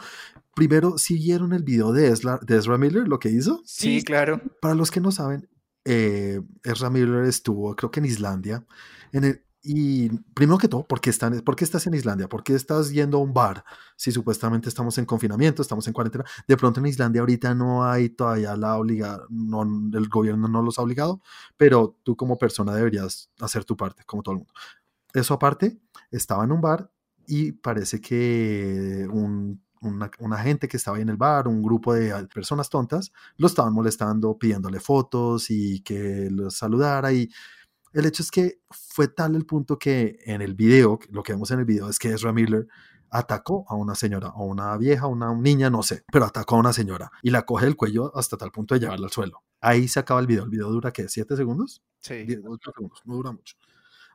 Primero, 0.55 0.97
¿siguieron 0.97 1.53
el 1.53 1.63
video 1.63 1.93
de 1.93 2.09
Ezra, 2.09 2.39
de 2.41 2.57
Ezra 2.57 2.77
Miller, 2.77 3.07
lo 3.07 3.19
que 3.19 3.29
hizo? 3.29 3.61
Sí, 3.65 4.03
claro. 4.03 4.41
Para 4.59 4.73
los 4.73 4.89
que 4.89 4.99
no 4.99 5.11
saben, 5.11 5.47
eh, 5.85 6.41
Ezra 6.63 6.89
Miller 6.89 7.25
estuvo, 7.25 7.75
creo 7.75 7.91
que 7.91 7.99
en 7.99 8.05
Islandia, 8.07 8.65
en 9.11 9.23
el, 9.23 9.43
y 9.61 10.09
primero 10.33 10.57
que 10.57 10.69
todo, 10.69 10.87
¿por 10.87 11.01
qué, 11.01 11.09
están, 11.09 11.41
¿por 11.41 11.55
qué 11.55 11.65
estás 11.65 11.85
en 11.85 11.93
Islandia? 11.93 12.29
¿Por 12.29 12.43
qué 12.43 12.55
estás 12.55 12.91
yendo 12.91 13.17
a 13.17 13.21
un 13.21 13.33
bar? 13.33 13.65
Si 13.97 14.11
supuestamente 14.11 14.69
estamos 14.69 14.97
en 14.97 15.05
confinamiento, 15.05 15.61
estamos 15.61 15.85
en 15.87 15.93
cuarentena. 15.93 16.23
De 16.47 16.55
pronto 16.55 16.79
en 16.79 16.85
Islandia 16.85 17.19
ahorita 17.21 17.53
no 17.55 17.83
hay 17.83 18.09
todavía 18.09 18.55
la 18.55 18.77
obliga, 18.77 19.19
no, 19.29 19.63
el 19.63 20.07
gobierno 20.07 20.47
no 20.47 20.61
los 20.61 20.79
ha 20.79 20.83
obligado, 20.83 21.21
pero 21.57 21.97
tú 22.03 22.15
como 22.15 22.37
persona 22.37 22.73
deberías 22.73 23.29
hacer 23.41 23.65
tu 23.65 23.75
parte, 23.75 24.03
como 24.05 24.23
todo 24.23 24.33
el 24.33 24.37
mundo. 24.39 24.53
Eso 25.13 25.33
aparte, 25.33 25.79
estaba 26.11 26.45
en 26.45 26.51
un 26.53 26.61
bar 26.61 26.89
y 27.27 27.51
parece 27.51 27.99
que 27.99 29.07
un, 29.11 29.61
una, 29.81 30.09
una, 30.19 30.37
gente 30.37 30.67
que 30.67 30.77
estaba 30.77 30.97
ahí 30.97 31.03
en 31.03 31.09
el 31.09 31.17
bar, 31.17 31.47
un 31.47 31.61
grupo 31.61 31.93
de 31.93 32.27
personas 32.27 32.69
tontas, 32.69 33.11
lo 33.37 33.47
estaban 33.47 33.73
molestando, 33.73 34.37
pidiéndole 34.37 34.79
fotos 34.79 35.49
y 35.49 35.81
que 35.81 36.29
los 36.31 36.55
saludara 36.55 37.11
y 37.11 37.29
el 37.93 38.05
hecho 38.05 38.23
es 38.23 38.31
que 38.31 38.59
fue 38.69 39.07
tal 39.07 39.35
el 39.35 39.45
punto 39.45 39.77
que 39.77 40.19
en 40.25 40.41
el 40.41 40.53
video, 40.53 40.99
lo 41.09 41.23
que 41.23 41.33
vemos 41.33 41.51
en 41.51 41.59
el 41.59 41.65
video 41.65 41.89
es 41.89 41.99
que 41.99 42.09
Ezra 42.13 42.33
Miller 42.33 42.67
atacó 43.11 43.65
a 43.67 43.75
una 43.75 43.95
señora, 43.95 44.29
o 44.29 44.45
una 44.45 44.77
vieja, 44.77 45.07
una 45.07 45.33
niña, 45.33 45.69
no 45.69 45.83
sé, 45.83 46.03
pero 46.11 46.25
atacó 46.25 46.55
a 46.55 46.59
una 46.59 46.73
señora 46.73 47.11
y 47.23 47.31
la 47.31 47.43
coge 47.43 47.65
del 47.65 47.75
cuello 47.75 48.15
hasta 48.15 48.37
tal 48.37 48.51
punto 48.51 48.75
de 48.75 48.81
llevarla 48.81 49.07
al 49.07 49.11
suelo. 49.11 49.43
Ahí 49.61 49.87
se 49.87 49.99
acaba 49.99 50.19
el 50.19 50.27
video. 50.27 50.43
¿El 50.43 50.49
video 50.49 50.69
dura 50.69 50.91
qué? 50.91 51.09
¿Siete 51.09 51.35
segundos? 51.35 51.81
Sí. 52.01 52.23
Diez, 52.23 52.39
segundos, 52.39 53.01
no 53.05 53.15
dura 53.15 53.31
mucho. 53.31 53.57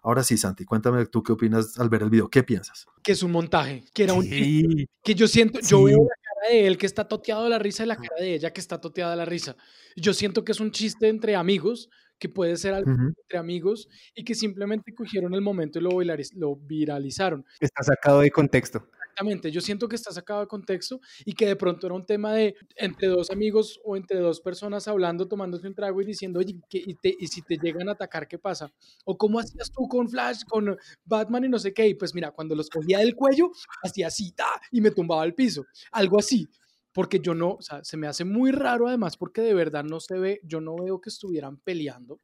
Ahora 0.03 0.23
sí, 0.23 0.37
Santi, 0.37 0.65
cuéntame 0.65 1.07
tú 1.07 1.23
qué 1.23 1.33
opinas 1.33 1.79
al 1.79 1.89
ver 1.89 2.03
el 2.03 2.11
video. 2.11 2.29
¿Qué 2.29 2.43
piensas? 2.43 2.87
Que 3.03 3.13
es 3.13 3.23
un 3.23 3.33
montaje, 3.33 3.85
que 3.95 4.05
era 4.05 4.13
un 4.13 4.23
sí. 4.23 4.87
que 5.03 5.15
yo 5.15 5.27
siento, 5.27 5.61
yo 5.61 5.83
veo 5.83 5.97
la 5.97 6.17
cara 6.23 6.53
de 6.53 6.67
él 6.67 6.77
que 6.77 6.85
está 6.87 7.09
toteado 7.09 7.45
de 7.45 7.51
la 7.51 7.59
risa 7.59 7.85
y 7.85 7.87
la 7.87 7.97
cara 7.97 8.17
de 8.19 8.35
ella 8.35 8.53
que 8.53 8.61
está 8.61 8.81
toteada 8.81 9.13
de 9.13 9.17
la 9.17 9.25
risa. 9.25 9.57
Yo 9.97 10.13
siento 10.13 10.45
que 10.45 10.53
es 10.53 10.61
un 10.61 10.73
chiste 10.73 11.09
entre 11.09 11.37
amigos, 11.37 11.89
que 12.19 12.29
puede 12.29 12.57
ser 12.57 12.75
algo 12.75 12.91
uh 12.91 12.95
-huh. 12.95 13.15
entre 13.23 13.39
amigos 13.39 13.89
y 14.15 14.25
que 14.25 14.35
simplemente 14.35 14.95
cogieron 14.95 15.35
el 15.35 15.41
momento 15.41 15.79
y 15.79 15.83
lo, 15.83 15.91
lo 16.37 16.57
viralizaron. 16.57 17.45
Está 17.61 17.83
sacado 17.83 18.21
de 18.21 18.31
contexto. 18.31 18.89
Exactamente, 19.15 19.53
yo 19.53 19.61
siento 19.61 19.89
que 19.89 19.95
está 19.95 20.11
sacado 20.11 20.41
de 20.41 20.49
contexto 20.49 21.01
y 21.25 21.35
que 21.35 21.47
de 21.47 21.55
pronto 21.55 21.87
era 21.87 21.95
un 21.95 22.05
tema 22.05 22.33
de 22.33 22.57
entre 22.75 23.07
dos 23.07 23.31
amigos 23.31 23.81
o 23.85 23.97
entre 23.97 24.19
dos 24.19 24.41
personas 24.41 24.89
hablando, 24.89 25.29
tomándose 25.29 25.69
un 25.69 25.75
trago 25.75 26.03
y 26.03 26.05
diciendo, 26.05 26.41
oye, 26.41 26.61
¿qué, 26.69 26.83
y, 26.85 26.95
te, 26.97 27.15
y, 27.17 27.29
si 27.29 27.41
te 27.43 27.57
llegan 27.57 27.89
a 27.89 27.93
atacar, 27.93 28.27
¿qué 28.27 28.41
pasa? 28.41 28.73
O 29.05 29.17
cómo 29.17 29.39
hacías 29.39 29.71
tú 29.71 29.87
con 29.87 30.09
Flash, 30.09 30.43
con 30.49 30.77
Batman 31.05 31.45
y 31.45 31.49
no 31.49 31.61
sé 31.61 31.73
qué, 31.73 31.87
y 31.87 31.95
pues 31.95 32.13
mira, 32.13 32.33
cuando 32.33 32.57
los 32.57 32.69
cogía 32.69 32.99
del 32.99 33.15
cuello, 33.15 33.53
hacía 33.85 34.09
así, 34.09 34.33
¡ta! 34.33 34.61
y 34.73 34.81
me 34.81 34.91
tumbaba 34.91 35.23
al 35.23 35.35
piso, 35.35 35.65
algo 35.93 36.19
así. 36.19 36.49
Porque 36.95 37.21
yo 37.21 37.35
no, 37.35 37.55
o 37.55 37.63
sea, 37.63 37.85
se 37.85 37.99
me 37.99 38.07
hace 38.07 38.25
muy 38.25 38.53
raro 38.53 38.89
además 38.89 39.17
porque 39.19 39.43
de 39.43 39.53
verdad 39.53 39.85
no 39.85 40.01
se 40.01 40.19
ve, 40.19 40.41
yo 40.45 40.61
no 40.61 40.77
veo 40.77 41.01
que 41.01 41.11
estuvieran 41.11 41.59
peleando, 41.59 42.21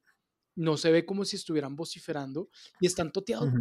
no 0.56 0.78
se 0.78 0.90
ve 0.90 1.04
como 1.04 1.24
si 1.24 1.36
estuvieran 1.36 1.76
vociferando 1.76 2.48
y 2.80 2.86
están 2.86 3.12
toteados. 3.12 3.52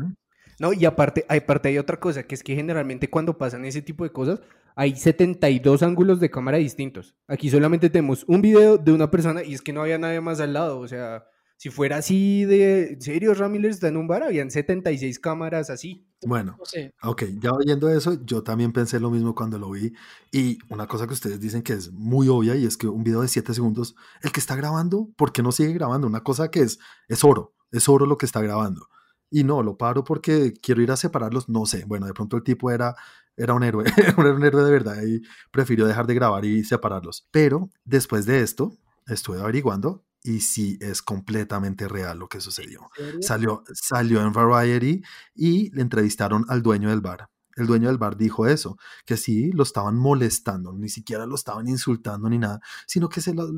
No, 0.59 0.71
y 0.71 0.85
aparte, 0.85 1.25
aparte 1.27 1.69
hay 1.69 1.77
otra 1.77 1.99
cosa, 1.99 2.23
que 2.23 2.35
es 2.35 2.43
que 2.43 2.55
generalmente 2.55 3.09
cuando 3.09 3.37
pasan 3.37 3.65
ese 3.65 3.81
tipo 3.81 4.03
de 4.03 4.11
cosas, 4.11 4.41
hay 4.75 4.95
72 4.95 5.83
ángulos 5.83 6.19
de 6.19 6.29
cámara 6.29 6.57
distintos. 6.57 7.15
Aquí 7.27 7.49
solamente 7.49 7.89
tenemos 7.89 8.23
un 8.27 8.41
video 8.41 8.77
de 8.77 8.91
una 8.91 9.09
persona 9.09 9.43
y 9.43 9.53
es 9.53 9.61
que 9.61 9.73
no 9.73 9.81
había 9.81 9.97
nadie 9.97 10.21
más 10.21 10.39
al 10.39 10.53
lado. 10.53 10.79
O 10.79 10.87
sea, 10.87 11.25
si 11.59 11.69
fuera 11.69 11.97
así 11.97 12.45
de 12.45 12.93
¿en 12.93 13.01
serio, 13.01 13.33
Ramírez 13.33 13.71
está 13.71 13.89
en 13.89 13.97
un 13.97 14.07
bar, 14.07 14.23
habían 14.23 14.49
76 14.49 15.19
cámaras 15.19 15.69
así. 15.69 16.07
Bueno, 16.25 16.55
no 16.57 16.63
sé. 16.65 16.93
ok, 17.03 17.23
ya 17.41 17.51
oyendo 17.51 17.89
eso, 17.89 18.17
yo 18.23 18.43
también 18.43 18.71
pensé 18.71 18.97
lo 18.97 19.11
mismo 19.11 19.35
cuando 19.35 19.59
lo 19.59 19.69
vi. 19.71 19.91
Y 20.31 20.57
una 20.69 20.87
cosa 20.87 21.05
que 21.05 21.13
ustedes 21.13 21.41
dicen 21.41 21.61
que 21.61 21.73
es 21.73 21.91
muy 21.91 22.29
obvia 22.29 22.55
y 22.55 22.65
es 22.65 22.77
que 22.77 22.87
un 22.87 23.03
video 23.03 23.21
de 23.21 23.27
7 23.27 23.53
segundos, 23.53 23.97
el 24.21 24.31
que 24.31 24.39
está 24.39 24.55
grabando, 24.55 25.09
¿por 25.17 25.33
qué 25.33 25.43
no 25.43 25.51
sigue 25.51 25.73
grabando? 25.73 26.07
Una 26.07 26.23
cosa 26.23 26.49
que 26.49 26.61
es, 26.61 26.79
es 27.09 27.25
oro, 27.25 27.53
es 27.71 27.89
oro 27.89 28.05
lo 28.05 28.17
que 28.17 28.25
está 28.25 28.41
grabando 28.41 28.87
y 29.29 29.43
no, 29.43 29.61
lo 29.61 29.77
paro 29.77 30.05
porque 30.05 30.53
quiero 30.53 30.81
ir 30.81 30.91
a 30.91 30.97
separarlos, 30.97 31.49
no 31.49 31.65
sé, 31.65 31.83
bueno, 31.85 32.07
de 32.07 32.13
pronto 32.13 32.37
el 32.37 32.43
tipo 32.43 32.71
era, 32.71 32.95
era 33.35 33.53
un 33.53 33.63
héroe, 33.63 33.83
era 33.97 34.15
un 34.33 34.43
héroe 34.45 34.63
de 34.63 34.71
verdad 34.71 35.03
y 35.03 35.21
prefirió 35.51 35.85
dejar 35.85 36.07
de 36.07 36.13
grabar 36.13 36.45
y 36.45 36.63
separarlos. 36.63 37.27
Pero 37.31 37.69
después 37.83 38.25
de 38.25 38.41
esto, 38.41 38.71
estuve 39.07 39.41
averiguando 39.41 40.05
y 40.23 40.41
sí 40.41 40.77
es 40.81 41.01
completamente 41.01 41.87
real 41.87 42.19
lo 42.19 42.27
que 42.27 42.41
sucedió. 42.41 42.89
Salió, 43.21 43.63
salió 43.73 44.21
en 44.21 44.33
Variety 44.33 45.01
y 45.35 45.69
le 45.71 45.81
entrevistaron 45.81 46.45
al 46.49 46.61
dueño 46.61 46.89
del 46.89 47.01
bar. 47.01 47.29
El 47.55 47.67
dueño 47.67 47.87
del 47.89 47.97
bar 47.97 48.15
dijo 48.15 48.47
eso, 48.47 48.77
que 49.05 49.17
sí, 49.17 49.51
lo 49.51 49.63
estaban 49.63 49.97
molestando, 49.97 50.73
ni 50.73 50.89
siquiera 50.89 51.25
lo 51.25 51.35
estaban 51.35 51.67
insultando 51.67 52.29
ni 52.29 52.37
nada, 52.37 52.61
sino 52.87 53.09
que 53.09 53.21
se 53.21 53.33
lo, 53.33 53.49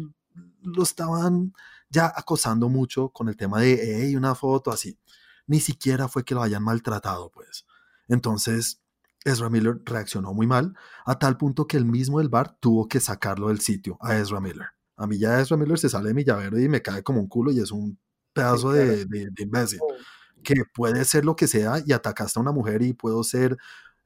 lo 0.63 0.83
estaban 0.83 1.53
ya 1.89 2.11
acosando 2.15 2.69
mucho 2.69 3.09
con 3.09 3.29
el 3.29 3.35
tema 3.35 3.59
de, 3.59 3.79
hey, 4.03 4.15
una 4.15 4.33
foto 4.33 4.71
así 4.71 4.97
ni 5.51 5.59
siquiera 5.59 6.07
fue 6.07 6.23
que 6.23 6.33
lo 6.33 6.41
hayan 6.41 6.63
maltratado, 6.63 7.29
pues. 7.29 7.65
Entonces, 8.07 8.81
Ezra 9.25 9.49
Miller 9.49 9.81
reaccionó 9.83 10.33
muy 10.33 10.47
mal, 10.47 10.77
a 11.05 11.19
tal 11.19 11.37
punto 11.37 11.67
que 11.67 11.75
el 11.75 11.85
mismo 11.85 12.19
del 12.19 12.29
bar 12.29 12.57
tuvo 12.59 12.87
que 12.87 13.01
sacarlo 13.01 13.49
del 13.49 13.59
sitio 13.59 13.97
a 13.99 14.15
Ezra 14.15 14.39
Miller. 14.39 14.67
A 15.01 15.07
mí 15.07 15.17
ya 15.17 15.39
Ezra 15.39 15.57
Miller 15.57 15.79
se 15.79 15.89
sale 15.89 16.09
de 16.09 16.13
mi 16.13 16.23
llavero 16.23 16.59
y 16.59 16.69
me 16.69 16.81
cae 16.81 17.03
como 17.03 17.19
un 17.19 17.27
culo 17.27 17.51
y 17.51 17.59
es 17.59 17.71
un 17.71 17.97
pedazo 18.33 18.71
de, 18.71 19.05
de, 19.05 19.29
de 19.31 19.43
imbécil. 19.43 19.79
Que 20.43 20.55
puede 20.73 21.05
ser 21.05 21.25
lo 21.25 21.35
que 21.35 21.47
sea 21.47 21.81
y 21.85 21.93
atacaste 21.93 22.39
a 22.39 22.41
una 22.41 22.51
mujer 22.51 22.81
y 22.81 22.93
puedo 22.93 23.23
ser 23.23 23.57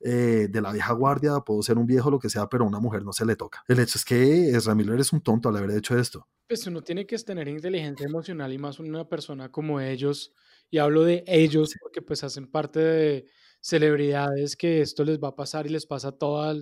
eh, 0.08 0.48
de 0.52 0.62
la 0.62 0.72
vieja 0.72 0.94
guardia, 0.94 1.40
puedo 1.40 1.64
ser 1.64 1.78
un 1.78 1.88
viejo, 1.88 2.12
lo 2.12 2.20
que 2.20 2.30
sea, 2.30 2.48
pero 2.48 2.64
a 2.64 2.68
una 2.68 2.80
mujer 2.80 3.04
no 3.04 3.12
se 3.12 3.26
le 3.26 3.36
toca. 3.36 3.64
El 3.68 3.80
hecho 3.80 3.98
es 3.98 4.06
que 4.06 4.50
Ezra 4.50 4.76
Miller 4.76 5.00
es 5.00 5.12
un 5.14 5.22
tonto 5.22 5.50
al 5.50 5.58
haber 5.58 5.72
hecho 5.72 5.98
esto. 5.98 6.28
Pues 6.48 6.68
uno 6.68 6.84
tiene 6.84 7.08
que 7.08 7.18
tener 7.18 7.48
inteligencia 7.48 8.06
emocional 8.06 8.54
y 8.54 8.58
más 8.58 8.80
una 8.80 9.08
persona 9.10 9.52
como 9.52 9.80
ellos 9.80 10.32
y 10.70 10.78
hablo 10.78 11.04
de 11.04 11.24
ellos 11.26 11.74
porque 11.82 12.02
pues 12.02 12.24
hacen 12.24 12.46
parte 12.52 12.80
de 12.80 13.26
celebridades 13.62 14.56
que 14.56 14.82
esto 14.82 15.04
les 15.04 15.18
va 15.18 15.30
a 15.30 15.36
pasar 15.36 15.66
y 15.66 15.70
les 15.70 15.88
pasa 15.88 16.12
toda 16.12 16.54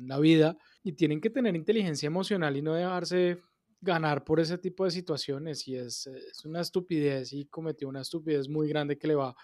la 0.00 0.18
vida 0.18 0.56
y 0.82 0.94
tienen 0.94 1.20
que 1.20 1.30
tener 1.30 1.54
inteligencia 1.54 2.08
emocional 2.08 2.56
y 2.56 2.62
no 2.62 2.74
dejarse 2.74 3.38
ganar 3.80 4.24
por 4.24 4.40
ese 4.40 4.58
tipo 4.58 4.84
de 4.84 4.90
situaciones 4.90 5.66
y 5.68 5.76
es, 5.76 6.06
es 6.06 6.44
una 6.44 6.60
estupidez 6.60 7.32
y 7.32 7.46
cometió 7.46 7.88
una 7.88 8.00
estupidez 8.00 8.48
muy 8.48 8.68
grande 8.68 8.98
que 8.98 9.08
le 9.08 9.14
va, 9.14 9.34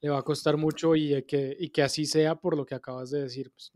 le 0.00 0.10
va 0.10 0.18
a 0.18 0.22
costar 0.22 0.56
mucho 0.56 0.96
y 0.96 1.24
que, 1.24 1.56
y 1.58 1.70
que 1.70 1.82
así 1.82 2.06
sea 2.06 2.34
por 2.34 2.56
lo 2.56 2.66
que 2.66 2.74
acabas 2.74 3.10
de 3.10 3.22
decir, 3.22 3.50
pues, 3.50 3.72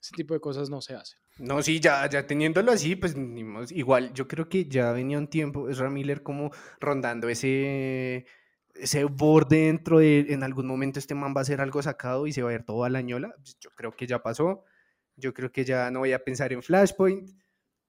ese 0.00 0.12
tipo 0.16 0.34
de 0.34 0.40
cosas 0.40 0.70
no 0.70 0.80
se 0.80 0.94
hace. 0.94 1.16
No, 1.38 1.62
sí, 1.62 1.80
ya, 1.80 2.08
ya 2.08 2.26
teniéndolo 2.26 2.72
así, 2.72 2.94
pues 2.96 3.14
igual, 3.70 4.12
yo 4.14 4.28
creo 4.28 4.48
que 4.48 4.66
ya 4.66 4.92
venía 4.92 5.18
un 5.18 5.28
tiempo, 5.28 5.68
es 5.68 5.80
Miller 5.80 6.22
como 6.22 6.50
rondando 6.80 7.28
ese 7.28 8.26
ese 8.74 9.04
borde 9.04 9.66
dentro 9.66 9.98
de 9.98 10.26
en 10.30 10.42
algún 10.42 10.66
momento 10.66 10.98
este 10.98 11.14
man 11.14 11.34
va 11.34 11.40
a 11.40 11.42
hacer 11.42 11.60
algo 11.60 11.82
sacado 11.82 12.26
y 12.26 12.32
se 12.32 12.42
va 12.42 12.50
a 12.50 12.54
ir 12.54 12.64
todo 12.64 12.84
a 12.84 12.90
la 12.90 13.02
ñola. 13.02 13.34
Pues, 13.36 13.56
yo 13.60 13.70
creo 13.70 13.92
que 13.96 14.06
ya 14.06 14.22
pasó. 14.22 14.64
Yo 15.16 15.32
creo 15.32 15.52
que 15.52 15.64
ya 15.64 15.90
no 15.90 16.00
voy 16.00 16.12
a 16.12 16.24
pensar 16.24 16.52
en 16.52 16.62
Flashpoint. 16.62 17.30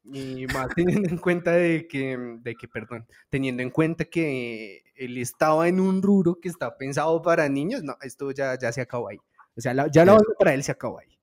Y 0.06 0.46
más 0.48 0.68
teniendo 0.76 1.10
en 1.10 1.18
cuenta 1.18 1.52
de 1.52 1.88
que, 1.88 2.38
de 2.42 2.56
que, 2.56 2.68
perdón, 2.68 3.08
teniendo 3.30 3.64
en 3.64 3.72
cuenta 3.72 4.06
que 4.06 4.84
él 4.96 5.18
estaba 5.18 5.68
en 5.68 5.80
un 5.80 6.02
ruro 6.02 6.40
que 6.40 6.50
está 6.50 6.78
pensado 6.78 7.22
para 7.22 7.50
niños, 7.50 7.84
no, 7.84 7.96
esto 8.02 8.32
ya, 8.32 8.58
ya 8.58 8.72
se 8.72 8.82
acabó 8.82 9.10
ahí. 9.10 9.18
O 9.58 9.62
sea, 9.62 9.74
la, 9.74 9.88
ya 9.88 10.06
la 10.06 10.14
banda 10.14 10.34
para 10.38 10.54
él 10.54 10.64
se 10.64 10.72
acabó 10.72 11.00
ahí. 11.00 11.18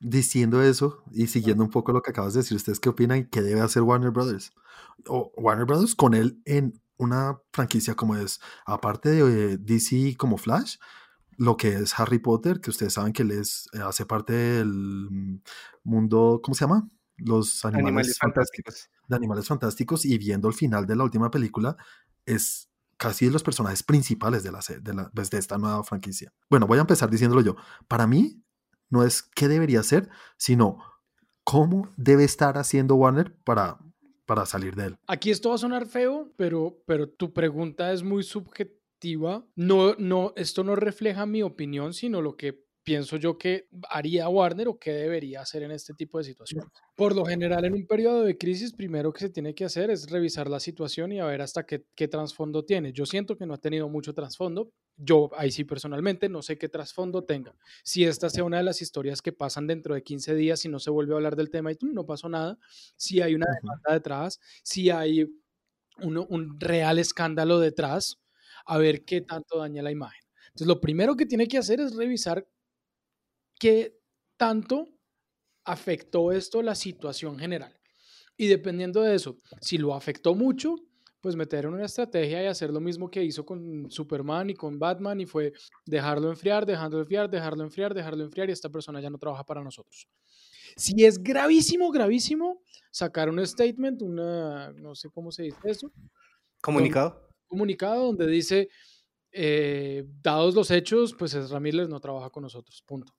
Diciendo 0.00 0.62
eso 0.62 1.02
y 1.10 1.26
siguiendo 1.26 1.64
un 1.64 1.70
poco 1.70 1.92
lo 1.92 2.02
que 2.02 2.10
acabas 2.10 2.34
de 2.34 2.40
decir, 2.40 2.56
¿ustedes 2.56 2.78
qué 2.78 2.88
opinan? 2.88 3.24
¿Qué 3.24 3.42
debe 3.42 3.60
hacer 3.60 3.82
Warner 3.82 4.10
Brothers? 4.10 4.52
O 5.08 5.32
Warner 5.36 5.66
Brothers 5.66 5.96
con 5.96 6.14
él 6.14 6.40
en 6.44 6.80
una 6.98 7.40
franquicia 7.52 7.94
como 7.94 8.16
es, 8.16 8.40
aparte 8.66 9.08
de 9.08 9.52
eh, 9.52 9.56
DC 9.58 10.16
como 10.16 10.36
Flash, 10.36 10.76
lo 11.36 11.56
que 11.56 11.74
es 11.74 11.98
Harry 11.98 12.18
Potter, 12.18 12.60
que 12.60 12.70
ustedes 12.70 12.92
saben 12.92 13.12
que 13.12 13.22
él 13.22 13.30
es, 13.30 13.68
eh, 13.72 13.78
hace 13.78 14.04
parte 14.04 14.32
del 14.32 15.40
mundo, 15.84 16.40
¿cómo 16.42 16.54
se 16.54 16.64
llama? 16.64 16.88
Los 17.18 17.64
animales, 17.64 17.86
animales 17.88 18.18
fantásticos. 18.18 18.90
De 19.06 19.16
animales 19.16 19.46
fantásticos 19.46 20.04
y 20.04 20.18
viendo 20.18 20.48
el 20.48 20.54
final 20.54 20.86
de 20.86 20.96
la 20.96 21.04
última 21.04 21.30
película, 21.30 21.76
es 22.26 22.70
casi 22.96 23.26
de 23.26 23.32
los 23.32 23.42
personajes 23.42 23.82
principales 23.82 24.42
de, 24.42 24.52
la, 24.52 24.60
de, 24.80 24.94
la, 24.94 25.10
pues, 25.10 25.30
de 25.30 25.38
esta 25.38 25.58
nueva 25.58 25.82
franquicia. 25.84 26.32
Bueno, 26.50 26.66
voy 26.66 26.78
a 26.78 26.82
empezar 26.82 27.10
diciéndolo 27.10 27.42
yo. 27.42 27.56
Para 27.86 28.06
mí, 28.06 28.42
no 28.90 29.04
es 29.04 29.22
qué 29.22 29.48
debería 29.48 29.82
ser, 29.82 30.08
sino 30.36 30.78
cómo 31.44 31.90
debe 31.96 32.24
estar 32.24 32.58
haciendo 32.58 32.94
Warner 32.96 33.34
para 33.44 33.78
para 34.28 34.44
salir 34.44 34.76
de 34.76 34.84
él. 34.88 34.98
Aquí 35.06 35.30
esto 35.30 35.48
va 35.48 35.54
a 35.54 35.58
sonar 35.58 35.86
feo, 35.86 36.30
pero, 36.36 36.82
pero 36.84 37.08
tu 37.08 37.32
pregunta 37.32 37.94
es 37.94 38.02
muy 38.02 38.22
subjetiva. 38.22 39.42
No, 39.56 39.94
no, 39.94 40.34
esto 40.36 40.62
no 40.64 40.76
refleja 40.76 41.24
mi 41.24 41.42
opinión, 41.42 41.94
sino 41.94 42.20
lo 42.20 42.36
que 42.36 42.67
pienso 42.88 43.18
yo 43.18 43.36
que 43.36 43.68
haría 43.90 44.30
Warner 44.30 44.66
o 44.68 44.78
qué 44.78 44.92
debería 44.92 45.42
hacer 45.42 45.62
en 45.62 45.72
este 45.72 45.92
tipo 45.92 46.16
de 46.16 46.24
situaciones. 46.24 46.70
Por 46.96 47.14
lo 47.14 47.22
general, 47.26 47.66
en 47.66 47.74
un 47.74 47.86
periodo 47.86 48.24
de 48.24 48.38
crisis, 48.38 48.72
primero 48.72 49.12
que 49.12 49.20
se 49.20 49.28
tiene 49.28 49.54
que 49.54 49.66
hacer 49.66 49.90
es 49.90 50.10
revisar 50.10 50.48
la 50.48 50.58
situación 50.58 51.12
y 51.12 51.20
a 51.20 51.26
ver 51.26 51.42
hasta 51.42 51.66
qué, 51.66 51.84
qué 51.94 52.08
trasfondo 52.08 52.64
tiene. 52.64 52.94
Yo 52.94 53.04
siento 53.04 53.36
que 53.36 53.44
no 53.44 53.52
ha 53.52 53.58
tenido 53.58 53.90
mucho 53.90 54.14
trasfondo. 54.14 54.72
Yo, 54.96 55.28
ahí 55.36 55.50
sí 55.50 55.64
personalmente, 55.64 56.30
no 56.30 56.40
sé 56.40 56.56
qué 56.56 56.70
trasfondo 56.70 57.24
tenga. 57.24 57.54
Si 57.84 58.06
esta 58.06 58.30
sea 58.30 58.44
una 58.44 58.56
de 58.56 58.62
las 58.62 58.80
historias 58.80 59.20
que 59.20 59.32
pasan 59.32 59.66
dentro 59.66 59.94
de 59.94 60.02
15 60.02 60.34
días 60.34 60.64
y 60.64 60.70
no 60.70 60.78
se 60.78 60.88
vuelve 60.88 61.12
a 61.12 61.16
hablar 61.16 61.36
del 61.36 61.50
tema 61.50 61.70
y 61.70 61.76
no 61.82 62.06
pasó 62.06 62.30
nada, 62.30 62.58
si 62.96 63.20
hay 63.20 63.34
una 63.34 63.48
demanda 63.54 63.92
detrás, 63.92 64.40
si 64.62 64.88
hay 64.88 65.26
un 66.00 66.58
real 66.58 66.98
escándalo 66.98 67.60
detrás, 67.60 68.18
a 68.64 68.78
ver 68.78 69.04
qué 69.04 69.20
tanto 69.20 69.58
daña 69.58 69.82
la 69.82 69.90
imagen. 69.90 70.22
Entonces, 70.46 70.68
lo 70.68 70.80
primero 70.80 71.16
que 71.16 71.26
tiene 71.26 71.46
que 71.46 71.58
hacer 71.58 71.80
es 71.80 71.94
revisar 71.94 72.48
qué 73.58 73.98
tanto 74.36 74.88
afectó 75.64 76.32
esto 76.32 76.62
la 76.62 76.74
situación 76.74 77.38
general. 77.38 77.78
Y 78.36 78.46
dependiendo 78.46 79.02
de 79.02 79.14
eso, 79.14 79.38
si 79.60 79.78
lo 79.78 79.94
afectó 79.94 80.34
mucho, 80.34 80.76
pues 81.20 81.34
meter 81.34 81.64
en 81.64 81.74
una 81.74 81.84
estrategia 81.84 82.42
y 82.42 82.46
hacer 82.46 82.70
lo 82.70 82.80
mismo 82.80 83.10
que 83.10 83.22
hizo 83.22 83.44
con 83.44 83.90
Superman 83.90 84.50
y 84.50 84.54
con 84.54 84.78
Batman 84.78 85.20
y 85.20 85.26
fue 85.26 85.52
dejarlo 85.84 86.30
enfriar, 86.30 86.64
dejarlo 86.64 87.00
enfriar, 87.00 87.28
dejarlo 87.28 87.64
enfriar, 87.64 87.92
dejarlo 87.92 88.24
enfriar 88.24 88.48
y 88.48 88.52
esta 88.52 88.68
persona 88.68 89.00
ya 89.00 89.10
no 89.10 89.18
trabaja 89.18 89.44
para 89.44 89.62
nosotros. 89.62 90.08
Si 90.76 91.04
es 91.04 91.20
gravísimo, 91.20 91.90
gravísimo, 91.90 92.62
sacar 92.90 93.28
un 93.28 93.44
statement, 93.44 94.02
una, 94.02 94.72
no 94.72 94.94
sé 94.94 95.10
cómo 95.10 95.32
se 95.32 95.44
dice 95.44 95.58
eso. 95.64 95.90
Comunicado. 96.60 97.28
comunicado 97.46 98.06
donde 98.06 98.26
dice, 98.26 98.68
eh, 99.32 100.04
dados 100.22 100.54
los 100.54 100.70
hechos, 100.70 101.14
pues 101.18 101.34
Miller 101.60 101.88
no 101.88 102.00
trabaja 102.00 102.30
con 102.30 102.44
nosotros, 102.44 102.82
punto. 102.86 103.12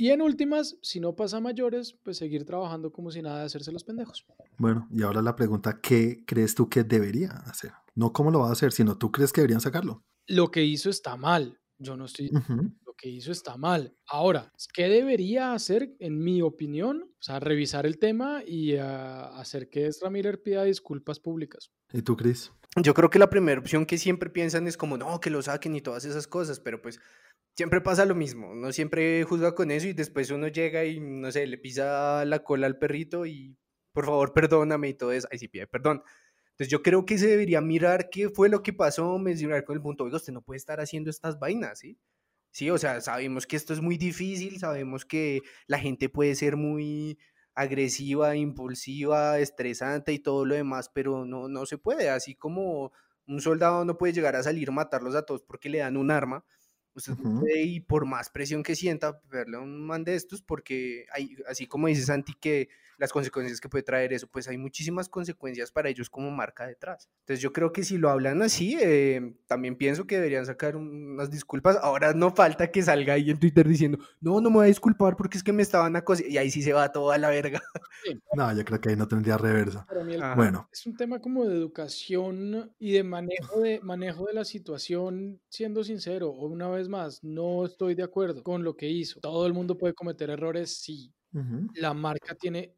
Y 0.00 0.10
en 0.10 0.22
últimas, 0.22 0.78
si 0.80 1.00
no 1.00 1.16
pasa 1.16 1.40
mayores, 1.40 1.98
pues 2.04 2.18
seguir 2.18 2.44
trabajando 2.44 2.92
como 2.92 3.10
si 3.10 3.20
nada 3.20 3.40
de 3.40 3.46
hacerse 3.46 3.72
los 3.72 3.82
pendejos. 3.82 4.24
Bueno, 4.56 4.88
y 4.92 5.02
ahora 5.02 5.22
la 5.22 5.34
pregunta, 5.34 5.80
¿qué 5.82 6.22
crees 6.24 6.54
tú 6.54 6.68
que 6.68 6.84
debería 6.84 7.30
hacer? 7.30 7.72
No 7.96 8.12
cómo 8.12 8.30
lo 8.30 8.38
va 8.38 8.48
a 8.48 8.52
hacer, 8.52 8.70
sino 8.70 8.96
tú 8.96 9.10
crees 9.10 9.32
que 9.32 9.40
deberían 9.40 9.60
sacarlo. 9.60 10.04
Lo 10.28 10.52
que 10.52 10.62
hizo 10.64 10.88
está 10.88 11.16
mal. 11.16 11.58
Yo 11.78 11.96
no 11.96 12.04
estoy... 12.04 12.30
Lo 12.30 12.94
que 12.96 13.08
hizo 13.08 13.32
está 13.32 13.56
mal. 13.56 13.96
Ahora, 14.06 14.52
¿qué 14.72 14.88
debería 14.88 15.52
hacer, 15.52 15.96
en 15.98 16.20
mi 16.20 16.42
opinión? 16.42 17.02
O 17.02 17.22
sea, 17.22 17.40
revisar 17.40 17.84
el 17.84 17.98
tema 17.98 18.42
y 18.46 18.76
ah, 18.76 19.36
hacer 19.36 19.68
que 19.68 19.88
Ezra 19.88 20.10
Miller 20.10 20.40
pida 20.40 20.62
disculpas 20.62 21.18
públicas. 21.18 21.72
¿Y 21.92 22.02
tú, 22.02 22.16
Chris? 22.16 22.52
Yo 22.76 22.94
creo 22.94 23.10
que 23.10 23.18
la 23.18 23.30
primera 23.30 23.60
opción 23.60 23.86
que 23.86 23.98
siempre 23.98 24.30
piensan 24.30 24.68
es 24.68 24.76
como, 24.76 24.96
no, 24.96 25.20
que 25.20 25.30
lo 25.30 25.42
saquen 25.42 25.74
y 25.74 25.80
todas 25.80 26.04
esas 26.04 26.28
cosas, 26.28 26.60
pero 26.60 26.80
pues 26.80 27.00
siempre 27.58 27.80
pasa 27.80 28.04
lo 28.04 28.14
mismo, 28.14 28.52
uno 28.52 28.70
siempre 28.70 29.24
juzga 29.24 29.56
con 29.56 29.72
eso 29.72 29.88
y 29.88 29.92
después 29.92 30.30
uno 30.30 30.46
llega 30.46 30.84
y, 30.84 31.00
no 31.00 31.32
sé, 31.32 31.44
le 31.44 31.58
pisa 31.58 32.24
la 32.24 32.44
cola 32.44 32.68
al 32.68 32.78
perrito 32.78 33.26
y 33.26 33.56
por 33.92 34.04
favor 34.06 34.32
perdóname 34.32 34.90
y 34.90 34.94
todo 34.94 35.10
eso, 35.10 35.26
ahí 35.32 35.38
sí 35.40 35.48
pide 35.48 35.66
perdón. 35.66 36.04
Entonces 36.52 36.70
yo 36.70 36.84
creo 36.84 37.04
que 37.04 37.18
se 37.18 37.26
debería 37.26 37.60
mirar 37.60 38.10
qué 38.10 38.28
fue 38.28 38.48
lo 38.48 38.62
que 38.62 38.72
pasó, 38.72 39.18
mencionar 39.18 39.64
con 39.64 39.74
el 39.74 39.82
punto, 39.82 40.04
oiga, 40.04 40.18
usted 40.18 40.32
no 40.32 40.40
puede 40.40 40.58
estar 40.58 40.78
haciendo 40.80 41.10
estas 41.10 41.40
vainas, 41.40 41.80
¿sí? 41.80 41.98
Sí, 42.52 42.70
o 42.70 42.78
sea, 42.78 43.00
sabemos 43.00 43.44
que 43.44 43.56
esto 43.56 43.72
es 43.72 43.80
muy 43.80 43.98
difícil, 43.98 44.60
sabemos 44.60 45.04
que 45.04 45.40
la 45.66 45.80
gente 45.80 46.08
puede 46.08 46.36
ser 46.36 46.56
muy 46.56 47.18
agresiva, 47.56 48.36
impulsiva, 48.36 49.40
estresante 49.40 50.12
y 50.12 50.20
todo 50.20 50.46
lo 50.46 50.54
demás, 50.54 50.90
pero 50.94 51.24
no, 51.24 51.48
no 51.48 51.66
se 51.66 51.76
puede, 51.76 52.08
así 52.08 52.36
como 52.36 52.92
un 53.26 53.40
soldado 53.40 53.84
no 53.84 53.98
puede 53.98 54.12
llegar 54.12 54.36
a 54.36 54.44
salir 54.44 54.68
a 54.68 54.72
matarlos 54.72 55.16
a 55.16 55.22
todos 55.22 55.42
porque 55.42 55.68
le 55.68 55.78
dan 55.78 55.96
un 55.96 56.12
arma, 56.12 56.44
y 57.54 57.80
por 57.80 58.06
más 58.06 58.30
presión 58.30 58.62
que 58.62 58.76
sienta, 58.76 59.20
verle 59.30 59.56
a 59.56 59.60
un 59.60 59.86
man 59.86 60.04
de 60.04 60.14
estos, 60.14 60.42
porque 60.42 61.06
hay, 61.12 61.36
así 61.48 61.66
como 61.66 61.86
dice 61.88 62.02
Santi, 62.02 62.34
que 62.34 62.68
las 62.98 63.12
consecuencias 63.12 63.60
que 63.60 63.68
puede 63.68 63.84
traer 63.84 64.12
eso, 64.12 64.26
pues 64.26 64.48
hay 64.48 64.58
muchísimas 64.58 65.08
consecuencias 65.08 65.70
para 65.70 65.88
ellos 65.88 66.10
como 66.10 66.30
marca 66.30 66.66
detrás. 66.66 67.08
Entonces 67.20 67.40
yo 67.40 67.52
creo 67.52 67.72
que 67.72 67.84
si 67.84 67.96
lo 67.96 68.10
hablan 68.10 68.42
así, 68.42 68.76
eh, 68.80 69.34
también 69.46 69.76
pienso 69.76 70.06
que 70.06 70.16
deberían 70.16 70.44
sacar 70.44 70.74
unas 70.76 71.30
disculpas. 71.30 71.78
Ahora 71.80 72.12
no 72.12 72.34
falta 72.34 72.70
que 72.72 72.82
salga 72.82 73.14
ahí 73.14 73.30
en 73.30 73.38
Twitter 73.38 73.66
diciendo, 73.68 73.98
no, 74.20 74.40
no 74.40 74.50
me 74.50 74.56
voy 74.56 74.64
a 74.64 74.68
disculpar 74.68 75.16
porque 75.16 75.38
es 75.38 75.44
que 75.44 75.52
me 75.52 75.62
estaban 75.62 75.94
acosando, 75.94 76.28
y 76.28 76.38
ahí 76.38 76.50
sí 76.50 76.60
se 76.60 76.72
va 76.72 76.90
todo 76.90 77.12
a 77.12 77.18
la 77.18 77.30
verga. 77.30 77.62
No, 78.34 78.56
yo 78.56 78.64
creo 78.64 78.80
que 78.80 78.90
ahí 78.90 78.96
no 78.96 79.06
tendría 79.06 79.36
reversa. 79.36 79.86
bueno. 80.36 80.68
Es 80.72 80.86
un 80.86 80.96
tema 80.96 81.20
como 81.20 81.44
de 81.44 81.54
educación 81.54 82.72
y 82.78 82.92
de 82.92 83.02
manejo 83.02 83.60
de, 83.60 83.80
manejo 83.80 84.26
de 84.26 84.34
la 84.34 84.44
situación, 84.44 85.40
siendo 85.48 85.84
sincero, 85.84 86.30
o 86.30 86.46
una 86.46 86.68
vez 86.68 86.87
más, 86.88 87.22
no 87.22 87.64
estoy 87.64 87.94
de 87.94 88.02
acuerdo 88.02 88.42
con 88.42 88.64
lo 88.64 88.76
que 88.76 88.88
hizo. 88.88 89.20
Todo 89.20 89.46
el 89.46 89.52
mundo 89.52 89.76
puede 89.78 89.94
cometer 89.94 90.30
errores, 90.30 90.78
sí. 90.78 91.12
La 91.74 91.92
marca 91.94 92.34
tiene 92.34 92.74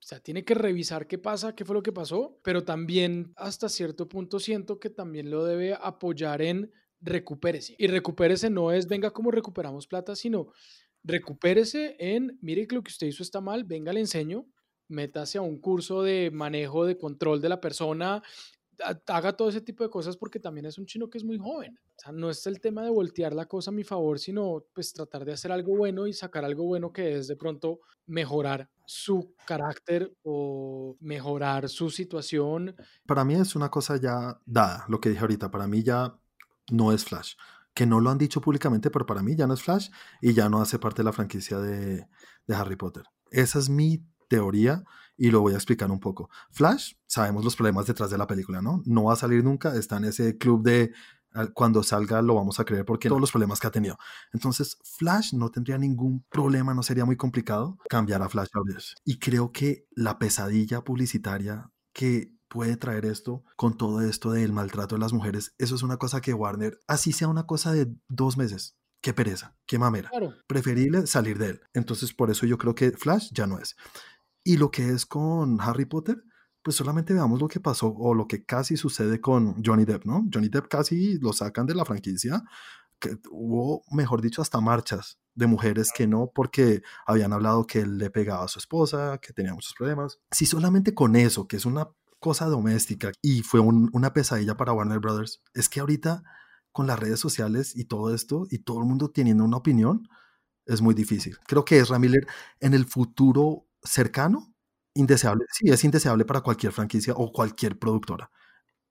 o 0.00 0.06
sea, 0.08 0.20
tiene 0.20 0.44
que 0.44 0.54
revisar 0.54 1.06
qué 1.06 1.18
pasa, 1.18 1.54
qué 1.54 1.64
fue 1.64 1.74
lo 1.74 1.82
que 1.82 1.92
pasó, 1.92 2.38
pero 2.42 2.64
también 2.64 3.32
hasta 3.36 3.68
cierto 3.68 4.08
punto 4.08 4.38
siento 4.38 4.78
que 4.78 4.90
también 4.90 5.28
lo 5.28 5.44
debe 5.44 5.74
apoyar 5.74 6.40
en 6.40 6.72
recupérese. 7.00 7.74
Y 7.78 7.88
recupérese 7.88 8.48
no 8.48 8.72
es 8.72 8.86
venga 8.86 9.10
como 9.10 9.30
recuperamos 9.30 9.86
plata, 9.86 10.14
sino 10.14 10.52
recupérese 11.02 11.96
en, 11.98 12.38
mire 12.40 12.66
que 12.66 12.76
lo 12.76 12.82
que 12.82 12.90
usted 12.90 13.08
hizo 13.08 13.22
está 13.22 13.40
mal, 13.40 13.64
venga, 13.64 13.92
le 13.92 14.00
enseño, 14.00 14.46
métase 14.88 15.38
a 15.38 15.42
un 15.42 15.60
curso 15.60 16.02
de 16.02 16.30
manejo, 16.32 16.86
de 16.86 16.96
control 16.96 17.40
de 17.40 17.48
la 17.48 17.60
persona, 17.60 18.22
haga 19.06 19.36
todo 19.36 19.48
ese 19.48 19.60
tipo 19.60 19.84
de 19.84 19.90
cosas 19.90 20.16
porque 20.16 20.40
también 20.40 20.66
es 20.66 20.78
un 20.78 20.86
chino 20.86 21.08
que 21.08 21.18
es 21.18 21.24
muy 21.24 21.38
joven. 21.38 21.78
O 21.96 22.00
sea, 22.00 22.12
no 22.12 22.30
es 22.30 22.46
el 22.46 22.60
tema 22.60 22.82
de 22.82 22.90
voltear 22.90 23.34
la 23.34 23.46
cosa 23.46 23.70
a 23.70 23.74
mi 23.74 23.84
favor, 23.84 24.18
sino 24.18 24.64
pues 24.74 24.92
tratar 24.92 25.24
de 25.24 25.32
hacer 25.32 25.52
algo 25.52 25.76
bueno 25.76 26.06
y 26.06 26.12
sacar 26.12 26.44
algo 26.44 26.64
bueno 26.64 26.92
que 26.92 27.16
es 27.16 27.28
de 27.28 27.36
pronto 27.36 27.80
mejorar 28.06 28.68
su 28.86 29.34
carácter 29.46 30.14
o 30.22 30.96
mejorar 31.00 31.68
su 31.68 31.90
situación. 31.90 32.74
Para 33.06 33.24
mí 33.24 33.34
es 33.34 33.54
una 33.54 33.70
cosa 33.70 33.96
ya 33.96 34.40
dada, 34.46 34.84
lo 34.88 35.00
que 35.00 35.10
dije 35.10 35.20
ahorita, 35.20 35.50
para 35.50 35.66
mí 35.66 35.82
ya 35.82 36.18
no 36.70 36.92
es 36.92 37.04
Flash. 37.04 37.34
Que 37.74 37.86
no 37.86 38.00
lo 38.00 38.10
han 38.10 38.18
dicho 38.18 38.40
públicamente, 38.40 38.90
pero 38.90 39.06
para 39.06 39.22
mí 39.22 39.36
ya 39.36 39.46
no 39.46 39.54
es 39.54 39.62
Flash 39.62 39.90
y 40.20 40.32
ya 40.32 40.48
no 40.48 40.60
hace 40.60 40.78
parte 40.78 41.02
de 41.02 41.04
la 41.04 41.12
franquicia 41.12 41.58
de, 41.58 42.08
de 42.46 42.54
Harry 42.54 42.76
Potter. 42.76 43.04
Esa 43.30 43.58
es 43.58 43.68
mi 43.68 44.04
teoría 44.28 44.84
y 45.18 45.30
lo 45.30 45.40
voy 45.40 45.52
a 45.52 45.56
explicar 45.56 45.90
un 45.90 46.00
poco. 46.00 46.30
Flash, 46.50 46.94
sabemos 47.06 47.44
los 47.44 47.56
problemas 47.56 47.86
detrás 47.86 48.08
de 48.10 48.16
la 48.16 48.26
película, 48.26 48.62
¿no? 48.62 48.82
No 48.86 49.04
va 49.04 49.12
a 49.12 49.16
salir 49.16 49.44
nunca, 49.44 49.74
está 49.74 49.98
en 49.98 50.04
ese 50.04 50.38
club 50.38 50.62
de 50.62 50.92
cuando 51.52 51.82
salga 51.82 52.22
lo 52.22 52.34
vamos 52.34 52.58
a 52.58 52.64
creer 52.64 52.84
porque 52.84 53.08
todos 53.08 53.20
los 53.20 53.30
problemas 53.30 53.60
que 53.60 53.66
ha 53.66 53.70
tenido. 53.70 53.98
Entonces, 54.32 54.78
Flash 54.82 55.34
no 55.34 55.50
tendría 55.50 55.76
ningún 55.76 56.24
problema, 56.30 56.72
no 56.72 56.82
sería 56.82 57.04
muy 57.04 57.16
complicado 57.16 57.78
cambiar 57.88 58.22
a 58.22 58.28
Flash 58.28 58.48
Y 59.04 59.18
creo 59.18 59.52
que 59.52 59.86
la 59.90 60.18
pesadilla 60.18 60.82
publicitaria 60.82 61.70
que 61.92 62.32
puede 62.48 62.76
traer 62.76 63.04
esto 63.04 63.44
con 63.56 63.76
todo 63.76 64.00
esto 64.00 64.30
del 64.30 64.52
maltrato 64.52 64.94
de 64.94 65.00
las 65.00 65.12
mujeres, 65.12 65.54
eso 65.58 65.74
es 65.74 65.82
una 65.82 65.98
cosa 65.98 66.20
que 66.20 66.32
Warner, 66.32 66.78
así 66.86 67.12
sea 67.12 67.28
una 67.28 67.46
cosa 67.46 67.72
de 67.72 67.92
dos 68.08 68.38
meses, 68.38 68.78
qué 69.02 69.12
pereza, 69.12 69.54
qué 69.66 69.78
mamera. 69.78 70.10
Preferible 70.46 71.06
salir 71.06 71.38
de 71.38 71.50
él. 71.50 71.60
Entonces, 71.74 72.14
por 72.14 72.30
eso 72.30 72.46
yo 72.46 72.56
creo 72.56 72.74
que 72.74 72.92
Flash 72.92 73.30
ya 73.32 73.46
no 73.46 73.58
es. 73.58 73.76
Y 74.48 74.56
lo 74.56 74.70
que 74.70 74.88
es 74.88 75.04
con 75.04 75.60
Harry 75.60 75.84
Potter, 75.84 76.24
pues 76.62 76.74
solamente 76.74 77.12
veamos 77.12 77.38
lo 77.38 77.48
que 77.48 77.60
pasó 77.60 77.88
o 77.88 78.14
lo 78.14 78.26
que 78.26 78.46
casi 78.46 78.78
sucede 78.78 79.20
con 79.20 79.62
Johnny 79.62 79.84
Depp, 79.84 80.06
¿no? 80.06 80.26
Johnny 80.32 80.48
Depp 80.48 80.68
casi 80.68 81.18
lo 81.18 81.34
sacan 81.34 81.66
de 81.66 81.74
la 81.74 81.84
franquicia, 81.84 82.42
que 82.98 83.18
hubo, 83.30 83.84
mejor 83.90 84.22
dicho, 84.22 84.40
hasta 84.40 84.58
marchas 84.62 85.18
de 85.34 85.46
mujeres 85.46 85.90
que 85.94 86.06
no 86.06 86.32
porque 86.34 86.80
habían 87.06 87.34
hablado 87.34 87.66
que 87.66 87.80
él 87.80 87.98
le 87.98 88.08
pegaba 88.08 88.44
a 88.44 88.48
su 88.48 88.58
esposa, 88.58 89.18
que 89.18 89.34
tenía 89.34 89.52
muchos 89.52 89.74
problemas. 89.76 90.18
Si 90.30 90.46
solamente 90.46 90.94
con 90.94 91.14
eso, 91.14 91.46
que 91.46 91.58
es 91.58 91.66
una 91.66 91.90
cosa 92.18 92.46
doméstica 92.46 93.12
y 93.20 93.42
fue 93.42 93.60
una 93.60 94.14
pesadilla 94.14 94.56
para 94.56 94.72
Warner 94.72 94.98
Brothers, 94.98 95.42
es 95.52 95.68
que 95.68 95.80
ahorita 95.80 96.22
con 96.72 96.86
las 96.86 96.98
redes 96.98 97.20
sociales 97.20 97.76
y 97.76 97.84
todo 97.84 98.14
esto 98.14 98.46
y 98.50 98.60
todo 98.60 98.78
el 98.78 98.86
mundo 98.86 99.10
teniendo 99.10 99.44
una 99.44 99.58
opinión, 99.58 100.08
es 100.64 100.80
muy 100.80 100.94
difícil. 100.94 101.36
Creo 101.46 101.66
que 101.66 101.78
es 101.78 101.90
Miller 101.90 102.26
en 102.60 102.72
el 102.72 102.86
futuro 102.86 103.67
cercano, 103.82 104.54
indeseable, 104.94 105.44
sí, 105.50 105.70
es 105.70 105.84
indeseable 105.84 106.24
para 106.24 106.40
cualquier 106.40 106.72
franquicia 106.72 107.14
o 107.16 107.32
cualquier 107.32 107.78
productora. 107.78 108.30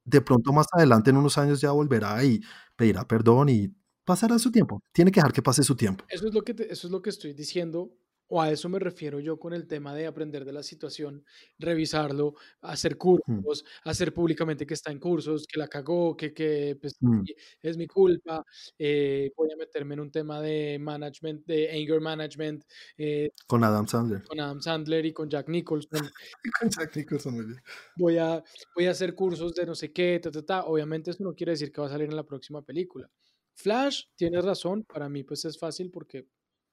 De 0.03 0.21
pronto 0.21 0.53
más 0.53 0.67
adelante, 0.71 1.09
en 1.09 1.17
unos 1.17 1.37
años, 1.37 1.59
ya 1.61 1.71
volverá 1.71 2.23
y 2.23 2.41
pedirá 2.75 3.05
perdón 3.07 3.49
y 3.49 3.73
pasará 4.05 4.39
su 4.39 4.51
tiempo. 4.51 4.81
Tiene 4.93 5.11
que 5.11 5.19
dejar 5.19 5.33
que 5.33 5.41
pase 5.41 5.63
su 5.63 5.75
tiempo. 5.75 6.05
Eso 6.07 6.27
es 6.27 6.33
lo 6.33 6.43
que, 6.43 6.55
eso 6.69 6.87
es 6.87 6.91
lo 6.91 7.01
que 7.01 7.09
estoy 7.09 7.33
diciendo 7.33 7.91
o 8.29 8.41
a 8.41 8.51
eso 8.51 8.69
me 8.69 8.79
refiero 8.79 9.19
yo 9.19 9.37
con 9.39 9.53
el 9.53 9.67
tema 9.67 9.95
de 9.95 10.07
aprender 10.07 10.45
de 10.45 10.53
la 10.53 10.63
situación, 10.63 11.23
revisarlo, 11.57 12.35
hacer 12.61 12.95
mm. 12.95 12.97
cursos, 12.97 13.65
hacer 13.83 14.13
públicamente 14.13 14.65
que 14.65 14.73
está 14.73 14.91
en 14.91 14.99
cursos, 14.99 15.45
que 15.47 15.59
la 15.59 15.67
cagó, 15.67 16.15
que, 16.15 16.33
que 16.33 16.77
pues, 16.79 16.95
mm. 16.99 17.23
es 17.61 17.77
mi 17.77 17.87
culpa, 17.87 18.43
eh, 18.77 19.31
voy 19.35 19.51
a 19.51 19.55
meterme 19.55 19.93
en 19.93 20.01
un 20.01 20.11
tema 20.11 20.41
de 20.41 20.77
management, 20.79 21.45
de 21.45 21.71
anger 21.71 22.01
management. 22.01 22.63
Eh, 22.97 23.31
con 23.47 23.63
Adam 23.63 23.87
Sandler. 23.87 24.23
Con 24.23 24.39
Adam 24.39 24.61
Sandler 24.61 25.05
y 25.05 25.13
con 25.13 25.29
Jack 25.29 25.47
Nicholson. 25.49 26.01
con 26.59 26.69
Jack 26.69 26.95
Nicholson, 26.95 27.35
muy 27.35 27.45
bien. 27.45 27.61
Voy 27.95 28.17
a, 28.17 28.43
voy 28.75 28.87
a 28.87 28.91
hacer 28.91 29.15
cursos 29.15 29.53
de 29.53 29.65
no 29.65 29.75
sé 29.75 29.91
qué, 29.91 30.19
ta, 30.21 30.31
ta, 30.31 30.45
ta. 30.45 30.65
Obviamente 30.65 31.11
eso 31.11 31.23
no 31.23 31.33
quiere 31.33 31.51
decir 31.51 31.71
que 31.71 31.81
va 31.81 31.87
a 31.87 31.91
salir 31.91 32.09
en 32.09 32.15
la 32.15 32.25
próxima 32.25 32.61
película. 32.61 33.09
Flash, 33.55 34.03
tienes 34.15 34.45
razón, 34.45 34.83
para 34.83 35.09
mí 35.09 35.23
pues 35.23 35.43
es 35.45 35.57
fácil 35.57 35.89
porque 35.89 36.27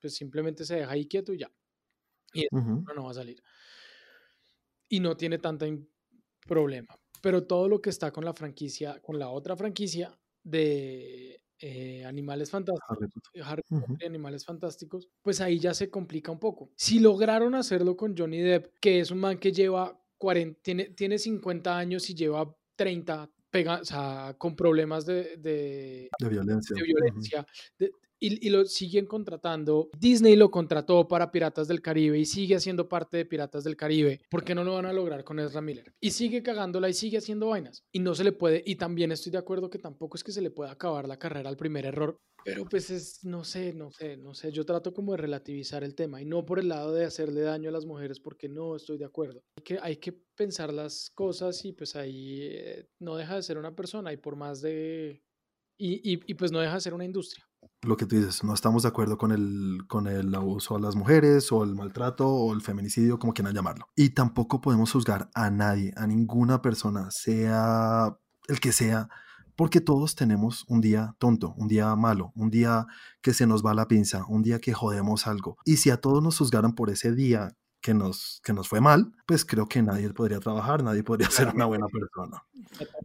pues 0.05 0.17
simplemente 0.17 0.67
se 0.67 0.77
deja 0.77 0.91
ahí 0.91 1.07
quieto 1.07 1.33
y 1.33 1.39
ya. 1.39 1.51
Y 2.35 2.45
no 2.53 3.05
va 3.05 3.11
a 3.11 3.15
salir. 3.15 3.43
Y 4.87 5.01
no 5.01 5.17
tiene 5.17 5.39
tanto 5.39 5.65
problema. 6.47 6.95
Pero 7.23 7.47
todo 7.47 7.71
lo 7.71 7.81
que 7.81 7.89
está 7.89 8.13
con 8.13 8.23
la 8.23 8.35
franquicia, 8.35 9.01
con 9.01 9.19
la 9.19 9.31
otra 9.31 9.57
franquicia 9.57 10.15
de 10.43 11.41
eh, 11.59 12.05
Animales 12.05 12.51
Fantásticos, 12.51 12.99
Animales 14.05 14.45
Fantásticos, 14.45 15.09
pues 15.23 15.41
ahí 15.41 15.59
ya 15.59 15.73
se 15.73 15.89
complica 15.89 16.31
un 16.31 16.39
poco. 16.39 16.71
Si 16.77 16.99
lograron 16.99 17.55
hacerlo 17.55 17.97
con 17.97 18.15
Johnny 18.15 18.43
Depp, 18.43 18.75
que 18.81 19.01
es 19.01 19.11
un 19.11 19.21
man 19.21 19.39
que 19.39 19.53
lleva 19.53 19.99
40, 20.19 20.61
tiene, 20.61 20.91
tiene 20.91 21.19
50 21.19 21.79
años 21.79 22.11
y 22.11 22.15
lleva 22.15 22.55
30 22.77 23.31
pega, 23.49 23.81
o 23.81 23.85
sea, 23.87 24.35
con 24.37 24.55
problemas 24.55 25.07
de, 25.07 25.39
de, 25.39 26.11
de 26.19 26.29
violencia, 26.29 26.77
de 26.77 26.83
violencia 26.83 27.47
de, 27.79 27.91
y, 28.25 28.51
lo 28.51 28.65
siguen 28.65 29.07
contratando. 29.07 29.91
Disney 29.99 30.37
lo 30.37 30.51
contrató 30.51 31.07
para 31.07 31.31
Piratas 31.31 31.69
del 31.69 31.83
Caribe 31.83 32.19
y 32.19 32.25
sigue 32.25 32.57
haciendo 32.57 32.89
parte 32.89 33.19
de 33.19 33.25
Piratas 33.25 33.65
del 33.65 33.77
Caribe. 33.77 34.21
¿Por 34.31 34.45
qué 34.45 34.55
no 34.55 34.65
lo 34.65 34.75
van 34.75 34.87
a 34.87 34.93
lograr 34.93 35.25
con 35.25 35.39
Ezra 35.39 35.61
Miller? 35.61 35.93
Y 36.01 36.11
sigue 36.11 36.43
cagándola 36.43 36.89
y 36.89 36.95
sigue 36.95 37.19
haciendo 37.19 37.49
vainas. 37.49 37.85
Y 37.93 38.01
no 38.01 38.15
se 38.15 38.25
le 38.25 38.33
puede, 38.33 38.63
y 38.65 38.77
también 38.77 39.13
estoy 39.13 39.33
de 39.33 39.39
acuerdo 39.39 39.71
que 39.71 39.79
tampoco 39.79 40.17
es 40.17 40.25
que 40.25 40.33
se 40.33 40.41
le 40.41 40.51
pueda 40.51 40.73
acabar 40.73 41.07
la 41.07 41.19
carrera 41.19 41.49
al 41.49 41.57
primer 41.57 41.87
error. 41.87 42.19
Pero 42.45 42.67
pues 42.67 42.91
es, 42.91 43.25
no 43.25 43.43
sé, 43.43 43.73
no 43.73 43.91
sé, 43.91 44.19
no 44.19 44.35
sé. 44.35 44.53
Yo 44.53 44.67
trato 44.67 44.93
como 44.93 45.13
de 45.13 45.19
relativizar 45.19 45.83
el 45.83 45.95
tema 45.95 46.21
y 46.21 46.27
no 46.27 46.45
por 46.45 46.59
el 46.59 46.69
lado 46.69 46.93
de 46.93 47.07
hacerle 47.07 47.41
daño 47.41 47.71
a 47.71 47.73
las 47.73 47.87
mujeres 47.87 48.21
porque 48.21 48.51
no 48.51 48.77
estoy 48.77 48.99
de 48.99 49.07
acuerdo. 49.07 49.43
Hay 49.57 49.65
que, 49.65 49.79
hay 49.81 49.97
que 49.97 50.13
pensar 50.13 50.73
las 50.73 51.11
cosas 51.15 51.65
y 51.65 51.73
pues 51.73 51.97
ahí 51.97 52.41
eh, 52.43 52.87
no 53.01 53.17
deja 53.17 53.37
de 53.37 53.43
ser 53.43 53.57
una 53.57 53.75
persona 53.75 54.13
y 54.13 54.19
por 54.19 54.37
más 54.37 54.61
de... 54.61 55.23
Y, 55.77 56.21
y 56.31 56.35
pues 56.35 56.53
no 56.53 56.61
deja 56.61 56.75
de 56.75 56.81
ser 56.83 56.95
una 56.95 57.05
industria 57.05 57.45
lo 57.83 57.97
que 57.97 58.07
tú 58.07 58.17
dices, 58.17 58.43
no 58.45 58.55
estamos 58.55 58.83
de 58.83 58.89
acuerdo 58.89 59.19
con 59.19 59.33
el, 59.33 59.85
con 59.89 60.07
el 60.07 60.35
abuso 60.35 60.77
a 60.77 60.81
las 60.81 60.97
mujeres 60.97 61.51
o 61.53 61.65
el 61.65 61.75
maltrato 61.75 62.29
o 62.29 62.53
el 62.53 62.63
feminicidio, 62.63 63.19
como 63.19 63.35
quieran 63.35 63.55
llamarlo. 63.55 63.89
Y 63.97 64.11
tampoco 64.11 64.61
podemos 64.61 64.93
juzgar 64.93 65.31
a 65.35 65.51
nadie, 65.51 65.93
a 65.97 66.07
ninguna 66.07 66.63
persona, 66.63 67.11
sea 67.11 68.17
el 68.49 68.61
que 68.61 68.73
sea, 68.73 69.09
porque 69.57 69.81
todos 69.81 70.15
tenemos 70.15 70.65
un 70.69 70.81
día 70.81 71.15
tonto, 71.19 71.55
un 71.57 71.69
día 71.69 71.95
malo, 71.95 72.33
un 72.35 72.51
día 72.51 72.87
que 73.23 73.35
se 73.35 73.47
nos 73.47 73.65
va 73.65 73.75
la 73.75 73.87
pinza, 73.87 74.25
un 74.29 74.43
día 74.43 74.59
que 74.59 74.73
jodemos 74.73 75.27
algo. 75.27 75.59
Y 75.65 75.77
si 75.77 75.91
a 75.91 76.01
todos 76.01 76.23
nos 76.23 76.39
juzgaran 76.39 76.75
por 76.75 76.91
ese 76.91 77.13
día 77.13 77.57
que 77.85 77.93
nos, 77.93 78.41
que 78.43 78.55
nos 78.55 78.67
fue 78.67 78.81
mal, 78.81 79.13
pues 79.27 79.45
creo 79.45 79.69
que 79.69 79.83
nadie 79.83 80.09
podría 80.09 80.41
trabajar, 80.41 80.83
nadie 80.83 81.03
podría 81.03 81.29
ser 81.31 81.49
una 81.55 81.67
buena 81.67 81.87
persona. 81.89 82.43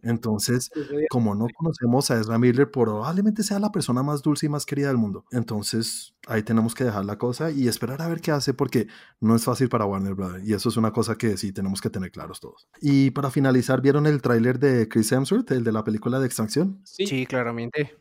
Entonces, 0.00 0.70
como 1.10 1.34
no 1.34 1.48
conocemos 1.54 2.10
a 2.10 2.18
Ezra 2.18 2.38
Miller, 2.38 2.70
probablemente 2.70 3.42
sea 3.42 3.58
la 3.58 3.72
persona 3.72 4.02
más 4.02 4.22
dulce 4.22 4.46
y 4.46 4.48
más 4.48 4.64
querida 4.64 4.88
del 4.88 4.96
mundo. 4.96 5.26
Entonces, 5.32 6.14
ahí 6.26 6.42
tenemos 6.42 6.74
que 6.74 6.84
dejar 6.84 7.04
la 7.04 7.18
cosa 7.18 7.50
y 7.50 7.68
esperar 7.68 8.00
a 8.00 8.08
ver 8.08 8.22
qué 8.22 8.30
hace, 8.30 8.54
porque 8.54 8.86
no 9.20 9.36
es 9.36 9.44
fácil 9.44 9.68
para 9.68 9.84
Warner 9.84 10.14
Brothers. 10.14 10.48
Y 10.48 10.54
eso 10.54 10.70
es 10.70 10.78
una 10.78 10.94
cosa 10.94 11.14
que 11.16 11.36
sí 11.36 11.52
tenemos 11.52 11.82
que 11.82 11.90
tener 11.90 12.10
claros 12.10 12.40
todos. 12.40 12.66
Y 12.80 13.10
para 13.10 13.30
finalizar, 13.30 13.82
¿vieron 13.82 14.06
el 14.06 14.22
tráiler 14.22 14.58
de 14.58 14.88
Chris 14.88 15.12
Hemsworth, 15.12 15.50
el 15.50 15.62
de 15.62 15.72
la 15.72 15.84
película 15.84 16.18
de 16.20 16.24
Extracción? 16.24 16.80
Sí, 16.84 17.06
sí 17.06 17.26
claramente. 17.26 17.98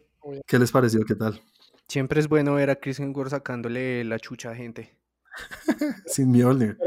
¿Qué 0.47 0.57
les 0.57 0.71
pareció? 0.71 1.03
¿Qué 1.03 1.15
tal? 1.15 1.41
Siempre 1.89 2.21
es 2.21 2.29
bueno 2.29 2.53
ver 2.53 2.69
a 2.69 2.77
Chris 2.77 3.01
Hemsworth 3.01 3.31
sacándole 3.31 4.05
la 4.05 4.17
chucha 4.17 4.51
a 4.51 4.55
gente. 4.55 4.98
sin 6.05 6.31
Mjolnir. 6.31 6.77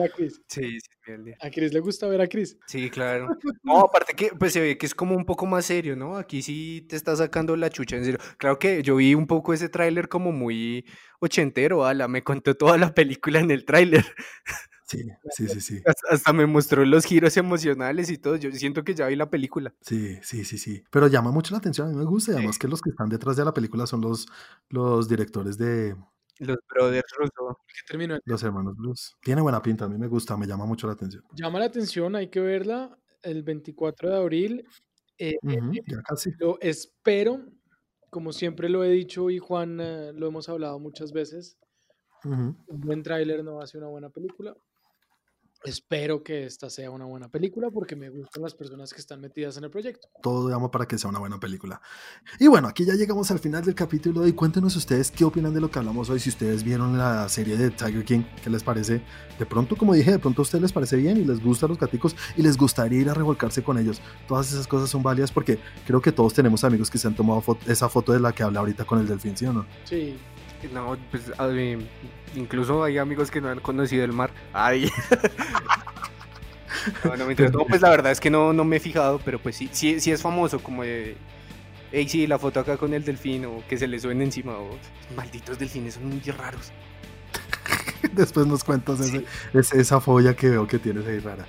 Sí, 0.47 0.79
sin 0.81 0.81
Mjolnir. 1.07 1.37
¿A 1.41 1.51
Chris 1.51 1.73
le 1.73 1.81
gusta 1.81 2.07
ver 2.09 2.21
a 2.21 2.27
Chris? 2.27 2.57
Sí, 2.67 2.91
claro. 2.91 3.29
No, 3.65 3.81
aparte 3.81 4.15
que 4.15 4.31
pues 4.39 4.53
se 4.53 4.61
ve 4.61 4.77
que 4.77 4.87
es 4.87 4.95
como 4.95 5.15
un 5.15 5.25
poco 5.25 5.47
más 5.47 5.67
serio, 5.67 5.95
¿no? 5.97 6.17
Aquí 6.17 6.43
sí 6.43 6.85
te 6.89 6.97
está 6.97 7.15
sacando 7.15 7.57
la 7.57 7.71
chucha 7.71 7.97
en 7.97 8.05
serio. 8.05 8.21
Claro 8.39 8.59
que 8.59 8.83
yo 8.83 8.97
vi 8.97 9.15
un 9.15 9.27
poco 9.27 9.55
ese 9.55 9.69
tráiler 9.69 10.09
como 10.09 10.33
muy 10.33 10.85
ochentero, 11.21 11.85
ala, 11.85 12.09
me 12.09 12.23
contó 12.23 12.57
toda 12.57 12.77
la 12.79 12.93
película 12.95 13.41
en 13.41 13.51
el 13.51 13.65
tráiler. 13.65 14.05
Sí, 14.93 15.09
sí, 15.31 15.49
sí, 15.49 15.61
sí. 15.61 15.83
Hasta, 16.11 16.33
me 16.35 16.45
mostró 16.47 16.85
los 16.85 17.07
giros 17.07 17.37
emocionales 17.39 18.11
y 18.11 18.19
todo. 18.19 18.37
Yo 18.37 18.53
siento 18.53 18.85
que 18.85 18.95
ya 18.95 19.07
vi 19.07 19.17
la 19.17 19.31
película. 19.31 19.75
Sí, 19.81 20.19
sí, 20.23 20.45
sí, 20.45 20.59
sí. 20.59 20.85
Pero 20.91 21.07
llama 21.07 21.31
mucho 21.31 21.55
la 21.55 21.59
atención. 21.59 21.89
A 21.89 21.91
mí 21.91 21.97
me 21.97 22.05
gusta. 22.05 22.33
además 22.33 22.59
que 22.59 22.69
los 22.69 22.83
que 22.83 22.91
están 22.91 23.09
detrás 23.09 23.37
de 23.37 23.45
la 23.45 23.55
película 23.55 23.87
son 23.87 24.03
los, 24.03 24.27
los 24.69 25.09
directores 25.09 25.57
de, 25.57 25.97
los 26.39 26.59
brothers 26.69 27.13
Russo. 27.19 27.59
terminó? 27.87 28.19
Los 28.25 28.43
hermanos 28.43 28.77
Blues. 28.77 29.17
Tiene 29.21 29.43
buena 29.43 29.61
pinta, 29.63 29.85
a 29.85 29.89
mí 29.89 29.99
me 29.99 30.09
gusta, 30.09 30.37
me 30.37 30.47
llama 30.47 30.67
mucho 30.67 30.87
la 30.87 30.95
atención. 30.95 31.25
Llama 31.35 31.59
la 31.59 31.67
atención, 31.67 32.17
hay 32.17 32.29
que 32.29 32.41
verla 32.41 32.97
el 33.23 33.43
24 33.43 34.11
de 34.11 34.17
abril. 34.17 34.67
Eh, 35.19 35.37
uh 35.43 35.49
-huh, 35.49 35.83
ya 35.87 36.03
casi. 36.03 36.31
Lo 36.39 36.59
espero, 36.61 37.41
como 38.11 38.33
siempre 38.33 38.69
lo 38.69 38.83
he 38.85 38.91
dicho 38.91 39.31
y 39.31 39.39
Juan 39.39 39.81
eh, 39.81 40.13
lo 40.13 40.27
hemos 40.27 40.49
hablado 40.49 40.79
muchas 40.79 41.13
veces. 41.13 41.59
Uh 42.25 42.31
-huh. 42.31 42.57
Un 42.67 42.81
buen 42.81 43.03
tráiler 43.03 43.45
no 43.45 43.61
hace 43.61 43.79
una 43.79 43.89
buena 43.89 44.11
película. 44.11 44.57
Espero 45.65 46.25
que 46.25 46.45
esta 46.45 46.69
sea 46.71 46.91
una 46.91 47.05
buena 47.05 47.29
película 47.29 47.71
porque 47.71 47.95
me 47.95 48.11
gustan 48.11 48.43
las 48.43 48.55
personas 48.55 48.93
que 48.93 49.01
están 49.01 49.21
metidas 49.21 49.57
en 49.57 49.65
el 49.65 49.71
proyecto. 49.71 50.09
Todo 50.21 50.51
llama 50.51 50.71
para 50.71 50.87
que 50.87 50.99
sea 50.99 51.09
una 51.09 51.21
buena 51.21 51.39
película. 51.39 51.81
Y 52.41 52.49
bueno, 52.49 52.67
aquí 52.67 52.85
ya 52.85 52.95
llegamos 52.95 53.31
al 53.31 53.39
final 53.39 53.65
del 53.65 53.75
capítulo 53.75 54.27
y 54.27 54.33
cuéntenos 54.33 54.75
ustedes 54.75 55.13
qué 55.13 55.25
opinan 55.25 55.55
de 55.55 55.61
lo 55.61 55.71
que 55.71 55.79
hablamos 55.79 56.11
hoy. 56.11 56.19
Si 56.19 56.31
ustedes 56.31 56.65
vieron 56.65 56.99
la 56.99 57.29
serie 57.29 57.57
de 57.57 57.71
Tiger 57.71 58.05
King, 58.05 58.23
¿qué 58.43 58.51
les 58.51 58.65
parece? 58.65 59.03
De 59.39 59.47
pronto, 59.47 59.77
como 59.77 59.95
dije, 59.95 60.11
de 60.11 60.19
pronto 60.19 60.43
a 60.43 60.45
ustedes 60.45 60.63
les 60.63 60.73
parece 60.73 60.97
bien 60.97 61.17
y 61.17 61.25
les 61.25 61.41
gustan 61.41 61.69
los 61.69 61.79
gaticos 61.79 62.17
y 62.37 62.43
les 62.43 62.57
gustaría 62.57 63.01
ir 63.01 63.09
a 63.09 63.15
revolcarse 63.15 63.63
con 63.63 63.79
ellos. 63.79 64.03
Todas 64.27 64.53
esas 64.53 64.67
cosas 64.67 64.91
son 64.91 65.03
válidas 65.03 65.31
porque 65.31 65.61
creo 65.87 66.03
que 66.03 66.11
todos 66.11 66.35
tenemos 66.35 66.65
amigos 66.65 66.91
que 66.91 66.99
se 66.99 67.07
han 67.07 67.15
tomado 67.15 67.43
esa 67.69 67.89
foto 67.89 68.13
de 68.13 68.19
la 68.19 68.33
que 68.33 68.43
habla 68.43 68.61
ahorita 68.61 68.85
con 68.85 68.99
el 68.99 69.07
delfín, 69.07 69.37
¿sí 69.37 69.47
o 69.47 69.53
no? 69.53 69.67
Sí. 69.85 70.17
No, 70.73 70.97
pues 71.11 71.33
a 71.39 71.47
mí, 71.49 71.77
incluso 72.35 72.85
hay 72.85 72.99
amigos 72.99 73.31
que 73.31 73.41
no 73.41 73.49
han 73.49 73.61
conocido 73.61 74.05
el 74.05 74.13
mar. 74.13 74.31
Ay. 74.53 74.91
no, 77.05 77.17
no, 77.17 77.27
me 77.27 77.35
no, 77.35 77.65
pues 77.67 77.81
la 77.81 77.91
verdad 77.91 78.13
es 78.13 78.21
que 78.21 78.31
no, 78.31 78.53
no 78.53 78.65
me 78.65 78.77
he 78.77 78.81
fijado, 78.81 79.21
pero 79.25 79.39
pues 79.39 79.57
sí, 79.57 79.69
sí, 79.73 80.01
sí 80.01 80.11
es 80.11 80.23
famoso 80.23 80.63
como 80.63 80.83
de... 80.83 81.17
Hey, 81.91 82.09
sí, 82.09 82.27
la 82.27 82.39
foto 82.39 82.61
acá 82.61 82.77
con 82.77 82.95
el 82.95 83.05
delfín 83.05 83.45
o 83.45 83.63
que 83.69 83.77
se 83.77 83.87
le 83.87 83.99
suene 83.99 84.25
encima. 84.25 84.53
O, 84.53 84.79
malditos 85.15 85.59
delfines 85.59 85.95
son 85.95 86.09
muy 86.09 86.21
raros. 86.21 86.73
Después 88.13 88.47
nos 88.47 88.65
cuentas 88.65 89.01
ese, 89.01 89.25
ese, 89.53 89.81
esa 89.81 90.01
folla 90.01 90.35
que 90.35 90.49
veo 90.49 90.67
que 90.67 90.79
tienes 90.79 91.07
ahí 91.07 91.19
rara. 91.19 91.47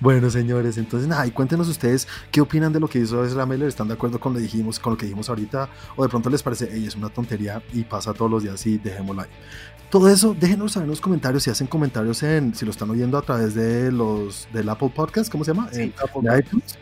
Bueno, 0.00 0.30
señores, 0.30 0.78
entonces 0.78 1.08
nada, 1.08 1.26
y 1.26 1.30
cuéntenos 1.30 1.68
ustedes 1.68 2.08
qué 2.30 2.40
opinan 2.40 2.72
de 2.72 2.80
lo 2.80 2.88
que 2.88 2.98
hizo 2.98 3.24
Ezra 3.24 3.46
Miller, 3.46 3.68
¿están 3.68 3.88
de 3.88 3.94
acuerdo 3.94 4.20
con 4.20 4.32
lo, 4.32 4.38
dijimos, 4.38 4.78
con 4.78 4.92
lo 4.92 4.96
que 4.96 5.06
dijimos 5.06 5.28
ahorita? 5.28 5.68
¿O 5.96 6.02
de 6.02 6.08
pronto 6.08 6.30
les 6.30 6.42
parece, 6.42 6.68
hey, 6.72 6.84
es 6.86 6.96
una 6.96 7.08
tontería 7.08 7.62
y 7.72 7.84
pasa 7.84 8.12
todos 8.12 8.30
los 8.30 8.42
días 8.42 8.64
y 8.66 8.78
dejémoslo 8.78 9.22
ahí? 9.22 9.28
Todo 9.90 10.08
eso, 10.08 10.36
déjenos 10.38 10.72
saber 10.72 10.84
en 10.84 10.90
los 10.90 11.00
comentarios, 11.00 11.42
si 11.42 11.50
hacen 11.50 11.66
comentarios 11.66 12.22
en, 12.22 12.54
si 12.54 12.64
lo 12.64 12.70
están 12.70 12.90
oyendo 12.90 13.18
a 13.18 13.22
través 13.22 13.54
de 13.54 13.90
los, 13.90 14.48
del 14.52 14.68
Apple 14.68 14.92
Podcast, 14.94 15.30
¿cómo 15.30 15.44
se 15.44 15.52
llama? 15.52 15.68
Sí, 15.72 15.82
en, 15.82 15.94
Apple 15.98 16.38
iTunes 16.38 16.76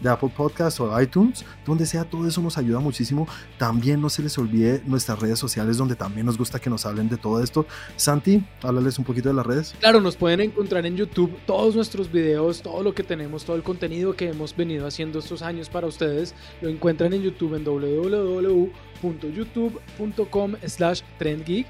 de 0.00 0.08
Apple 0.08 0.32
Podcast 0.36 0.80
o 0.80 1.00
iTunes, 1.00 1.44
donde 1.66 1.86
sea, 1.86 2.04
todo 2.04 2.26
eso 2.26 2.40
nos 2.40 2.58
ayuda 2.58 2.80
muchísimo. 2.80 3.28
También 3.58 4.00
no 4.00 4.10
se 4.10 4.22
les 4.22 4.36
olvide 4.38 4.82
nuestras 4.86 5.20
redes 5.20 5.38
sociales, 5.38 5.76
donde 5.76 5.96
también 5.96 6.26
nos 6.26 6.38
gusta 6.38 6.58
que 6.58 6.70
nos 6.70 6.86
hablen 6.86 7.08
de 7.08 7.16
todo 7.16 7.42
esto. 7.42 7.66
Santi, 7.96 8.44
háblales 8.62 8.98
un 8.98 9.04
poquito 9.04 9.28
de 9.28 9.34
las 9.34 9.46
redes. 9.46 9.74
Claro, 9.80 10.00
nos 10.00 10.16
pueden 10.16 10.40
encontrar 10.40 10.86
en 10.86 10.96
YouTube 10.96 11.36
todos 11.46 11.74
nuestros 11.74 12.10
videos, 12.10 12.62
todo 12.62 12.82
lo 12.82 12.94
que 12.94 13.02
tenemos, 13.02 13.44
todo 13.44 13.56
el 13.56 13.62
contenido 13.62 14.14
que 14.14 14.28
hemos 14.28 14.56
venido 14.56 14.86
haciendo 14.86 15.18
estos 15.18 15.42
años 15.42 15.68
para 15.68 15.86
ustedes. 15.86 16.34
Lo 16.60 16.68
encuentran 16.68 17.12
en 17.12 17.22
YouTube 17.22 17.54
en 17.54 17.64
www.youtube.com 17.64 20.54
slash 20.66 21.02
trendgeek. 21.18 21.66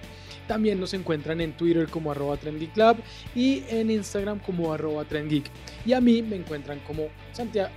También 0.46 0.80
nos 0.80 0.94
encuentran 0.94 1.42
en 1.42 1.52
Twitter 1.52 1.88
como 1.88 2.10
arroba 2.10 2.38
trendgeeklab 2.38 2.96
y 3.34 3.64
en 3.68 3.90
Instagram 3.90 4.38
como 4.38 4.72
arroba 4.72 5.04
trendgeek. 5.04 5.44
Y 5.84 5.92
a 5.92 6.00
mí 6.00 6.22
me 6.22 6.36
encuentran 6.36 6.80
como 6.86 7.08
Santiago 7.32 7.68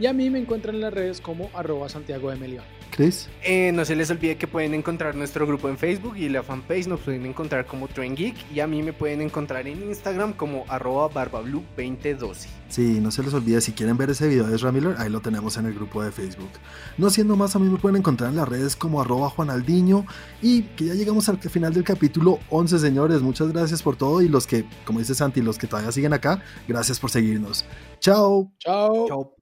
y 0.00 0.06
a 0.06 0.12
mí 0.12 0.30
me 0.30 0.38
encuentran 0.38 0.74
en 0.74 0.80
las 0.80 0.94
redes 0.94 1.20
como 1.20 1.50
arroba 1.54 1.88
Santiago 1.88 2.30
de 2.30 2.36
Melión. 2.36 2.64
Chris. 2.90 3.28
Eh, 3.44 3.70
no 3.72 3.84
se 3.84 3.94
les 3.94 4.10
olvide 4.10 4.36
que 4.36 4.48
pueden 4.48 4.74
encontrar 4.74 5.14
nuestro 5.14 5.46
grupo 5.46 5.68
en 5.68 5.78
Facebook 5.78 6.16
y 6.16 6.28
la 6.28 6.42
fanpage 6.42 6.88
nos 6.88 7.00
pueden 7.00 7.24
encontrar 7.24 7.66
como 7.66 7.86
Train 7.86 8.16
Geek 8.16 8.34
y 8.52 8.60
a 8.60 8.66
mí 8.66 8.82
me 8.82 8.92
pueden 8.92 9.20
encontrar 9.20 9.68
en 9.68 9.82
Instagram 9.82 10.32
como 10.32 10.64
arroba 10.68 11.08
barbablu2012. 11.10 12.48
Sí, 12.68 13.00
no 13.00 13.10
se 13.10 13.22
les 13.22 13.34
olvide, 13.34 13.60
si 13.60 13.72
quieren 13.72 13.96
ver 13.96 14.10
ese 14.10 14.28
video 14.28 14.46
de 14.46 14.56
Ezra 14.56 14.72
Miller, 14.72 14.94
ahí 14.98 15.08
lo 15.08 15.20
tenemos 15.20 15.56
en 15.56 15.66
el 15.66 15.74
grupo 15.74 16.02
de 16.02 16.12
Facebook. 16.12 16.50
No 16.98 17.10
siendo 17.10 17.36
más, 17.36 17.54
a 17.56 17.58
mí 17.58 17.68
me 17.68 17.78
pueden 17.78 17.96
encontrar 17.96 18.30
en 18.30 18.36
las 18.36 18.48
redes 18.48 18.76
como 18.76 19.00
arroba 19.00 19.28
juanaldiño 19.30 20.06
y 20.40 20.62
que 20.62 20.86
ya 20.86 20.94
llegamos 20.94 21.28
al 21.28 21.38
final 21.38 21.72
del 21.72 21.84
capítulo 21.84 22.38
11, 22.48 22.78
señores. 22.78 23.22
Muchas 23.22 23.52
gracias 23.52 23.82
por 23.82 23.96
todo 23.96 24.22
y 24.22 24.28
los 24.28 24.46
que, 24.46 24.64
como 24.84 24.98
dice 24.98 25.14
Santi, 25.14 25.42
los 25.42 25.58
que 25.58 25.66
todavía 25.66 25.92
siguen 25.92 26.12
acá, 26.12 26.42
gracias 26.66 26.98
por 26.98 27.10
seguirnos. 27.10 27.64
Chao. 28.00 28.50
Chao. 28.58 29.06
Chao. 29.08 29.39